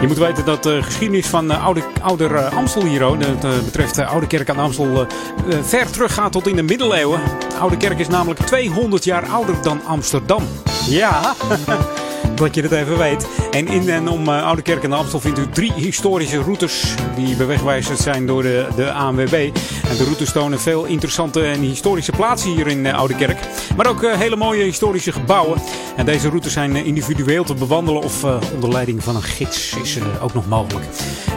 Je 0.00 0.06
moet 0.06 0.18
weten 0.18 0.44
dat 0.44 0.62
de 0.62 0.82
geschiedenis 0.82 1.26
van 1.26 1.50
eh, 1.50 1.64
Oude, 1.64 1.82
Ouder 2.02 2.34
eh, 2.34 2.56
Amstel 2.56 2.84
hier, 2.84 3.00
dat 3.00 3.44
eh, 3.44 3.50
betreft 3.64 3.98
eh, 3.98 4.10
Oude 4.10 4.26
Kerk 4.26 4.50
aan 4.50 4.58
Amstel, 4.58 4.86
eh, 4.86 5.00
eh, 5.00 5.64
ver 5.64 5.90
teruggaat 5.90 6.32
tot 6.32 6.46
in 6.46 6.56
de 6.56 6.62
middeleeuwen. 6.62 7.20
Oude 7.60 7.76
Kerk 7.76 7.98
is 7.98 8.08
namelijk 8.08 8.40
200 8.40 9.04
jaar 9.04 9.26
ouder 9.26 9.62
dan 9.62 9.80
Amsterdam. 9.86 10.42
Ja, 10.88 11.34
dat 12.34 12.54
je 12.54 12.62
het 12.62 12.72
even 12.72 12.98
weet. 12.98 13.26
En 13.50 13.68
in 13.68 13.88
en 13.88 14.08
om 14.08 14.28
eh, 14.28 14.46
Oude 14.46 14.62
Kerk 14.62 14.82
en 14.82 14.92
Amstel 14.92 15.20
vindt 15.20 15.38
u 15.38 15.48
drie 15.48 15.72
historische 15.72 16.42
routes 16.42 16.94
die 17.16 17.36
bewegwijzerd 17.36 17.98
zijn 17.98 18.26
door 18.26 18.42
de, 18.42 18.66
de 18.76 18.92
ANWB. 18.92 19.50
En 19.88 19.96
de 19.96 20.04
routes 20.04 20.32
tonen 20.32 20.60
veel 20.60 20.84
interessante 20.84 21.44
en 21.44 21.60
historische 21.60 22.12
plaatsen 22.12 22.50
hier 22.50 22.66
in 22.66 22.86
eh, 22.86 22.98
Oude 22.98 23.14
Kerk. 23.14 23.38
Maar 23.80 23.88
ook 23.88 24.02
eh, 24.02 24.18
hele 24.18 24.36
mooie 24.36 24.62
historische 24.62 25.12
gebouwen. 25.12 25.60
En 25.96 26.06
deze 26.06 26.28
routes 26.28 26.52
zijn 26.52 26.76
eh, 26.76 26.86
individueel 26.86 27.44
te 27.44 27.54
bewandelen 27.54 28.02
of 28.02 28.24
eh, 28.24 28.36
onder 28.54 28.70
leiding 28.70 29.02
van 29.02 29.16
een 29.16 29.22
gids 29.22 29.76
is 29.82 29.98
ook 30.22 30.34
nog 30.34 30.48
mogelijk. 30.48 30.86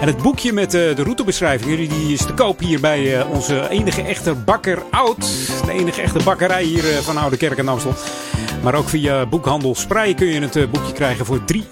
En 0.02 0.08
het 0.08 0.18
boekje 0.18 0.54
met 0.54 0.72
de 0.72 1.04
routebeschrijvingen 1.04 1.78
die 1.90 2.14
is 2.14 2.26
te 2.26 2.34
koop 2.34 2.60
hier 2.60 2.80
bij 2.80 3.24
onze 3.24 3.70
enige 3.70 4.02
echte 4.02 4.34
bakker 4.34 4.82
Oud. 4.92 5.22
De 5.66 5.72
enige 5.72 6.02
echte 6.02 6.24
bakkerij 6.24 6.64
hier 6.64 6.84
van 6.84 7.18
Oude 7.18 7.38
Kerk 7.38 7.58
en 7.58 7.68
Amstel. 7.68 7.94
Maar 8.64 8.76
ook 8.76 8.90
via 8.90 9.26
boekhandel 9.26 9.76
Sprei 9.76 10.16
kun 10.16 10.28
je 10.28 10.40
het 10.40 10.72
boekje 10.72 10.94
krijgen 10.94 11.26
voor 11.26 11.40
3,50. 11.54 11.64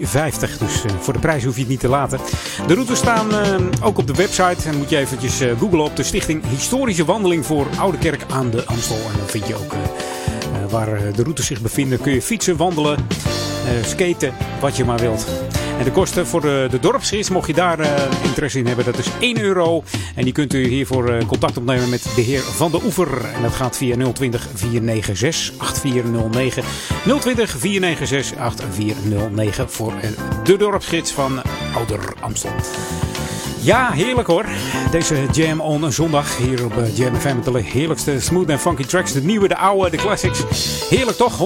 Dus 0.60 0.84
voor 1.00 1.14
de 1.14 1.20
prijs 1.20 1.44
hoef 1.44 1.56
je 1.56 1.62
het 1.62 1.70
niet 1.70 1.80
te 1.80 1.88
laten. 1.88 2.20
De 2.68 2.74
routes 2.74 2.98
staan 2.98 3.28
ook 3.84 3.98
op 3.98 4.08
de 4.08 4.14
website. 4.14 4.70
En 4.70 4.78
moet 4.78 4.90
je 4.90 4.98
eventjes 4.98 5.42
googlen 5.60 5.84
op 5.84 5.96
de 5.96 6.04
stichting 6.04 6.44
Historische 6.50 7.06
Wandeling 7.06 7.46
voor 7.46 7.68
Oude 7.78 7.98
Kerk 7.98 8.24
aan 8.30 8.50
de 8.50 8.66
Amstel. 8.66 8.96
En 8.96 9.18
dan 9.18 9.28
vind 9.28 9.48
je 9.48 9.56
ook 9.56 9.74
waar 10.72 10.94
eh, 10.94 11.14
de 11.16 11.24
routes 11.24 11.46
zich 11.46 11.62
bevinden. 11.62 12.02
Kun 12.02 12.14
je 12.14 12.22
fietsen, 12.22 12.58
wandelen, 12.58 12.98
eh, 12.98 13.86
skaten, 13.86 14.34
wat 14.60 14.78
je 14.78 14.86
maar 14.86 15.00
wilt. 15.00 15.28
En 15.78 15.84
de 15.84 15.92
kosten 15.92 16.28
voor 16.28 16.42
de, 16.42 16.68
de 16.72 16.80
dorpsgids, 16.80 17.30
mocht 17.30 17.48
je 17.48 17.54
daar 17.54 17.80
eh, 17.80 17.90
interesse 18.24 18.60
in 18.60 18.68
hebben, 18.68 18.86
dat 18.86 18.98
is 18.98 19.08
1 19.20 19.42
euro. 19.42 19.84
En 20.16 20.24
die 20.24 20.34
kunt 20.34 20.54
u 20.54 20.68
hiervoor 20.68 21.26
contact 21.26 21.58
opnemen 21.58 21.90
met 21.90 22.04
de 22.16 22.22
heer 22.22 22.40
Van 22.40 22.72
de 22.72 22.80
Oever. 22.84 23.26
En 23.36 23.42
dat 23.42 23.54
gaat 23.54 23.78
via 23.78 24.12
020 24.14 24.48
496 24.54 25.54
8409. 25.58 26.64
020 27.20 27.50
496 27.50 28.38
8409 28.38 29.70
voor 29.70 29.94
de 30.44 30.58
dorpsgids 30.58 31.12
van 31.12 31.42
Ouder 31.76 32.14
Amstel. 32.20 32.52
Ja, 33.64 33.92
heerlijk 33.92 34.28
hoor. 34.28 34.46
Deze 34.92 35.26
Jam 35.32 35.60
on 35.60 35.84
een 35.84 35.94
zondag 35.94 36.38
hier 36.38 36.66
op 36.66 36.78
eh, 36.78 36.98
Jam 36.98 37.16
FM. 37.16 37.36
Met 37.36 37.46
de 37.46 37.62
heerlijkste 37.62 38.20
smooth 38.20 38.50
en 38.50 38.60
funky 38.60 38.84
tracks. 38.84 39.14
De 39.14 39.22
nieuwe, 39.22 39.48
de 39.48 39.58
oude, 39.58 39.90
de 39.90 39.98
classics. 39.98 40.44
Heerlijk 40.90 41.18
toch? 41.18 41.38
104.9 41.40 41.44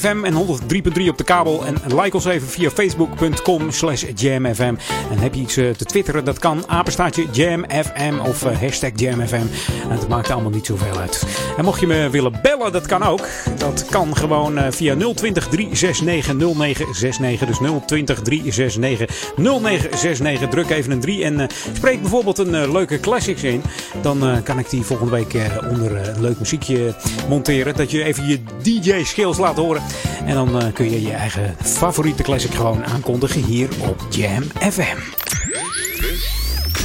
FM 0.00 0.24
en 0.24 0.34
103.3 0.34 1.08
op 1.08 1.18
de 1.18 1.24
kabel. 1.24 1.66
En 1.66 1.74
like 2.00 2.16
ons 2.16 2.24
even 2.24 2.48
via 2.48 2.70
facebook.com 2.70 3.70
slash 3.70 4.04
jamfm. 4.14 4.74
En 5.10 5.18
heb 5.18 5.34
je 5.34 5.40
iets 5.40 5.56
eh, 5.56 5.70
te 5.70 5.84
twitteren, 5.84 6.24
dat 6.24 6.38
kan. 6.38 6.64
Apenstaartje 6.66 7.26
jamfm 7.32 8.14
of 8.26 8.44
eh, 8.44 8.60
hashtag 8.60 8.90
jamfm. 8.94 9.34
En 9.34 9.96
dat 9.96 10.08
maakt 10.08 10.30
allemaal 10.30 10.50
niet 10.50 10.66
zoveel 10.66 10.98
uit. 10.98 11.26
En 11.56 11.64
mocht 11.64 11.80
je 11.80 11.86
me 11.86 12.10
willen 12.10 12.38
bellen, 12.42 12.72
dat 12.72 12.86
kan 12.86 13.02
ook. 13.02 13.28
Dat 13.58 13.86
kan 13.90 14.16
gewoon 14.16 14.72
via 14.72 14.96
020 15.14 15.48
369 15.48 16.34
0969. 16.34 17.46
Dus 17.46 17.58
020 17.86 18.22
369 18.22 19.34
0969. 19.36 20.48
Druk 20.48 20.70
even 20.70 20.92
een 20.92 21.00
3 21.00 21.24
en 21.24 21.31
eh, 21.40 21.46
spreek 21.74 22.00
bijvoorbeeld 22.00 22.38
een 22.38 22.54
eh, 22.54 22.72
leuke 22.72 23.00
classics 23.00 23.42
in. 23.42 23.62
Dan 24.02 24.26
eh, 24.26 24.42
kan 24.42 24.58
ik 24.58 24.70
die 24.70 24.82
volgende 24.82 25.12
week 25.12 25.36
onder 25.70 26.08
een 26.08 26.20
leuk 26.20 26.38
muziekje 26.38 26.94
monteren. 27.28 27.76
Dat 27.76 27.90
je 27.90 28.04
even 28.04 28.26
je 28.26 28.40
DJ-skills 28.62 29.38
laat 29.38 29.56
horen. 29.56 29.82
En 30.26 30.34
dan 30.34 30.72
kun 30.72 30.90
je 30.90 31.02
je 31.02 31.12
eigen 31.12 31.56
favoriete 31.62 32.22
classic 32.22 32.54
gewoon 32.54 32.84
aankondigen 32.84 33.44
hier 33.44 33.68
op 33.80 34.06
Jam 34.10 34.42
FM. 34.70 34.98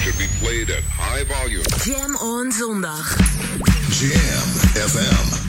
Should 0.01 0.17
be 0.17 0.27
played 0.39 0.69
at 0.69 0.83
high 0.97 1.25
volume. 1.27 1.63
Jam 1.83 2.15
on 2.15 2.51
zondag. 2.51 3.17
Jam 3.89 4.49
FM. 4.87 5.46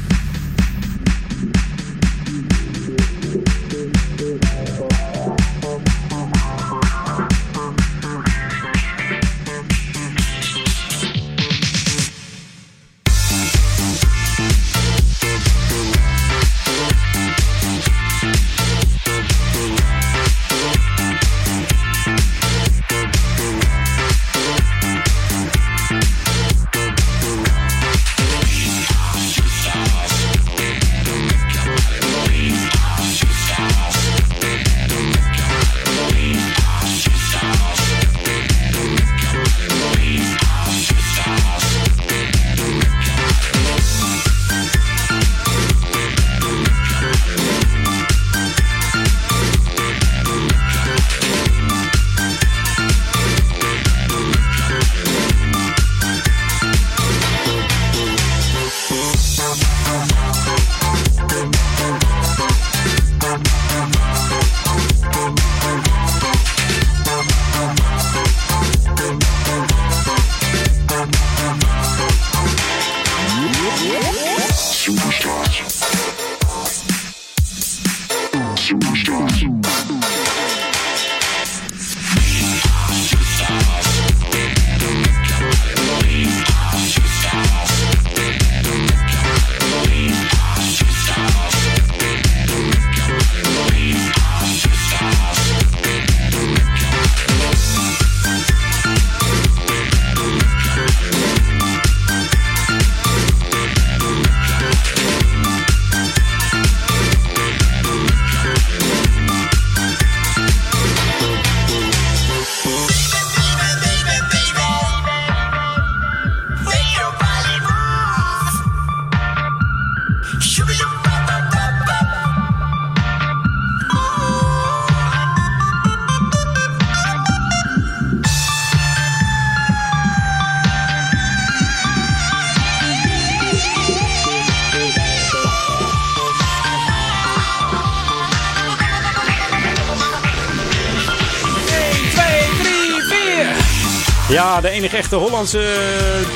De 144.60 144.70
enige 144.70 144.96
echte 144.96 145.16
Hollandse 145.16 145.74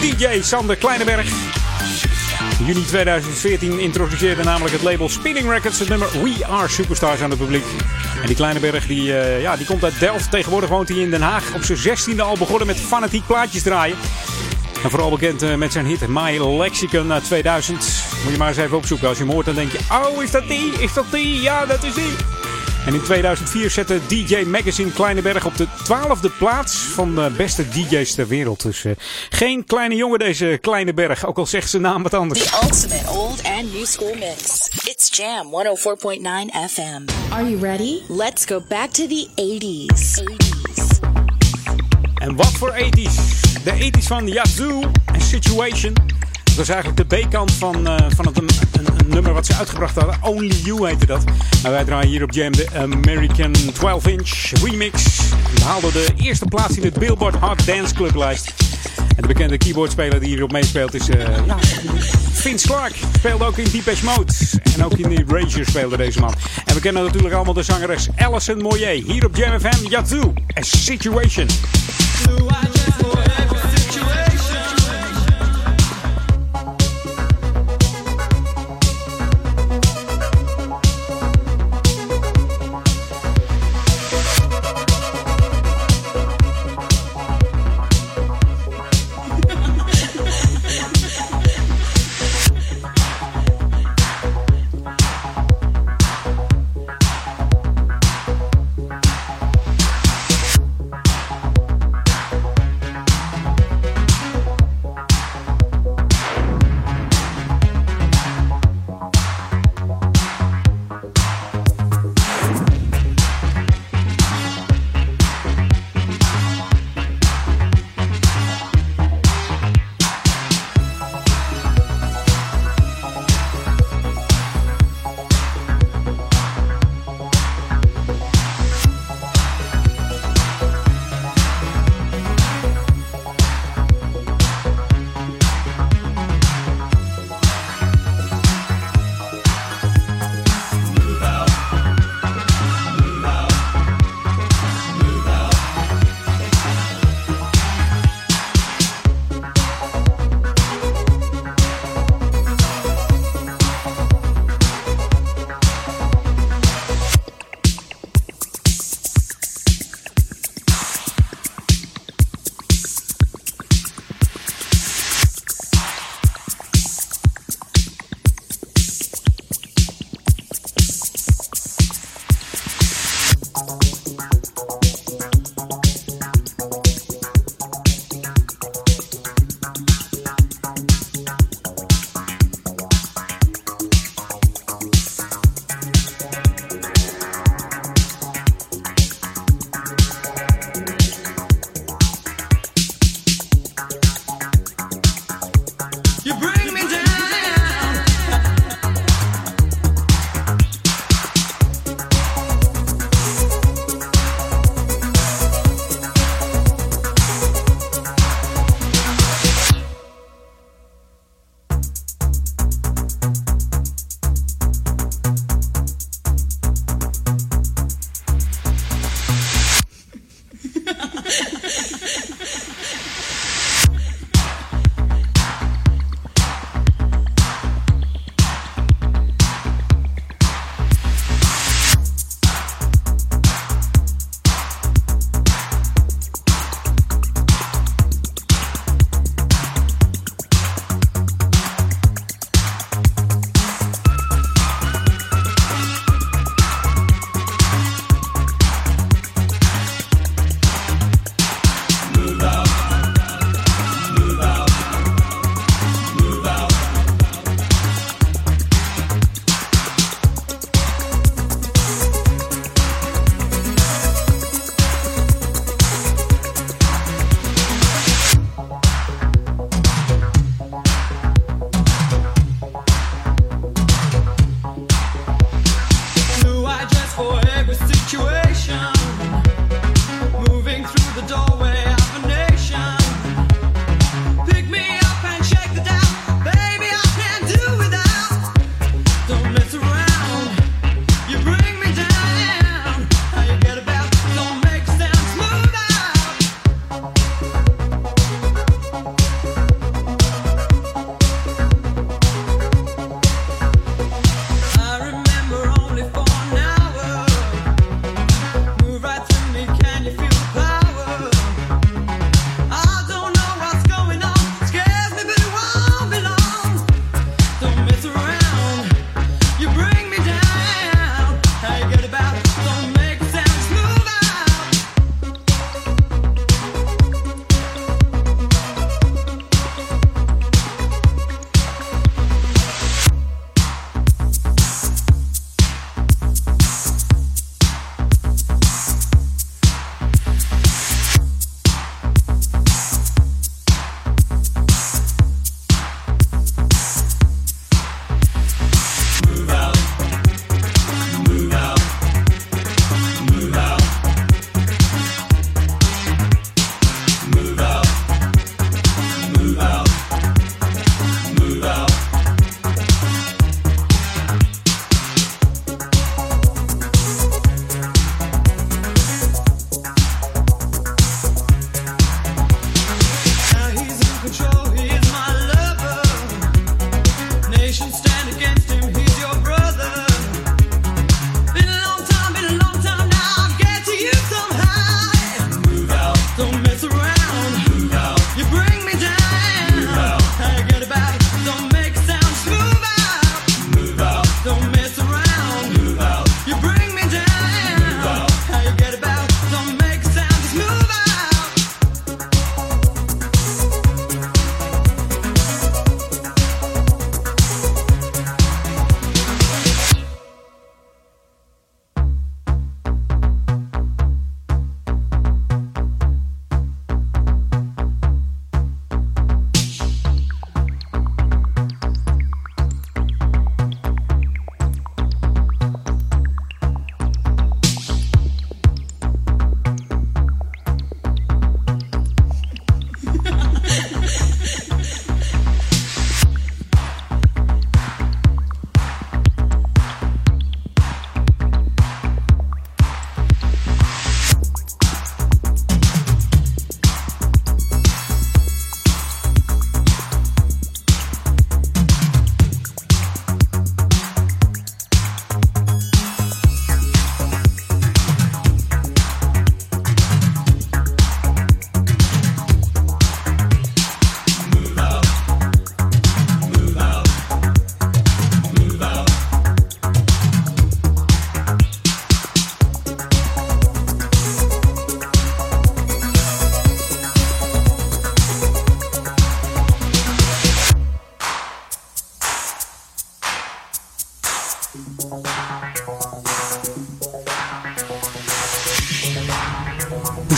DJ 0.01 0.43
Sander 0.43 0.77
Kleineberg. 0.77 1.27
In 2.59 2.65
juni 2.65 2.85
2014 2.85 3.79
introduceerde 3.79 4.43
namelijk 4.43 4.73
het 4.73 4.83
label 4.83 5.09
Spinning 5.09 5.49
Records 5.49 5.79
het 5.79 5.89
nummer 5.89 6.09
We 6.23 6.47
Are 6.47 6.69
Superstars 6.69 7.21
aan 7.21 7.31
het 7.31 7.39
publiek. 7.39 7.65
En 8.21 8.27
die 8.27 8.37
Kleineberg 8.37 8.87
die, 8.87 9.19
eh, 9.19 9.41
ja, 9.41 9.57
die 9.57 9.67
komt 9.67 9.85
uit 9.85 9.99
Delft. 10.01 10.31
Tegenwoordig 10.31 10.69
woont 10.69 10.89
hij 10.89 10.99
in 10.99 11.11
Den 11.11 11.23
Haag. 11.23 11.55
Op 11.55 11.63
zijn 11.63 11.79
16e 11.79 12.23
al 12.23 12.37
begonnen 12.37 12.67
met 12.67 12.81
fanatiek 12.81 13.27
plaatjes 13.27 13.63
draaien. 13.63 13.97
En 14.83 14.91
vooral 14.91 15.11
bekend 15.11 15.43
eh, 15.43 15.55
met 15.55 15.73
zijn 15.73 15.87
hit 15.87 16.09
My 16.09 16.39
Lexicon 16.59 17.13
uit 17.13 17.25
2000. 17.25 17.87
Moet 18.23 18.33
je 18.33 18.39
maar 18.39 18.49
eens 18.49 18.57
even 18.57 18.77
opzoeken. 18.77 19.09
Als 19.09 19.19
je 19.19 19.25
hem 19.25 19.33
hoort, 19.33 19.47
dan 19.47 19.55
denk 19.55 19.73
je: 19.73 19.79
Oh, 19.93 20.23
is 20.23 20.31
dat 20.31 20.49
die? 20.49 20.73
Is 20.79 20.93
dat 20.93 21.07
die? 21.11 21.41
Ja, 21.41 21.67
dat 21.67 21.85
is 21.85 21.95
die. 21.95 22.13
En 22.87 22.95
in 22.95 23.03
2004 23.03 23.71
zette 23.71 24.01
DJ 24.07 24.45
Magazine 24.47 24.93
Kleineberg 24.93 25.45
op 25.45 25.57
de 25.57 25.67
12e 25.67 26.37
plaats 26.39 26.82
van 26.93 27.15
de 27.15 27.31
beste 27.37 27.69
DJ's 27.69 28.15
ter 28.15 28.29
wereld. 28.29 28.63
Dus 28.63 28.85
eh, 28.85 28.93
geen 29.31 29.65
kleine 29.65 29.95
jongen 29.95 30.19
deze 30.19 30.59
Kleineberg, 30.61 31.27
ook 31.27 31.39
al 31.39 31.47
zegt 31.47 31.71
zijn 31.71 31.83
naam 31.83 32.03
wat 32.03 32.15
anders. 32.15 32.43
The 32.43 32.59
ultimate 32.63 33.11
old 33.11 33.43
and 33.43 33.73
new 33.73 33.85
school 33.85 34.15
mix. 34.15 34.69
It's 34.85 35.17
Jam 35.17 35.47
104.9 35.47 36.71
FM. 36.71 37.33
Are 37.33 37.51
you 37.51 37.61
ready? 37.61 38.01
Let's 38.09 38.45
go 38.45 38.63
back 38.69 38.91
to 38.91 39.07
the 39.07 39.29
80s. 39.37 40.23
En 42.15 42.37
wat 42.37 42.53
voor 42.53 42.75
80s? 42.79 43.15
De 43.65 43.91
80s 43.91 44.07
van 44.07 44.29
Yazoo 44.29 44.83
en 45.13 45.21
Situation. 45.21 45.95
Dat 46.57 46.67
was 46.67 46.69
eigenlijk 46.77 47.11
de 47.11 47.17
B-kant 47.17 47.53
van, 47.53 47.87
eh, 47.87 47.97
van 48.17 48.27
het, 48.27 48.39
een, 48.39 48.49
een- 48.73 48.87
nummer 49.07 49.33
wat 49.33 49.47
ze 49.47 49.55
uitgebracht 49.55 49.95
hadden. 49.97 50.17
Only 50.21 50.53
You 50.65 50.87
heette 50.89 51.07
dat. 51.07 51.25
Nou, 51.63 51.75
wij 51.75 51.85
draaien 51.85 52.09
hier 52.09 52.23
op 52.23 52.33
Jam 52.33 52.53
de 52.53 52.67
American 52.77 53.55
12-inch 53.57 54.53
remix. 54.63 55.05
Die 55.55 55.65
haalde 55.65 55.93
de 55.93 56.07
eerste 56.17 56.45
plaats 56.45 56.77
in 56.77 56.83
het 56.83 56.99
Billboard 56.99 57.35
Hot 57.35 57.67
Dance 57.67 57.95
Club 57.95 58.15
lijst. 58.15 58.53
En 59.17 59.23
de 59.23 59.27
bekende 59.27 59.59
keyboardspeler 59.59 60.21
die 60.21 60.29
hierop 60.29 60.53
meespeelt 60.53 60.95
is 60.95 61.07
ja, 61.07 61.57
Vince 62.33 62.67
Clark. 62.67 62.93
Speelde 63.17 63.45
ook 63.45 63.57
in 63.59 63.71
Depeche 63.73 64.05
Mode. 64.05 64.33
En 64.75 64.85
ook 64.85 64.93
in 64.99 65.15
The 65.15 65.25
Erasure 65.29 65.65
speelde 65.71 65.97
deze 65.97 66.21
man. 66.21 66.35
En 66.65 66.75
we 66.75 66.81
kennen 66.81 67.05
natuurlijk 67.05 67.35
allemaal 67.35 67.55
de 67.55 67.63
zangeres 67.63 68.09
Alison 68.17 68.59
Moyer. 68.63 69.03
Hier 69.05 69.27
op 69.27 69.37
Jam 69.37 69.61
FM, 69.61 69.89
Yazoo 69.89 70.33
en 70.47 70.65
Situation. 70.65 71.47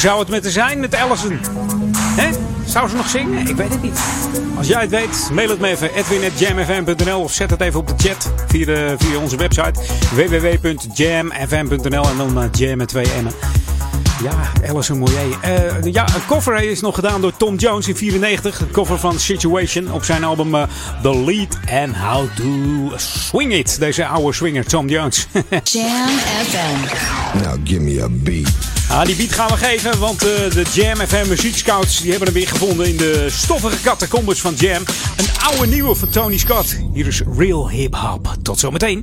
Zou 0.05 0.19
het 0.19 0.29
met 0.29 0.43
haar 0.43 0.53
zijn, 0.53 0.81
met 0.81 0.95
Allison? 0.95 1.41
Hè? 1.97 2.31
Zou 2.67 2.89
ze 2.89 2.97
nog 2.97 3.09
zingen? 3.09 3.49
Ik 3.49 3.57
weet 3.57 3.71
het 3.71 3.83
niet. 3.83 4.01
Als 4.57 4.67
jij 4.67 4.81
het 4.81 4.91
weet, 4.91 5.29
mail 5.33 5.49
het 5.49 5.61
me 5.61 5.69
even. 5.69 5.95
edwin.jamfm.nl 5.95 7.21
of 7.21 7.33
zet 7.33 7.51
het 7.51 7.61
even 7.61 7.81
op 7.81 7.89
de 7.89 7.95
chat 8.09 8.33
via, 8.47 8.65
de, 8.65 8.95
via 8.99 9.19
onze 9.19 9.37
website 9.37 9.81
www.jamfm.nl 10.15 12.05
en 12.09 12.17
dan 12.17 12.43
uh, 12.43 12.45
jam 12.53 12.77
met 12.77 12.89
twee 12.89 13.07
M'en. 13.23 13.33
Ja, 14.23 14.51
Alison 14.69 14.99
Moyer. 14.99 15.39
Uh, 15.45 15.93
ja, 15.93 16.15
een 16.15 16.27
cover 16.27 16.63
is 16.63 16.81
nog 16.81 16.95
gedaan 16.95 17.21
door 17.21 17.37
Tom 17.37 17.57
Jones 17.57 17.89
in 17.89 17.97
94. 17.97 18.61
Een 18.61 18.71
cover 18.71 18.99
van 18.99 19.19
Situation 19.19 19.93
op 19.93 20.05
zijn 20.05 20.25
album 20.25 20.55
uh, 20.55 20.63
The 21.03 21.17
Lead 21.25 21.59
and 21.85 21.97
How 21.97 22.29
to 22.37 22.93
Swing 22.97 23.53
It. 23.53 23.79
Deze 23.79 24.07
oude 24.07 24.33
swinger, 24.33 24.67
Tom 24.67 24.89
Jones. 24.89 25.27
Jam 25.73 26.09
FM. 26.47 27.43
Now 27.43 27.57
give 27.65 27.81
me 27.81 28.03
a 28.03 28.09
beat. 28.11 28.74
Ah, 28.95 29.05
die 29.05 29.17
beat 29.17 29.33
gaan 29.33 29.49
we 29.49 29.57
geven, 29.57 29.99
want 29.99 30.25
uh, 30.25 30.31
de 30.51 30.65
Jam 30.73 30.97
FM 30.97 31.29
Muziek 31.29 31.57
Scouts 31.57 32.01
die 32.01 32.11
hebben 32.11 32.29
hem 32.29 32.37
weer 32.37 32.49
gevonden 32.49 32.89
in 32.89 32.97
de 32.97 33.27
stoffige 33.31 33.83
catacombes 33.83 34.41
van 34.41 34.55
Jam. 34.55 34.83
Een 35.17 35.27
oude 35.43 35.67
nieuwe 35.67 35.95
van 35.95 36.09
Tony 36.09 36.39
Scott. 36.39 36.79
Hier 36.93 37.07
is 37.07 37.23
Real 37.37 37.71
Hip 37.71 37.95
Hop. 37.97 38.35
Tot 38.43 38.59
zometeen. 38.59 39.03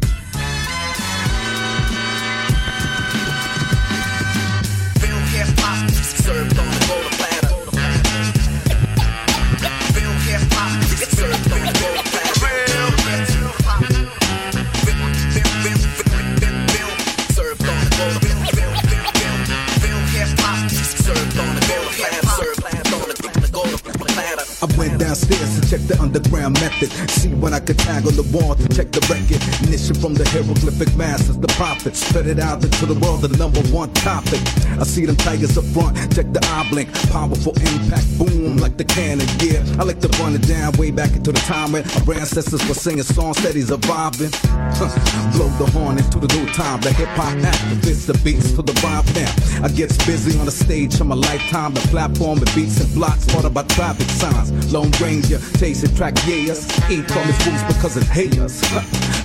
Underground 26.16 26.60
method. 26.60 26.92
See 27.10 27.34
what 27.36 27.54
I 27.54 27.60
could 27.60 27.80
tag 27.80 28.06
on 28.06 28.16
the 28.16 28.28
wall 28.36 28.56
to 28.56 28.68
check 28.70 28.92
the 28.92 29.00
record. 29.08 29.40
Mission 29.70 29.96
from 29.96 30.14
the 30.14 30.28
hieroglyphic 30.30 30.94
masters, 30.96 31.38
the 31.38 31.48
prophets. 31.56 32.06
Spread 32.06 32.28
it 32.28 32.40
out 32.40 32.64
into 32.64 32.86
the 32.86 33.00
world, 33.00 33.22
the 33.22 33.32
number 33.38 33.62
one 33.72 33.92
topic. 33.94 34.42
I 34.80 34.84
see 34.84 35.06
them 35.06 35.16
tigers 35.16 35.58
up 35.58 35.66
front, 35.66 35.96
check 36.14 36.28
the 36.34 36.44
eye 36.52 36.68
blink. 36.70 36.92
Powerful 37.12 37.54
impact, 37.56 38.08
boom, 38.18 38.58
like 38.58 38.78
the 38.78 38.84
cannon, 38.84 39.28
yeah. 39.40 39.64
I 39.80 39.84
like 39.84 40.00
to 40.02 40.10
run 40.20 40.36
it 40.36 40.48
down 40.48 40.74
way 40.74 40.92
back 40.92 41.12
into 41.16 41.32
the 41.32 41.40
time 41.40 41.72
when 41.72 41.84
our 41.84 42.14
ancestors 42.14 42.62
were 42.68 42.76
singing 42.76 43.04
songs 43.04 43.38
steady. 43.38 43.62
Huh. 43.62 44.90
Blow 45.34 45.48
the 45.62 45.70
horn 45.72 45.98
into 45.98 46.20
the 46.20 46.28
new 46.36 46.46
time. 46.54 46.82
The 46.82 46.92
hip 46.92 47.08
hop 47.10 47.38
activists, 47.38 48.08
the 48.08 48.18
beats 48.24 48.52
to 48.54 48.62
the 48.62 48.74
vibe 48.84 49.08
now. 49.16 49.66
I 49.66 49.70
gets 49.70 49.98
busy 50.06 50.38
on 50.40 50.46
the 50.46 50.52
stage 50.52 51.00
of 51.00 51.08
my 51.08 51.16
lifetime. 51.16 51.74
The 51.74 51.82
platform 51.88 52.40
with 52.40 52.54
beats 52.56 52.82
and 52.82 52.94
blocks, 52.94 53.34
ordered 53.36 53.54
by 53.54 53.64
traffic 53.64 54.08
signs. 54.10 54.74
Lone 54.74 54.92
Ranger, 55.00 55.40
chasing 55.60 55.94
track 56.02 56.26
years 56.26 56.66
Ain't 56.90 57.08
promise 57.08 57.38
fools 57.44 57.64
because 57.72 57.96
of 57.96 58.08
haters. 58.10 58.60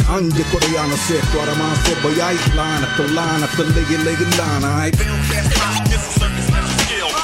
Hangi 0.08 0.44
koreyana 0.50 0.96
set 1.06 1.24
var 1.34 1.48
ama 1.48 1.74
set 1.84 2.02
boy 2.02 2.12
I 2.20 2.36
line 2.58 2.84
up 2.84 2.96
the 2.98 3.04
line 3.18 3.42
up 3.42 3.50
the 3.56 3.64
lay 4.04 4.16
line 4.40 4.64
I 4.64 4.90
feel 4.90 5.16
that's 5.30 5.56
not 5.56 5.88
I. 5.88 7.16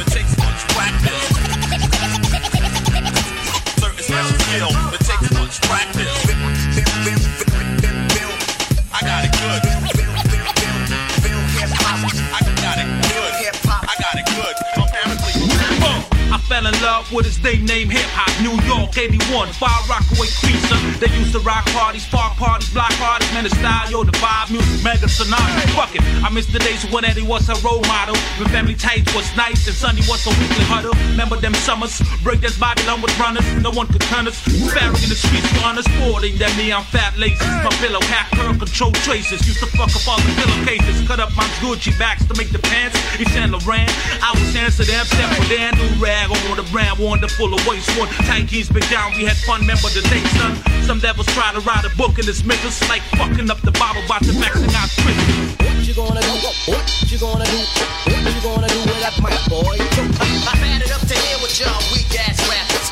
It 0.00 0.08
takes 5.06 5.28
much 5.32 5.60
practice. 5.62 6.29
Fell 16.50 16.66
in 16.66 16.74
love 16.82 17.06
with 17.14 17.30
his 17.30 17.38
day 17.38 17.62
name 17.62 17.86
hip 17.86 18.10
hop. 18.10 18.26
New 18.42 18.58
York 18.66 18.90
81, 18.98 19.54
Fire 19.54 19.70
Rockaway 19.86 20.26
pizza. 20.42 20.74
They 20.98 21.06
used 21.14 21.30
to 21.30 21.38
rock 21.46 21.62
parties, 21.70 22.02
park 22.10 22.34
parties, 22.34 22.74
block 22.74 22.90
parties. 22.98 23.30
Man, 23.30 23.46
the 23.46 23.54
style, 23.54 23.86
yo, 23.86 24.02
the 24.02 24.10
vibe, 24.18 24.50
music, 24.50 24.82
mega 24.82 25.06
sonata. 25.06 25.62
Fuck 25.78 25.94
it, 25.94 26.02
I 26.26 26.28
miss 26.34 26.50
the 26.50 26.58
days 26.58 26.82
when 26.90 27.06
Eddie 27.06 27.22
was 27.22 27.46
a 27.46 27.54
role 27.62 27.86
model. 27.86 28.18
When 28.34 28.50
family 28.50 28.74
tights 28.74 29.14
was 29.14 29.30
nice 29.38 29.62
and 29.70 29.76
Sunday 29.78 30.02
was 30.10 30.26
a 30.26 30.34
weekly 30.42 30.66
huddle. 30.66 30.90
Remember 31.14 31.38
them 31.38 31.54
summers? 31.54 32.02
Break 32.26 32.42
this 32.42 32.58
Babylon 32.58 32.98
with 32.98 33.14
runners. 33.14 33.46
No 33.62 33.70
one 33.70 33.86
could 33.86 34.02
turn 34.10 34.26
us. 34.26 34.34
Pharaoh 34.74 34.98
in 34.98 35.06
the 35.06 35.14
streets, 35.14 35.46
for 35.54 35.70
us. 35.70 35.86
Sporting 35.86 36.34
them 36.34 36.50
neon 36.58 36.82
fat 36.90 37.14
laces. 37.14 37.46
My 37.62 37.70
pillow 37.78 38.02
hat, 38.10 38.26
curl, 38.34 38.58
control 38.58 38.90
traces. 39.06 39.38
Used 39.46 39.62
to 39.62 39.70
fuck 39.78 39.94
up 39.94 40.02
all 40.10 40.18
the 40.18 40.34
pillowcases. 40.34 41.06
Cut 41.06 41.22
up 41.22 41.30
my 41.38 41.46
Gucci 41.62 41.94
backs 41.94 42.26
to 42.26 42.34
make 42.34 42.50
the 42.50 42.58
pants. 42.58 42.98
Yves 43.22 43.30
Saint 43.30 43.54
Laurent. 43.54 43.86
I 44.18 44.34
was 44.34 44.50
dancing 44.50 44.90
them, 44.90 45.06
step 45.06 45.30
for 45.38 45.46
their 45.46 45.70
new 45.78 45.94
rag 46.02 46.39
on 46.48 46.56
the 46.56 46.66
brand, 46.70 46.98
wonderful 46.98 47.52
of 47.52 47.66
waste 47.66 47.90
one. 47.98 48.08
Tight 48.24 48.46
jeans, 48.46 48.68
big 48.68 48.88
down, 48.88 49.12
we 49.16 49.24
had 49.24 49.36
fun, 49.36 49.60
remember 49.60 49.88
the 49.90 50.02
day, 50.08 50.22
son. 50.38 50.56
Some 50.84 51.00
devils 51.00 51.26
try 51.28 51.52
to 51.52 51.60
write 51.60 51.84
a 51.84 51.90
book 51.96 52.16
and 52.16 52.26
dismiss 52.26 52.64
us 52.64 52.80
like 52.88 53.02
fucking 53.18 53.50
up 53.50 53.60
the 53.62 53.72
Bible, 53.72 54.02
about 54.04 54.22
to 54.24 54.32
maxing 54.32 54.72
out 54.74 54.88
scriptures. 54.88 55.56
What 55.60 55.86
you 55.86 55.94
gonna 55.94 56.20
do? 56.20 56.32
What 56.70 57.10
you 57.10 57.18
gonna 57.18 57.44
do? 57.44 57.58
What 58.08 58.34
you 58.34 58.42
gonna 58.42 58.68
do 58.68 58.80
with 58.88 59.00
that 59.04 59.14
mic, 59.20 59.38
boy? 59.50 59.76
I 59.76 60.56
had 60.56 60.82
it 60.82 60.92
up 60.92 61.00
to 61.02 61.14
here 61.14 61.38
with 61.42 61.58
y'all 61.60 61.80
weak 61.92 62.12
ass 62.20 62.40
rappers. 62.48 62.90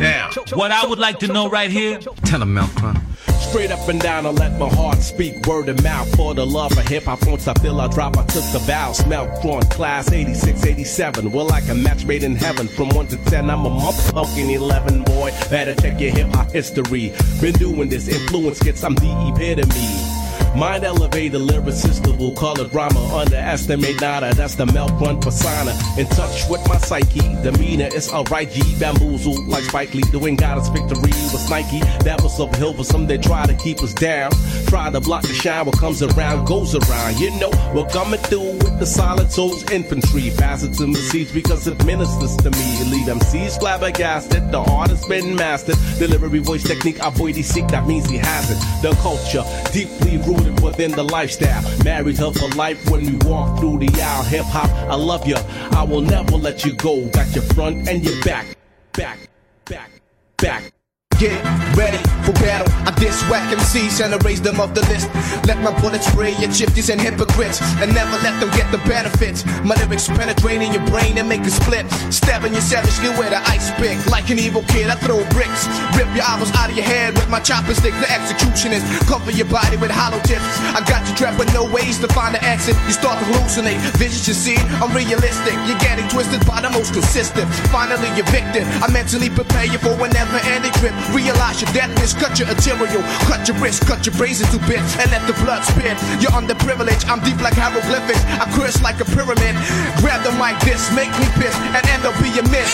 Now, 0.00 0.30
what 0.54 0.70
I 0.70 0.86
would 0.86 0.98
like 0.98 1.18
to 1.20 1.28
know 1.28 1.48
right 1.48 1.70
here, 1.70 1.98
Tell 2.24 2.42
him, 2.42 2.54
Melcron. 2.54 3.00
Straight 3.40 3.70
up 3.70 3.88
and 3.88 4.00
down, 4.00 4.26
I 4.26 4.30
let 4.30 4.58
my 4.58 4.68
heart 4.68 4.98
speak 4.98 5.46
word 5.46 5.68
of 5.68 5.82
mouth. 5.82 6.14
For 6.16 6.34
the 6.34 6.44
love 6.44 6.72
of 6.72 6.86
hip 6.86 7.04
hop, 7.04 7.26
once 7.26 7.48
I 7.48 7.54
feel 7.54 7.80
I 7.80 7.88
drop, 7.88 8.16
I 8.16 8.24
took 8.26 8.44
the 8.52 8.58
vow. 8.60 8.92
Smell 8.92 9.26
drawn, 9.40 9.62
class 9.62 10.12
86, 10.12 10.64
87. 10.64 11.30
Well, 11.32 11.46
like 11.46 11.68
a 11.68 11.74
match 11.74 12.04
made 12.04 12.24
in 12.24 12.36
heaven. 12.36 12.68
From 12.68 12.90
1 12.90 13.06
to 13.08 13.16
10, 13.16 13.48
I'm 13.50 13.64
a 13.64 13.70
motherfucking 13.70 14.54
11, 14.54 15.04
boy. 15.04 15.30
Better 15.50 15.74
check 15.74 16.00
your 16.00 16.10
hip 16.10 16.28
hop 16.28 16.50
history. 16.50 17.12
Been 17.40 17.54
doing 17.54 17.88
this, 17.88 18.08
influence 18.08 18.60
gets, 18.60 18.84
I'm 18.84 18.94
the 18.94 19.32
epitome. 19.34 20.18
Mind 20.56 20.84
elevator 20.84 21.38
lyricist 21.38 22.06
will 22.18 22.32
call 22.32 22.60
it 22.60 22.72
rhymer. 22.72 23.00
Underestimate 23.14 24.00
nada, 24.00 24.34
that's 24.34 24.54
the 24.56 24.66
milk 24.66 24.90
run 25.00 25.20
persona. 25.20 25.72
In 25.96 26.06
touch 26.06 26.48
with 26.48 26.66
my 26.68 26.76
psyche, 26.78 27.20
demeanor 27.42 27.88
is 27.94 28.10
alright. 28.12 28.50
G 28.50 28.62
bamboozled 28.78 29.46
like 29.46 29.64
Spike 29.64 29.94
Lee, 29.94 30.02
doing 30.10 30.36
got 30.36 30.58
us 30.58 30.68
victory 30.68 31.12
with 31.32 31.50
Nike. 31.50 31.80
That 32.04 32.20
was 32.22 32.40
up 32.40 32.54
hill, 32.56 32.74
but 32.74 32.86
some 32.86 33.06
they 33.06 33.18
try 33.18 33.46
to 33.46 33.54
keep 33.54 33.82
us 33.82 33.94
down. 33.94 34.30
Try 34.66 34.90
to 34.90 35.00
block 35.00 35.22
the 35.22 35.34
shine, 35.34 35.66
what 35.66 35.78
comes 35.78 36.02
around 36.02 36.46
goes 36.46 36.74
around. 36.74 37.18
You 37.20 37.30
know, 37.38 37.50
we're 37.74 37.88
coming 37.88 38.20
through 38.20 38.52
with 38.52 38.78
the 38.78 38.86
solid 38.86 39.30
souls 39.30 39.70
infantry. 39.70 40.32
Pass 40.36 40.62
it 40.62 40.74
to 40.74 40.86
the 40.86 40.94
seeds 40.94 41.32
because 41.32 41.66
it 41.66 41.84
ministers 41.84 42.36
to 42.38 42.50
me. 42.50 42.84
Lead 42.90 43.06
them 43.06 43.20
C's 43.20 43.56
flabbergasted, 43.58 44.50
the 44.50 44.58
art 44.58 44.90
has 44.90 45.04
been 45.06 45.36
mastered. 45.36 45.76
Delivery 45.98 46.40
voice 46.40 46.64
technique, 46.64 47.00
I 47.00 47.10
boy, 47.10 47.32
he 47.32 47.42
seek, 47.42 47.68
that 47.68 47.86
means 47.86 48.08
he 48.08 48.18
has 48.18 48.50
it. 48.50 48.58
The 48.82 48.94
culture, 49.02 49.44
deeply 49.72 50.18
rooted 50.18 50.47
within 50.56 50.92
the 50.92 51.02
lifestyle. 51.02 51.62
Married 51.84 52.18
her 52.18 52.32
for 52.32 52.48
life 52.56 52.78
when 52.90 53.04
we 53.04 53.16
walk 53.28 53.58
through 53.58 53.78
the 53.78 54.00
aisle. 54.00 54.24
Hip 54.24 54.44
hop, 54.46 54.70
I 54.90 54.94
love 54.94 55.26
you. 55.26 55.36
I 55.72 55.84
will 55.84 56.00
never 56.02 56.36
let 56.36 56.64
you 56.64 56.74
go. 56.74 57.06
Got 57.10 57.34
your 57.34 57.44
front 57.44 57.88
and 57.88 58.04
your 58.04 58.22
back, 58.24 58.56
back, 58.92 59.18
back, 59.66 59.90
back. 60.36 60.72
Get 61.18 61.42
ready 61.76 61.98
for 62.22 62.32
battle. 62.34 62.72
I 62.86 62.94
diss 62.94 63.20
whack 63.28 63.52
MCs 63.52 64.04
and 64.04 64.14
erase 64.22 64.38
them 64.38 64.60
off 64.60 64.72
the 64.72 64.82
list. 64.82 65.10
Let 65.48 65.58
my 65.58 65.74
bullets 65.80 66.06
spray 66.06 66.30
your 66.38 66.52
chifties 66.52 66.90
and 66.90 67.00
hypocrites 67.00 67.27
and 67.38 67.94
never 67.94 68.18
let 68.26 68.34
them 68.40 68.50
get 68.50 68.66
the 68.72 68.78
benefits. 68.82 69.46
My 69.62 69.78
lyrics 69.78 70.08
penetrating 70.08 70.72
your 70.74 70.84
brain 70.90 71.18
and 71.18 71.28
make 71.28 71.42
it 71.46 71.54
split. 71.54 71.86
Stabbing 72.10 72.52
you 72.52 72.60
savagely 72.60 73.10
with 73.14 73.30
an 73.30 73.42
ice 73.46 73.70
pick. 73.78 73.94
Like 74.10 74.30
an 74.30 74.38
evil 74.38 74.62
kid, 74.66 74.90
I 74.90 74.96
throw 74.98 75.22
bricks. 75.30 75.70
Rip 75.94 76.10
your 76.18 76.26
eyeballs 76.26 76.50
out 76.58 76.70
of 76.70 76.76
your 76.76 76.84
head 76.84 77.14
with 77.14 77.28
my 77.28 77.38
chopper 77.38 77.74
stick. 77.74 77.94
The 78.02 78.10
executionist. 78.10 78.82
Cover 79.06 79.30
your 79.30 79.46
body 79.46 79.76
with 79.76 79.90
hollow 79.90 80.18
tips. 80.26 80.42
I 80.74 80.82
got 80.90 81.06
you 81.06 81.14
trapped 81.14 81.38
with 81.38 81.52
no 81.54 81.62
ways 81.70 81.98
to 82.02 82.08
find 82.10 82.34
the 82.34 82.42
exit. 82.42 82.74
You 82.90 82.92
start 82.92 83.22
to 83.22 83.24
hallucinate. 83.30 83.78
Visions 84.02 84.26
you 84.26 84.34
see, 84.34 84.58
I'm 84.82 84.90
realistic. 84.90 85.54
You're 85.70 85.78
getting 85.78 86.08
twisted 86.10 86.42
by 86.42 86.60
the 86.60 86.70
most 86.70 86.92
consistent. 86.92 87.46
Finally, 87.70 88.10
you're 88.18 88.26
victim. 88.34 88.66
I 88.82 88.90
mentally 88.90 89.30
prepare 89.30 89.66
you 89.66 89.78
for 89.78 89.94
a 89.94 90.08
never 90.10 90.42
ending 90.50 90.74
grip. 90.82 90.94
Realize 91.14 91.62
your 91.62 91.70
deadness, 91.70 92.14
cut 92.14 92.38
your 92.38 92.48
arterial, 92.50 93.02
cut 93.30 93.46
your 93.46 93.56
wrist, 93.62 93.86
cut 93.86 94.02
your 94.02 94.14
brains 94.18 94.42
into 94.42 94.58
bits, 94.66 94.98
and 94.98 95.06
let 95.14 95.22
the 95.30 95.38
blood 95.44 95.62
spit. 95.62 95.94
You're 96.18 96.34
underprivileged, 96.34 97.06
I'm 97.06 97.27
deep 97.28 97.40
like 97.42 97.54
hieroglyphics. 97.54 98.24
I 98.40 98.48
curse 98.56 98.80
like 98.80 99.00
a 99.00 99.04
pyramid. 99.04 99.54
Grab 100.00 100.24
the 100.24 100.32
mic, 100.40 100.56
this 100.64 100.88
make 100.96 101.12
me 101.20 101.28
piss, 101.36 101.54
and 101.76 101.84
end 101.92 102.04
up 102.08 102.16
be 102.24 102.32
a 102.40 102.44
miss. 102.48 102.72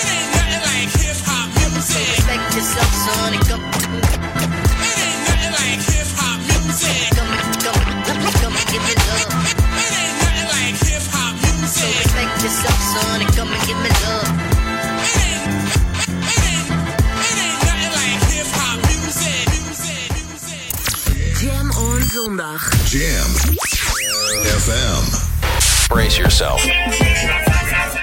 Respect 1.94 2.47
yourself, 2.55 2.90
son, 2.90 3.35
and 3.35 3.44
come. 3.51 3.62
It 3.62 4.98
ain't 5.02 5.20
nothing 5.26 5.55
like 5.59 5.82
hip 5.82 6.09
hop 6.18 6.39
music. 6.47 7.10
Come, 7.18 7.35
come, 7.66 8.22
come 8.40 8.55
and 8.55 8.66
give 8.70 8.82
me 8.86 8.94
love. 9.10 9.31
It 9.74 9.90
ain't 9.90 10.16
nothing 10.22 10.48
like 10.55 10.76
hip 10.86 11.05
hop 11.10 11.35
music. 11.43 11.74
So 11.74 11.86
respect 11.98 12.32
yourself, 12.43 12.78
son, 12.94 13.20
and 13.22 13.31
come 13.35 13.51
and 13.51 13.62
give 13.66 13.78
me 13.82 13.90
love. 14.06 14.53
Zondag. 22.15 22.61
Jam 22.86 23.27
FM. 24.47 25.03
Brace 25.89 26.16
yourself. 26.16 26.62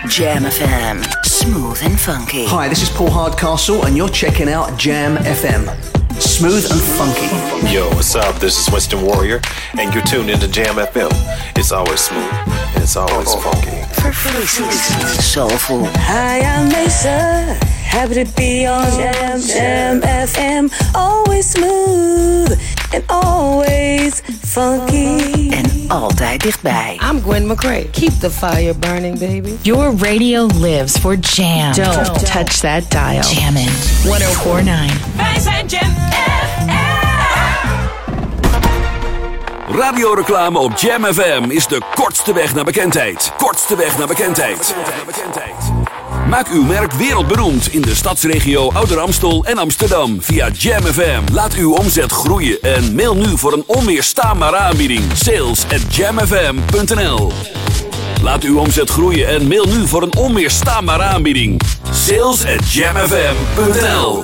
Jam 0.10 0.44
FM. 0.44 1.02
Smooth 1.24 1.80
and 1.82 1.98
funky. 1.98 2.46
Hi, 2.46 2.68
this 2.68 2.82
is 2.82 2.90
Paul 2.90 3.10
Hardcastle, 3.10 3.86
and 3.86 3.96
you're 3.96 4.10
checking 4.10 4.50
out 4.50 4.78
Jam 4.78 5.16
FM. 5.24 5.64
Smooth 6.20 6.70
and 6.70 6.82
funky. 7.00 7.74
Yo, 7.74 7.88
what's 7.96 8.14
up? 8.16 8.36
This 8.40 8.60
is 8.60 8.70
Winston 8.70 9.02
Warrior, 9.02 9.40
and 9.80 9.94
you're 9.94 10.04
tuned 10.04 10.30
into 10.30 10.50
Jam 10.50 10.76
FM. 10.76 11.12
It's 11.58 11.72
always 11.72 12.02
smooth, 12.02 12.34
and 12.76 12.84
it's 12.84 12.98
always 12.98 13.34
funky. 13.36 13.82
Smooth, 14.12 15.22
soulful. 15.22 15.86
Hi, 15.86 16.42
I'm 16.42 16.68
Mesa. 16.68 17.58
Happy 17.96 18.16
to 18.16 18.26
be 18.36 18.66
on 18.66 18.92
Jam 18.92 19.40
Jam 19.40 20.02
FM. 20.02 20.70
Always 20.94 21.50
smooth 21.50 22.60
and 22.94 23.04
always 23.08 24.22
funky. 24.46 25.50
En 25.50 25.86
altijd 25.88 26.42
dichtbij. 26.42 27.00
I'm 27.12 27.22
Gwen 27.22 27.48
McCrae. 27.48 27.90
Keep 27.92 28.20
the 28.20 28.32
fire 28.32 28.74
burning, 28.74 29.20
baby. 29.20 29.58
Your 29.62 29.96
radio 29.98 30.46
lives 30.46 30.98
for 30.98 31.16
jam. 31.16 31.74
Don't, 31.74 32.26
touch 32.26 32.60
that 32.60 32.92
dial. 32.92 33.24
Jammin'. 33.24 33.70
1049. 34.04 35.16
Wij 35.16 35.40
zijn 35.40 35.68
Jam 35.68 36.02
Radioreclame 39.72 40.60
op 40.60 40.78
Jam 40.78 41.04
FM 41.04 41.44
is 41.48 41.68
de 41.68 41.82
kortste 41.96 42.34
weg 42.34 42.54
naar 42.56 42.64
bekendheid. 42.64 43.32
Kortste 43.38 43.76
weg 43.76 43.98
naar 43.98 44.08
bekendheid. 44.08 44.76
Maak 46.32 46.48
uw 46.50 46.64
merk 46.64 46.92
wereldberoemd 46.92 47.74
in 47.74 47.82
de 47.82 47.96
stadsregio 47.96 48.72
Ouder 48.72 49.00
Amstel 49.00 49.46
en 49.46 49.58
Amsterdam 49.58 50.22
via 50.22 50.50
Jam 50.50 50.84
FM. 50.84 51.22
Laat 51.34 51.54
uw 51.54 51.74
omzet 51.74 52.12
groeien 52.12 52.62
en 52.62 52.96
mail 52.96 53.16
nu 53.16 53.38
voor 53.38 53.54
een 53.54 53.64
onweerstaanbare 53.66 54.56
aanbieding. 54.56 55.04
Sales 55.14 55.64
at 55.64 55.96
jamfm.nl 55.96 57.32
Laat 58.22 58.44
uw 58.44 58.60
omzet 58.60 58.90
groeien 58.90 59.28
en 59.28 59.48
mail 59.48 59.66
nu 59.66 59.88
voor 59.88 60.02
een 60.02 60.16
onweerstaanbare 60.16 61.04
aanbieding. 61.04 61.62
Sales 61.92 62.46
at 62.46 62.74
jamfm.nl. 62.74 64.24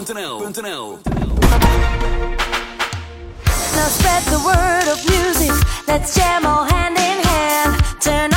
Let's 5.86 6.16
jam 6.16 6.46
all 6.46 6.68
hand 6.68 6.98
in 6.98 7.30
hand. 7.30 8.37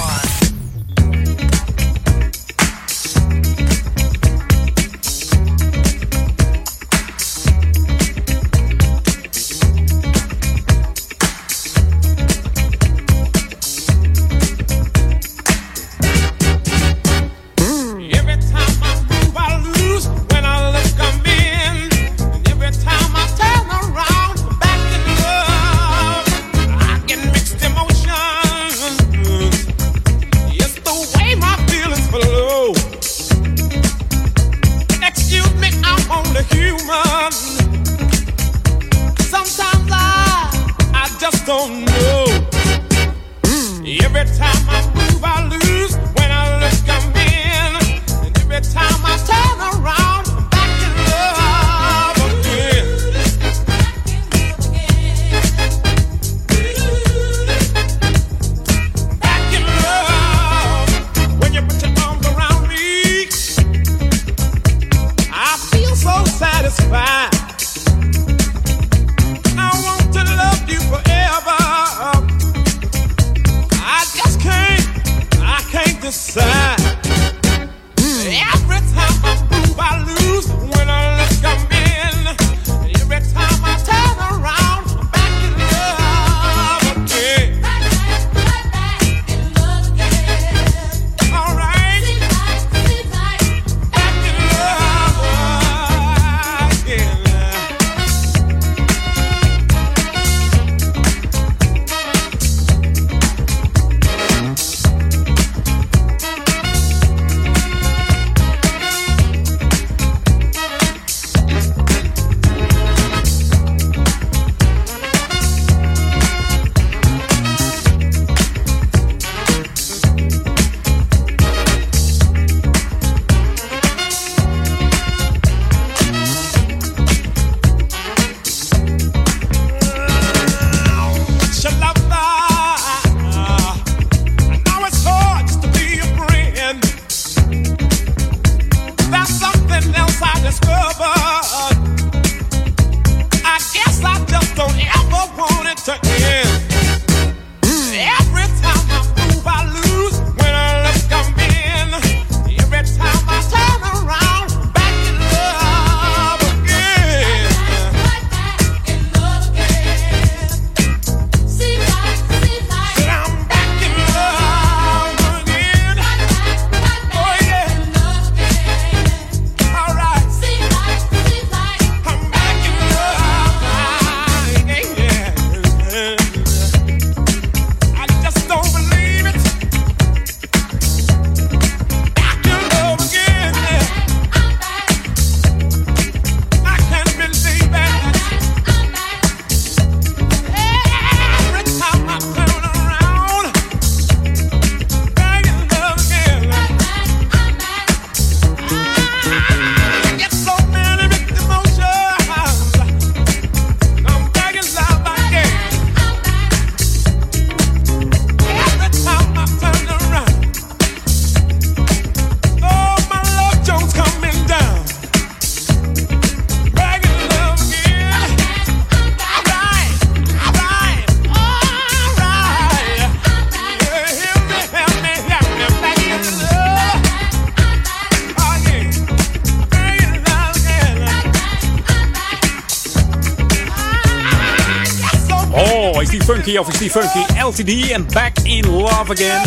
funky 236.51 236.57
of 236.57 236.73
is 236.73 236.79
die 236.79 236.89
funky? 236.89 237.39
LTD 237.39 237.91
en 237.91 238.05
Back 238.13 238.37
in 238.43 238.67
Love 238.67 239.11
Again. 239.11 239.41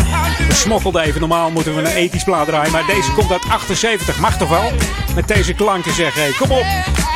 We 0.49 0.55
smokkelden 0.55 1.03
even. 1.03 1.21
Normaal 1.21 1.51
moeten 1.51 1.75
we 1.75 1.81
een 1.81 1.87
ethisch 1.87 2.25
plaat 2.25 2.47
draaien. 2.47 2.73
Maar 2.73 2.87
deze 2.87 3.13
komt 3.13 3.33
uit 3.33 3.45
78. 3.49 4.19
Mag 4.19 4.37
toch 4.37 4.49
wel? 4.49 4.73
Met 5.15 5.29
deze 5.29 5.55
klanken 5.55 5.95
zeggen. 5.95 6.23
Hey, 6.23 6.33
kom 6.33 6.51
op. 6.51 6.65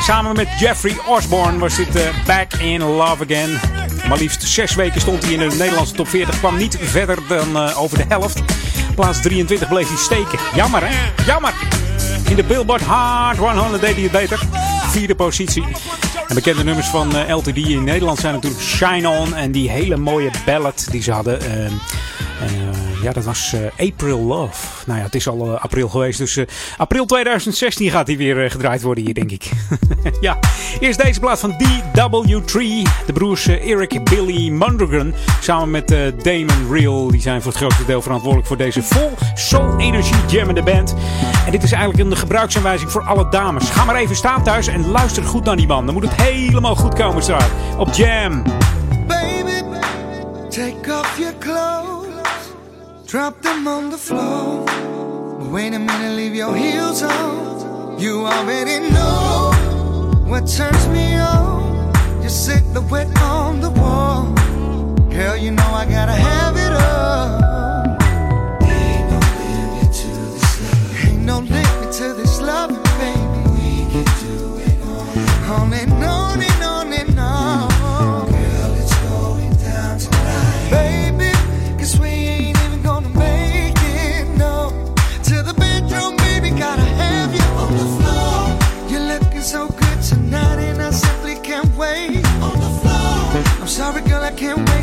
Samen 0.00 0.36
met 0.36 0.48
Jeffrey 0.58 0.96
Osborne 1.06 1.58
was 1.58 1.76
dit 1.76 1.96
eh, 1.96 2.02
Back 2.26 2.52
in 2.54 2.82
Love 2.82 3.24
Again. 3.24 3.60
Maar 4.08 4.18
liefst 4.18 4.42
zes 4.42 4.74
weken 4.74 5.00
stond 5.00 5.22
hij 5.24 5.32
in 5.32 5.48
de 5.48 5.56
Nederlandse 5.56 5.94
top 5.94 6.08
40. 6.08 6.38
Kwam 6.38 6.56
niet 6.56 6.78
verder 6.80 7.18
dan 7.28 7.56
eh, 7.56 7.82
over 7.82 7.96
de 7.98 8.04
helft. 8.08 8.42
Plaats 8.94 9.22
23 9.22 9.68
bleef 9.68 9.88
hij 9.88 9.96
steken. 9.96 10.38
Jammer 10.54 10.82
hè? 10.84 11.24
Jammer. 11.26 11.52
In 12.28 12.36
de 12.36 12.44
Billboard 12.44 12.82
Hard 12.82 13.38
100 13.38 13.80
deed 13.80 13.94
hij 13.94 14.02
het 14.02 14.12
beter. 14.12 14.40
Vierde 14.90 15.14
positie. 15.14 15.64
En 16.28 16.34
bekende 16.34 16.64
nummers 16.64 16.86
van 16.86 17.16
eh, 17.16 17.36
LTD 17.36 17.56
in 17.56 17.84
Nederland 17.84 18.18
zijn 18.18 18.34
natuurlijk 18.34 18.62
Shine 18.62 19.08
On. 19.08 19.34
En 19.34 19.52
die 19.52 19.70
hele 19.70 19.96
mooie 19.96 20.30
ballad 20.46 20.86
die 20.90 21.02
ze 21.02 21.12
hadden. 21.12 21.40
eh, 21.40 21.66
eh, 21.66 21.72
ja, 23.08 23.14
dat 23.14 23.24
was 23.24 23.52
eh, 23.52 23.88
April 23.88 24.18
Love. 24.18 24.86
Nou 24.86 24.98
ja, 24.98 25.04
het 25.04 25.14
is 25.14 25.28
al 25.28 25.46
eh, 25.46 25.62
april 25.62 25.88
geweest. 25.88 26.18
Dus 26.18 26.36
eh, 26.36 26.44
april 26.76 27.06
2016 27.06 27.90
gaat 27.90 28.06
die 28.06 28.16
weer 28.16 28.50
gedraaid 28.50 28.82
worden 28.82 29.04
hier, 29.04 29.14
denk 29.14 29.30
ik. 29.30 29.50
ja, 30.20 30.38
eerst 30.80 31.02
deze 31.02 31.20
plaat 31.20 31.40
van 31.40 31.52
DW3. 31.52 32.58
De 33.06 33.12
broers 33.12 33.46
Eric 33.46 34.04
Billy 34.04 34.50
Mondragon. 34.50 35.14
Samen 35.40 35.70
met 35.70 35.88
Damon 36.22 36.72
Real. 36.72 37.10
Die 37.10 37.20
zijn 37.20 37.42
voor 37.42 37.50
het 37.50 37.60
grootste 37.60 37.84
deel 37.84 38.02
verantwoordelijk 38.02 38.48
voor 38.48 38.56
deze 38.56 38.82
vol 38.82 39.10
soul 39.34 39.78
energie 39.78 40.26
jammende 40.26 40.62
band. 40.62 40.94
En 41.46 41.52
dit 41.52 41.62
is 41.62 41.72
eigenlijk 41.72 42.10
een 42.10 42.16
gebruiksaanwijzing 42.16 42.90
voor 42.90 43.02
alle 43.02 43.28
dames. 43.28 43.70
Ga 43.70 43.84
maar 43.84 43.96
even 43.96 44.16
staan 44.16 44.42
thuis 44.42 44.66
en 44.66 44.90
luister 44.90 45.22
goed 45.22 45.44
naar 45.44 45.56
die 45.56 45.66
man. 45.66 45.84
Dan 45.84 45.94
moet 45.94 46.04
het 46.04 46.22
helemaal 46.22 46.76
goed 46.76 46.94
komen 46.94 47.22
straks. 47.22 47.46
Op 47.78 47.92
Jam. 47.92 48.42
Baby, 49.06 49.62
take 50.48 50.98
off 50.98 51.18
your 51.18 51.34
clothes, 51.38 52.07
drop 53.08 53.40
them 53.40 53.66
on 53.66 53.88
the 53.88 53.96
floor. 53.96 54.66
But 54.66 55.48
wait 55.50 55.72
a 55.72 55.78
minute, 55.78 56.14
leave 56.14 56.34
your 56.34 56.54
heels 56.54 57.02
on. 57.02 57.98
You 57.98 58.26
already 58.26 58.80
know 58.90 59.50
what 60.26 60.46
turns 60.46 60.86
me 60.88 61.16
on. 61.16 61.90
Your 62.20 62.28
silhouette 62.28 63.10
on 63.22 63.60
the 63.60 63.70
wall. 63.70 64.34
Girl, 65.08 65.36
you 65.38 65.50
know 65.52 65.70
I 65.82 65.86
gotta 65.86 66.12
have 66.12 66.56
it 66.66 66.72
all. 66.86 67.96
Ain't 68.68 69.10
no 69.10 69.18
limit 69.40 69.92
to 70.00 70.08
this 70.30 70.60
love. 70.60 71.06
Ain't 71.06 71.22
no 71.24 71.38
limit 71.38 71.92
to 71.94 72.12
this 72.12 72.40
love, 72.42 72.70
baby. 72.98 73.40
We 73.56 73.70
can 73.90 74.04
do 74.20 74.58
it 74.68 74.78
all. 74.86 75.62
on 75.62 75.72
and 75.72 76.04
on 76.04 76.47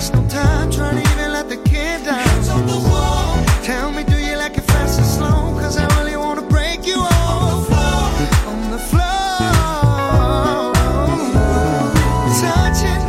waste 0.05 0.13
no 0.13 0.27
time 0.29 0.71
trying 0.71 1.01
to 1.01 1.11
even 1.11 1.31
let 1.31 1.49
the 1.49 1.57
kid 1.57 2.03
down. 2.05 2.49
On 2.49 2.65
the 2.67 2.79
wall. 2.89 3.43
Tell 3.63 3.91
me, 3.91 4.03
do 4.03 4.17
you 4.17 4.37
like 4.37 4.57
it 4.57 4.63
fast 4.63 4.99
or 4.99 5.03
slow? 5.03 5.59
Cause 5.59 5.77
I 5.77 5.85
really 5.97 6.17
wanna 6.17 6.43
break 6.43 6.85
you. 6.85 6.97
On 6.97 7.49
the 7.51 7.65
floor. 7.69 8.03
On 8.51 8.71
the 8.71 8.79
floor. 8.91 9.33
Touching 12.41 13.03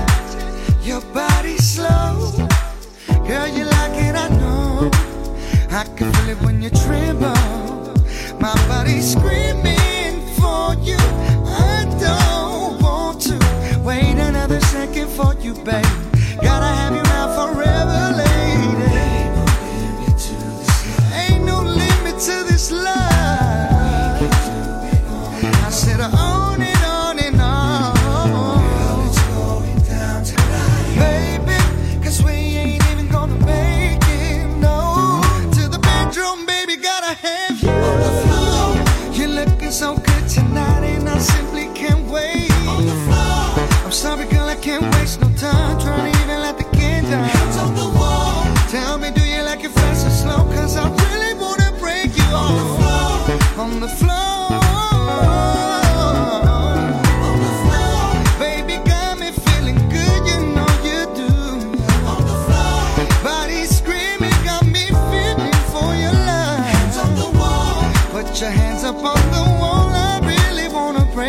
your 0.82 1.02
body 1.12 1.56
slow. 1.58 2.32
Girl, 3.26 3.48
you 3.48 3.64
like 3.64 3.96
it, 4.06 4.14
I 4.14 4.28
know. 4.40 4.90
I 5.70 5.84
can 5.96 6.12
feel 6.12 6.28
it 6.30 6.40
when 6.42 6.62
you 6.62 6.70
tremble. 6.70 7.34
My 8.40 8.54
screaming 9.00 10.14
for 10.38 10.74
you. 10.88 11.00
I 11.72 11.84
don't 12.00 12.80
want 12.82 13.20
to 13.22 13.38
wait 13.84 14.16
another 14.18 14.60
second 14.60 15.08
for 15.08 15.34
you, 15.42 15.54
babe. 15.64 15.95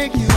Wanna 0.07 0.19
break 0.19 0.31
you 0.31 0.36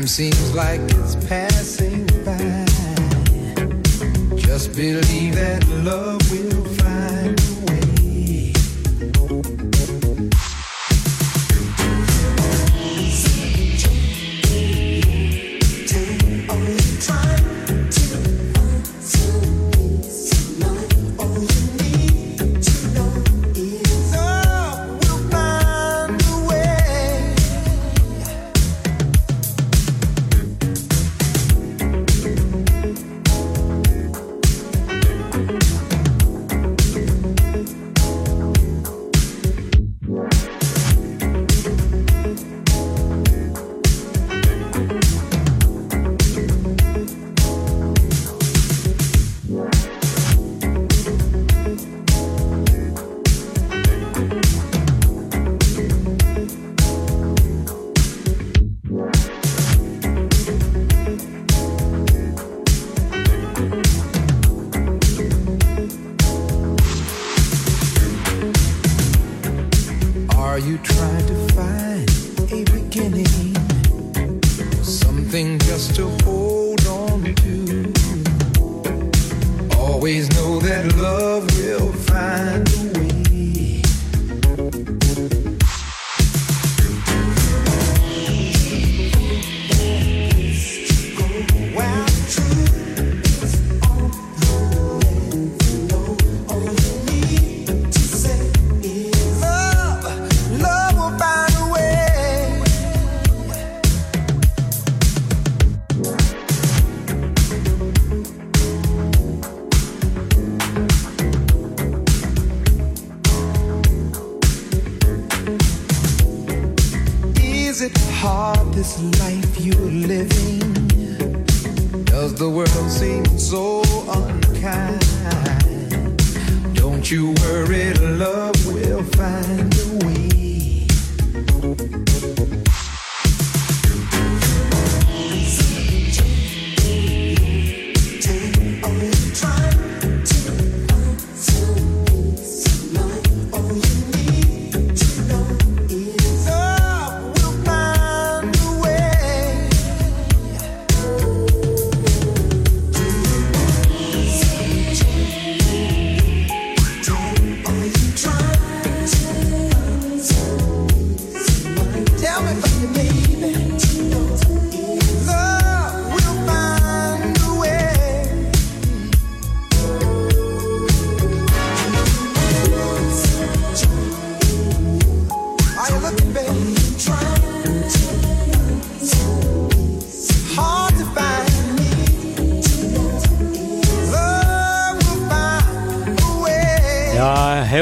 Time 0.00 0.06
seems 0.06 0.54
like 0.54 0.80
it's 0.80 1.14
passing 1.26 2.06
by. 2.24 2.64
Just 4.36 4.74
believe 4.74 5.34
that 5.34 5.62
love 5.84 6.30
will. 6.30 6.79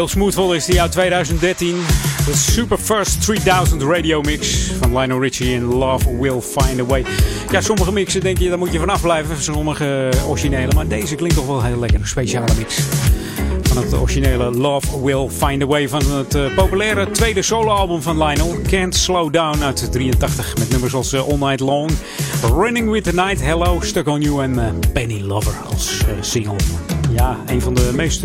Smooth 0.09 0.55
is 0.55 0.65
die 0.65 0.81
uit 0.81 0.93
2013. 0.93 1.77
De 2.27 2.37
Super 2.37 2.79
First 2.79 3.25
3000 3.25 3.83
Radio 3.83 4.21
Mix 4.21 4.71
van 4.81 4.99
Lionel 4.99 5.21
Richie 5.21 5.55
in 5.55 5.65
Love 5.65 6.19
Will 6.19 6.41
Find 6.41 6.81
A 6.81 6.85
Way. 6.85 7.05
Ja, 7.51 7.61
sommige 7.61 7.93
mixen 7.93 8.21
denk 8.21 8.39
je, 8.39 8.49
daar 8.49 8.59
moet 8.59 8.73
je 8.73 8.79
vanaf 8.79 9.01
blijven. 9.01 9.43
Sommige 9.43 10.09
originele, 10.27 10.73
maar 10.75 10.87
deze 10.87 11.15
klinkt 11.15 11.37
toch 11.37 11.47
wel 11.47 11.63
heel 11.63 11.79
lekker. 11.79 12.01
Een 12.01 12.07
speciale 12.07 12.55
mix 12.59 12.79
van 13.63 13.83
het 13.83 13.95
originele 13.95 14.51
Love 14.51 15.03
Will 15.03 15.29
Find 15.29 15.63
A 15.63 15.67
Way 15.67 15.89
van 15.89 16.11
het 16.11 16.35
eh, 16.35 16.55
populaire 16.55 17.11
tweede 17.11 17.43
soloalbum 17.43 18.03
van 18.03 18.23
Lionel. 18.23 18.57
Can't 18.67 18.95
Slow 18.95 19.33
Down 19.33 19.63
uit 19.63 19.93
83 19.93 20.57
met 20.59 20.71
nummers 20.71 20.95
als 20.95 21.13
eh, 21.13 21.29
All 21.29 21.39
Night 21.39 21.61
Long, 21.61 21.91
Running 22.43 22.91
With 22.91 23.05
The 23.05 23.15
Night, 23.15 23.41
Hello, 23.41 23.81
Stuck 23.81 24.07
On 24.07 24.21
You 24.21 24.43
en 24.43 24.53
uh, 24.53 24.65
Penny 24.93 25.21
single. 26.21 26.57
Ja, 27.11 27.37
een 27.47 27.61
van 27.61 27.75
de 27.75 27.91
meest 27.95 28.25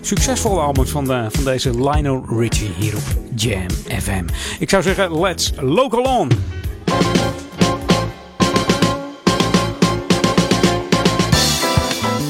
succesvolle 0.00 0.60
albums 0.60 0.90
van, 0.90 1.04
de, 1.04 1.26
van 1.30 1.44
deze 1.44 1.70
Lionel 1.70 2.24
Richie 2.38 2.70
hier 2.78 2.96
op 2.96 3.02
Jam 3.34 3.70
FM. 4.00 4.24
Ik 4.58 4.70
zou 4.70 4.82
zeggen, 4.82 5.20
let's 5.20 5.52
local 5.60 6.02
on! 6.02 6.28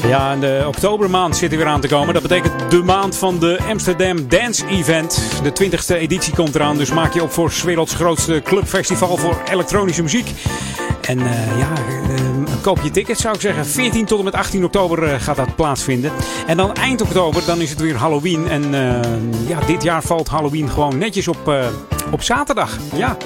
Ja, 0.07 0.35
de 0.35 0.63
oktobermaand 0.67 1.37
zit 1.37 1.51
er 1.51 1.57
weer 1.57 1.67
aan 1.67 1.81
te 1.81 1.87
komen. 1.87 2.13
Dat 2.13 2.21
betekent 2.21 2.71
de 2.71 2.83
maand 2.83 3.17
van 3.17 3.39
de 3.39 3.59
Amsterdam 3.69 4.27
Dance 4.27 4.67
Event. 4.67 5.41
De 5.43 5.51
20e 5.63 5.97
editie 5.97 6.33
komt 6.33 6.55
eraan, 6.55 6.77
dus 6.77 6.91
maak 6.91 7.13
je 7.13 7.23
op 7.23 7.31
voor 7.31 7.51
's 7.51 7.63
werelds 7.63 7.93
grootste 7.93 8.41
clubfestival 8.43 9.17
voor 9.17 9.41
elektronische 9.51 10.01
muziek. 10.01 10.31
En 11.01 11.19
uh, 11.19 11.57
ja, 11.59 11.73
koop 12.61 12.81
je 12.81 12.91
tickets 12.91 13.21
zou 13.21 13.35
ik 13.35 13.41
zeggen. 13.41 13.65
14 13.65 14.05
tot 14.05 14.17
en 14.17 14.23
met 14.23 14.33
18 14.33 14.63
oktober 14.63 15.03
uh, 15.03 15.19
gaat 15.19 15.35
dat 15.35 15.55
plaatsvinden. 15.55 16.11
En 16.47 16.57
dan 16.57 16.73
eind 16.73 17.01
oktober, 17.01 17.45
dan 17.45 17.61
is 17.61 17.69
het 17.69 17.79
weer 17.79 17.95
Halloween. 17.95 18.47
En 18.47 18.71
ja, 19.47 19.59
dit 19.67 19.83
jaar 19.83 20.03
valt 20.03 20.27
Halloween 20.27 20.69
gewoon 20.69 20.97
netjes 20.97 21.27
op, 21.27 21.51
op 22.11 22.21
zaterdag. 22.21 22.77
Ja, 22.95 23.17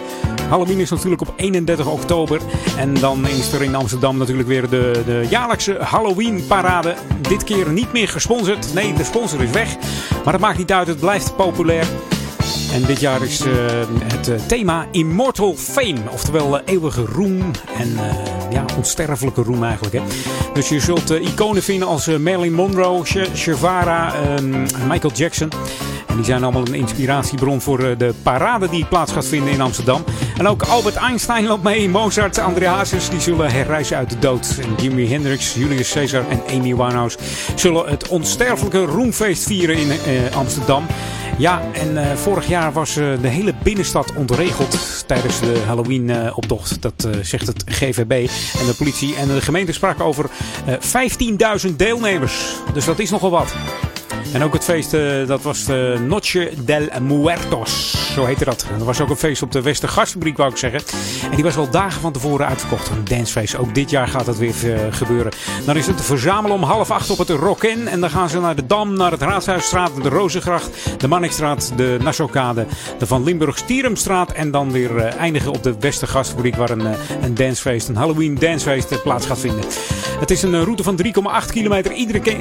Halloween 0.49 0.79
is 0.79 0.89
natuurlijk 0.89 1.21
op 1.21 1.33
31 1.35 1.87
oktober. 1.87 2.41
En 2.77 2.93
dan 2.93 3.27
is 3.27 3.53
er 3.53 3.61
in 3.61 3.75
Amsterdam 3.75 4.17
natuurlijk 4.17 4.47
weer 4.47 4.69
de, 4.69 5.01
de 5.05 5.25
jaarlijkse 5.29 5.77
Halloween 5.79 6.43
parade. 6.47 6.95
Dit 7.21 7.43
keer 7.43 7.69
niet 7.69 7.93
meer 7.93 8.07
gesponsord. 8.07 8.73
Nee, 8.73 8.93
de 8.93 9.03
sponsor 9.03 9.43
is 9.43 9.51
weg. 9.51 9.75
Maar 10.23 10.33
dat 10.33 10.41
maakt 10.41 10.57
niet 10.57 10.71
uit, 10.71 10.87
het 10.87 10.99
blijft 10.99 11.35
populair. 11.35 11.85
En 12.73 12.83
dit 12.85 12.99
jaar 12.99 13.23
is 13.23 13.45
uh, 13.45 13.53
het 14.03 14.27
uh, 14.27 14.35
thema 14.47 14.87
Immortal 14.91 15.55
Fame. 15.57 15.99
Oftewel 16.11 16.55
uh, 16.55 16.61
eeuwige 16.65 17.05
roem 17.05 17.51
en 17.77 17.97
ja, 18.49 18.65
onsterfelijke 18.77 19.41
roem 19.41 19.63
eigenlijk. 19.63 19.95
Hè. 19.95 20.01
Dus 20.53 20.69
je 20.69 20.79
zult 20.79 21.09
iconen 21.09 21.63
vinden 21.63 21.87
als 21.87 22.07
Marilyn 22.07 22.53
Monroe, 22.53 23.01
Shavara, 23.35 24.13
Michael 24.87 25.13
Jackson. 25.13 25.49
En 26.07 26.15
die 26.15 26.25
zijn 26.25 26.43
allemaal 26.43 26.67
een 26.67 26.73
inspiratiebron 26.73 27.61
voor 27.61 27.97
de 27.97 28.13
parade 28.23 28.69
die 28.69 28.85
plaats 28.85 29.11
gaat 29.11 29.25
vinden 29.25 29.53
in 29.53 29.61
Amsterdam. 29.61 30.03
En 30.37 30.47
ook 30.47 30.61
Albert 30.61 30.95
Einstein 30.95 31.45
loopt 31.45 31.63
mee, 31.63 31.89
Mozart, 31.89 32.39
André 32.39 32.67
Hazes, 32.67 33.09
die 33.09 33.19
zullen 33.19 33.51
herreizen 33.51 33.97
uit 33.97 34.09
de 34.09 34.19
dood. 34.19 34.57
En 34.61 34.83
Jimi 34.83 35.07
Hendrix, 35.09 35.53
Julius 35.53 35.91
Caesar 35.91 36.23
en 36.29 36.41
Amy 36.49 36.75
Winehouse 36.75 37.17
zullen 37.55 37.89
het 37.89 38.07
onsterfelijke 38.07 38.85
roemfeest 38.85 39.43
vieren 39.43 39.77
in 39.77 39.91
Amsterdam. 40.33 40.85
Ja, 41.37 41.61
en 41.73 41.91
uh, 41.91 42.13
vorig 42.13 42.47
jaar 42.47 42.73
was 42.73 42.97
uh, 42.97 43.21
de 43.21 43.27
hele 43.27 43.53
binnenstad 43.63 44.13
ontregeld 44.15 45.03
tijdens 45.07 45.39
de 45.39 45.63
Halloween-optocht. 45.65 46.81
dat 46.81 47.07
uh, 47.07 47.15
zegt 47.21 47.47
het 47.47 47.63
GVB 47.65 48.29
en 48.59 48.65
de 48.65 48.73
politie. 48.77 49.15
En 49.15 49.27
de 49.27 49.41
gemeente 49.41 49.71
sprak 49.71 49.99
over 50.01 50.29
15.000 51.69 51.75
deelnemers. 51.75 52.55
Dus 52.73 52.85
dat 52.85 52.99
is 52.99 53.09
nogal 53.09 53.29
wat. 53.29 53.53
En 54.33 54.43
ook 54.43 54.53
het 54.53 54.63
feest, 54.63 54.93
uh, 54.93 55.27
dat 55.27 55.41
was 55.41 55.65
de 55.65 55.97
Noche 56.07 56.51
del 56.65 56.87
Muertos. 57.01 57.95
Zo 58.13 58.25
heette 58.25 58.45
dat. 58.45 58.65
En 58.73 58.79
er 58.79 58.85
was 58.85 59.01
ook 59.01 59.09
een 59.09 59.15
feest 59.15 59.41
op 59.41 59.51
de 59.51 59.61
Westergasfabriek, 59.61 60.37
wou 60.37 60.51
ik 60.51 60.57
zeggen. 60.57 60.81
En 61.29 61.35
die 61.35 61.43
was 61.43 61.57
al 61.57 61.69
dagen 61.69 62.01
van 62.01 62.11
tevoren 62.11 62.47
uitverkocht. 62.47 62.89
Een 62.89 63.03
dancefeest. 63.03 63.57
Ook 63.57 63.75
dit 63.75 63.89
jaar 63.89 64.07
gaat 64.07 64.25
dat 64.25 64.37
weer 64.37 64.53
uh, 64.65 64.79
gebeuren. 64.89 65.31
Dan 65.65 65.77
is 65.77 65.87
het 65.87 66.01
verzamelen 66.01 66.57
om 66.57 66.63
half 66.63 66.91
acht 66.91 67.09
op 67.09 67.17
het 67.17 67.29
Rocken. 67.29 67.87
En 67.87 67.99
dan 67.99 68.09
gaan 68.09 68.29
ze 68.29 68.39
naar 68.39 68.55
de 68.55 68.65
Dam, 68.65 68.93
naar 68.93 69.11
het 69.11 69.21
Raadhuisstraat, 69.21 69.91
de 70.03 70.09
Rozengracht, 70.09 70.69
de 70.97 71.07
Mannikstraat, 71.07 71.71
de 71.75 71.97
Nassaukade, 72.01 72.65
de 72.99 73.05
Van 73.05 73.23
Limburg-Stierumstraat. 73.23 74.31
En 74.31 74.51
dan 74.51 74.71
weer 74.71 74.97
eindigen 74.97 75.51
op 75.51 75.63
de 75.63 75.75
Westergasfabriek, 75.79 76.55
waar 76.55 76.69
een, 76.69 76.85
een 77.21 77.35
dancefeest, 77.35 77.87
een 77.87 77.95
Halloween 77.95 78.35
dancefeest 78.35 79.03
plaats 79.03 79.25
gaat 79.25 79.39
vinden. 79.39 79.65
Het 80.19 80.31
is 80.31 80.41
een 80.41 80.63
route 80.63 80.83
van 80.83 80.99
3,8 81.03 81.51
kilometer. 81.51 81.91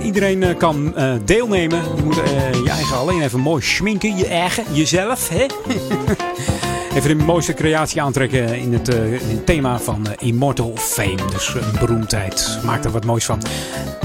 Iedereen 0.03 0.57
kan 0.57 0.95
deelnemen. 1.25 1.74
Je 1.97 2.03
moet 2.05 2.19
uh, 2.19 2.53
je 2.65 2.71
eigen 2.71 2.97
alleen 2.97 3.23
even 3.23 3.41
mooi 3.41 3.63
schminken. 3.63 4.17
Je 4.17 4.27
eigen, 4.27 4.65
jezelf. 4.73 5.29
Hè? 5.29 5.47
even 6.97 7.19
de 7.19 7.25
mooiste 7.25 7.55
creatie 7.55 8.03
aantrekken 8.03 8.59
in 8.59 8.73
het, 8.73 8.95
uh, 8.95 9.31
in 9.31 9.45
thema 9.45 9.79
van 9.79 10.07
uh, 10.09 10.29
Immortal 10.29 10.73
Fame. 10.77 11.17
Dus 11.31 11.55
een 11.55 11.79
beroemdheid. 11.79 12.59
Maak 12.65 12.85
er 12.85 12.91
wat 12.91 13.05
moois 13.05 13.25
van. 13.25 13.43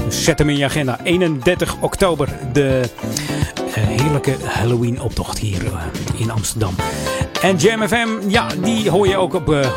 Dus 0.04 0.24
zet 0.24 0.38
hem 0.38 0.48
in 0.48 0.56
je 0.56 0.64
agenda. 0.64 0.98
31 1.02 1.76
oktober. 1.80 2.28
De 2.52 2.82
heerlijke 3.70 4.36
Halloween 4.44 5.00
optocht 5.00 5.38
hier 5.38 5.62
in 6.16 6.30
Amsterdam. 6.30 6.74
En 7.42 7.56
Jam 7.56 7.88
FM, 7.88 8.08
ja, 8.28 8.46
die 8.62 8.90
hoor 8.90 9.08
je 9.08 9.16
ook 9.16 9.34
op 9.34 9.48
uh, 9.48 9.60
104.9 9.62 9.70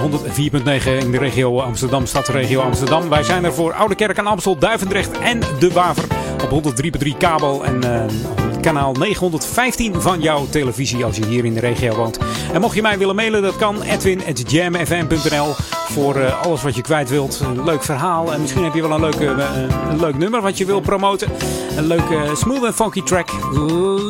in 1.00 1.12
de 1.12 1.18
regio 1.18 1.60
Amsterdam, 1.60 2.06
stadsregio 2.06 2.62
Amsterdam. 2.62 3.10
Wij 3.10 3.24
zijn 3.24 3.44
er 3.44 3.54
voor 3.54 3.74
Oude 3.74 3.96
Kerk 3.96 4.18
en 4.18 4.28
Amstel, 4.28 4.58
Duivendrecht 4.58 5.20
en 5.20 5.40
De 5.60 5.72
Waver 5.74 6.04
op 6.50 6.64
103.3 7.04 7.18
kabel 7.18 7.66
en 7.66 7.82
uh, 7.86 8.43
kanaal 8.64 8.94
915 8.94 10.02
van 10.02 10.22
jouw 10.22 10.48
televisie 10.50 11.06
als 11.06 11.16
je 11.16 11.26
hier 11.26 11.46
in 11.46 11.54
de 11.54 11.60
regio 11.60 11.96
woont. 11.96 12.20
En 12.54 12.62
mocht 12.62 12.76
je 12.76 12.82
mij 12.82 12.98
willen 12.98 13.16
mailen, 13.16 13.42
dat 13.42 13.56
kan 13.56 13.82
edwin.jamfm.nl 13.82 15.54
voor 15.94 16.18
uh, 16.18 16.44
alles 16.44 16.64
wat 16.64 16.76
je 16.76 16.82
kwijt 16.82 17.10
wilt. 17.10 17.40
Een 17.40 17.64
leuk 17.64 17.84
verhaal 17.84 18.34
en 18.34 18.42
misschien 18.42 18.64
heb 18.64 18.74
je 18.74 18.82
wel 18.82 18.92
een, 18.92 19.02
leuke, 19.02 19.24
uh, 19.24 19.90
een 19.90 20.00
leuk 20.00 20.18
nummer 20.18 20.42
wat 20.42 20.58
je 20.58 20.66
wil 20.66 20.80
promoten. 20.80 21.32
Een 21.78 21.88
leuke 21.88 22.32
smooth 22.36 22.64
en 22.64 22.74
funky 22.74 23.02
track. 23.02 23.30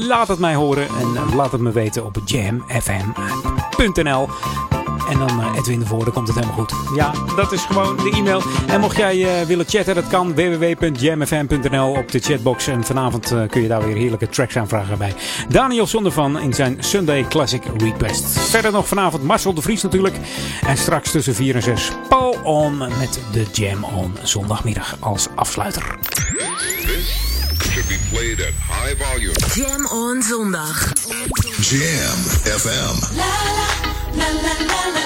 Laat 0.08 0.28
het 0.28 0.40
mij 0.40 0.56
horen 0.56 0.88
en 0.88 1.36
laat 1.36 1.52
het 1.52 1.62
me 1.62 1.72
weten 1.72 2.06
op 2.06 2.18
jamfm.nl. 2.26 4.28
En 5.10 5.20
dan 5.20 5.40
uh, 5.40 5.58
Edwin 5.58 5.82
ervoor, 5.82 6.04
dan 6.04 6.14
komt 6.14 6.28
het 6.28 6.36
helemaal 6.36 6.58
goed. 6.58 6.74
Ja, 6.96 7.12
dat 7.36 7.52
is 7.52 7.66
gewoon 7.66 7.96
de 7.96 8.12
e-mail. 8.16 8.42
En 8.68 8.80
mocht 8.80 8.98
jij 8.98 9.18
uh, 9.18 9.48
willen 9.48 9.66
chatten, 9.68 9.96
dat 9.96 10.08
kan 10.08 10.36
www.jamfm.nl 10.36 11.92
op 11.92 12.12
de 12.12 12.20
chatbox. 12.20 12.68
En 12.68 12.84
vanavond 12.84 13.32
uh, 13.32 13.42
kun 13.50 13.62
je 13.62 13.68
daar 13.68 13.86
weer 13.86 13.96
heerlijke 13.96 14.30
tracks 14.30 14.58
aanvragen 14.58 14.98
bij 14.98 15.14
Daniel 15.50 15.88
Zondervan 15.88 16.40
in 16.40 16.54
zijn 16.54 16.78
Sunday 16.80 17.26
Classic 17.30 17.64
Request. 17.78 18.40
Verder 18.40 18.72
nog 18.72 18.88
vanavond 18.88 19.24
Marcel 19.24 19.54
de 19.54 19.62
Vries 19.62 19.82
natuurlijk. 19.82 20.16
En 20.68 20.78
straks 20.78 21.12
tussen 21.12 21.36
4 21.36 21.56
en 21.56 21.64
6 21.64 21.92
Paul 22.10 22.38
On 22.44 22.78
met 22.78 23.20
de 23.32 23.46
Jam 23.52 23.84
On 23.84 24.18
zondagmiddag 24.24 24.96
als 25.00 25.28
afsluiter. 25.36 25.84
should 27.74 27.90
be 27.90 27.98
played 28.12 28.40
at 28.40 28.54
high 28.54 28.94
volume. 28.94 29.34
Jam 29.56 29.86
on 29.88 30.22
zondag. 30.22 30.94
Jam 31.60 32.20
FM. 32.60 33.18
La 33.18 33.26
la 33.26 33.83
la 34.24 34.32
la 34.32 34.54
la 34.72 34.90
la 34.94 35.03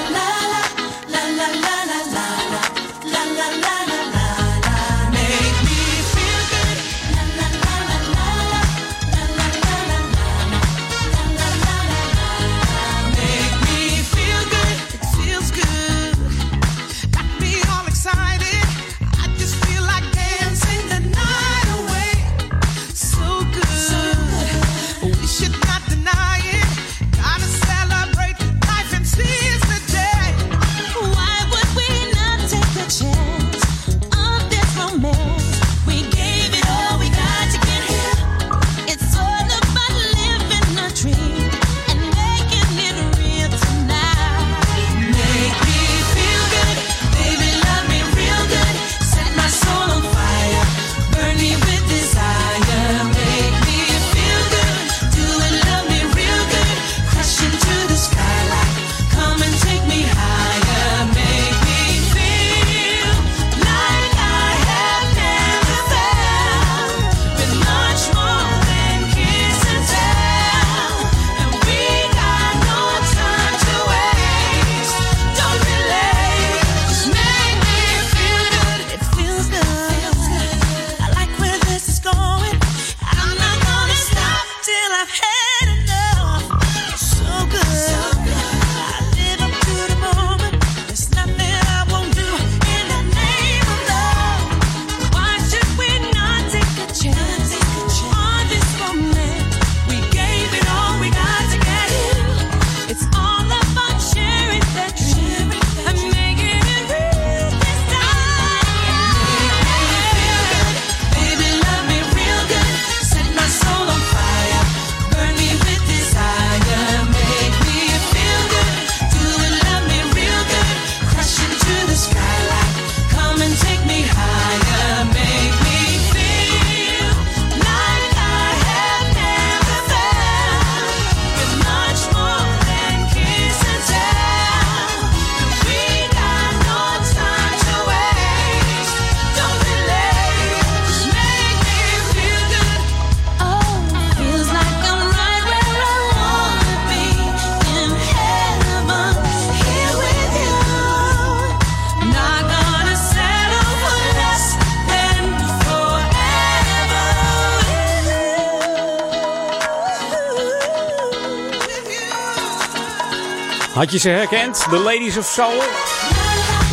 Had 163.77 163.91
je 163.91 163.97
ze 163.97 164.09
herkend? 164.09 164.65
The 164.69 164.77
Ladies 164.77 165.17
of 165.17 165.25
Soul? 165.25 165.61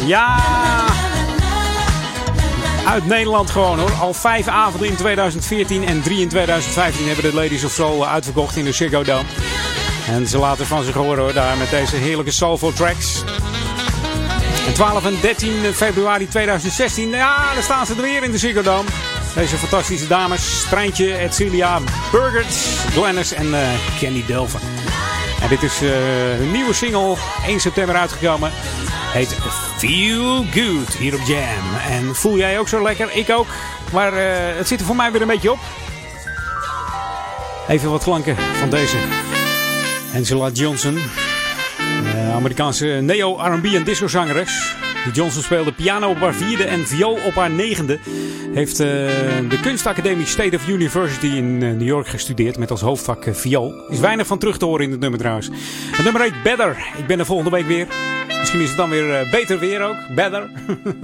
Ja! 0.07 0.39
Uit 2.87 3.07
Nederland 3.07 3.51
gewoon 3.51 3.79
hoor. 3.79 3.93
Al 3.93 4.15
vijf 4.15 4.49
avonden 4.49 4.89
in 4.89 4.97
2014 4.97 5.87
en 5.87 6.03
drie 6.03 6.21
in 6.21 6.29
2015 6.29 7.07
hebben 7.07 7.25
de 7.25 7.35
Ladies 7.35 7.65
of 7.65 7.73
Soul 7.73 8.07
uitverkocht 8.07 8.57
in 8.57 8.65
de 8.65 8.73
Ziggo 8.73 9.03
Dome. 9.03 9.29
En 10.07 10.27
ze 10.27 10.39
laten 10.39 10.67
van 10.67 10.85
zich 10.85 10.95
horen 10.95 11.23
hoor, 11.23 11.33
daar 11.33 11.57
met 11.57 11.71
deze 11.71 11.97
heerlijke 11.97 12.31
soulful 12.31 12.73
tracks. 12.73 13.23
En 14.67 14.75
12 14.75 15.05
en 15.05 15.21
13 15.21 15.53
februari 15.75 16.29
2016, 16.29 17.09
ja, 17.09 17.55
daar 17.55 17.63
staan 17.63 17.87
ze 17.87 17.95
er 17.95 18.03
weer 18.03 18.23
in 18.23 18.31
de 18.31 18.39
Ziggo 18.39 18.63
Dome. 18.63 18.89
Deze 19.35 19.57
fantastische 19.57 20.07
dames, 20.07 20.65
Treintje, 20.69 21.19
Edcilia, 21.19 21.81
Burgert, 22.11 22.55
Glennis 22.93 23.33
en 23.33 23.55
eh, 23.55 23.69
Kenny 23.99 24.25
Delver. 24.27 24.61
Dit 25.49 25.63
is 25.63 25.83
eh, 25.83 25.91
hun 26.37 26.51
nieuwe 26.53 26.73
single, 26.73 27.17
1 27.47 27.61
september 27.61 27.97
uitgekomen. 27.97 28.51
Heet 29.13 29.37
Feel 29.79 30.45
Good 30.53 30.97
hier 30.99 31.15
op 31.15 31.21
Jam. 31.27 31.75
En 31.89 32.15
voel 32.15 32.37
jij 32.37 32.59
ook 32.59 32.69
zo 32.69 32.83
lekker? 32.83 33.09
Ik 33.17 33.31
ook. 33.31 33.47
Maar 33.93 34.13
eh, 34.13 34.57
het 34.57 34.69
zit 34.69 34.81
er 34.81 34.87
voor 34.87 34.97
mij 34.97 35.13
weer 35.13 35.21
een 35.21 35.27
beetje 35.27 35.53
op. 35.53 35.59
Even 37.69 37.91
wat 37.91 38.03
klanken 38.03 38.37
van 38.59 38.71
deze. 38.71 38.97
Angela 40.15 40.49
Johnson. 40.51 40.99
eh, 42.15 42.35
Amerikaanse 42.35 42.87
neo-R&B 42.87 43.65
en 43.65 43.85
discozangeres. 43.85 44.75
Die 45.05 45.13
Johnson 45.13 45.43
speelde 45.43 45.73
piano 45.73 46.09
op 46.09 46.21
haar 46.21 46.35
vierde 46.35 46.65
en 46.65 46.87
viool 46.87 47.19
op 47.25 47.35
haar 47.35 47.51
negende. 47.51 47.99
Heeft 48.55 48.81
eh, 48.81 48.87
de 49.49 49.59
kunstacademie 49.63 50.27
State 50.27 50.57
of 50.57 50.69
University 50.69 51.27
in 51.27 51.63
eh, 51.63 51.69
New 51.69 51.87
York 51.87 52.07
gestudeerd 52.07 52.59
met 52.59 52.71
als 52.71 52.81
hoofdvak 52.81 53.25
eh, 53.25 53.35
viool. 53.35 53.75
Is 53.89 54.01
weinig 54.01 54.27
van 54.27 54.39
terug 54.39 54.59
te 54.59 54.65
horen 54.65 54.85
in 54.85 54.91
het 54.91 55.01
nummer 55.01 55.19
trouwens. 55.19 55.51
Het 55.91 56.05
nummer 56.05 56.23
heet 56.23 56.43
Better. 56.43 56.93
Ik 56.97 57.07
ben 57.07 57.19
er 57.19 57.27
volgende 57.27 57.51
week 57.51 57.67
weer. 57.67 57.87
Misschien 58.39 58.61
is 58.61 58.69
het 58.69 58.77
dan 58.77 58.91
weer 58.91 59.29
beter 59.31 59.59
weer 59.59 59.83
ook. 59.83 59.97
Better. 60.15 60.51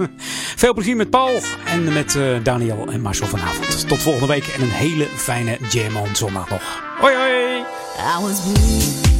Veel 0.63 0.73
plezier 0.73 0.95
met 0.95 1.09
Paul 1.09 1.39
en 1.65 1.93
met 1.93 2.19
Daniel 2.43 2.87
en 2.91 3.01
Marcel 3.01 3.27
vanavond. 3.27 3.87
Tot 3.87 3.99
volgende 3.99 4.27
week 4.27 4.47
en 4.47 4.61
een 4.61 4.69
hele 4.69 5.05
fijne 5.05 5.57
Jam 5.69 5.95
on 5.95 6.15
zondag 6.15 6.49
nog. 6.49 6.83
Hoi 6.99 7.15
hoi! 7.15 7.59
I 7.97 8.21
was 8.21 9.10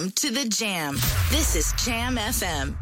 Welcome 0.00 0.12
to 0.12 0.30
the 0.30 0.48
Jam. 0.48 0.94
This 1.30 1.54
is 1.54 1.74
Jam 1.84 2.16
FM. 2.16 2.74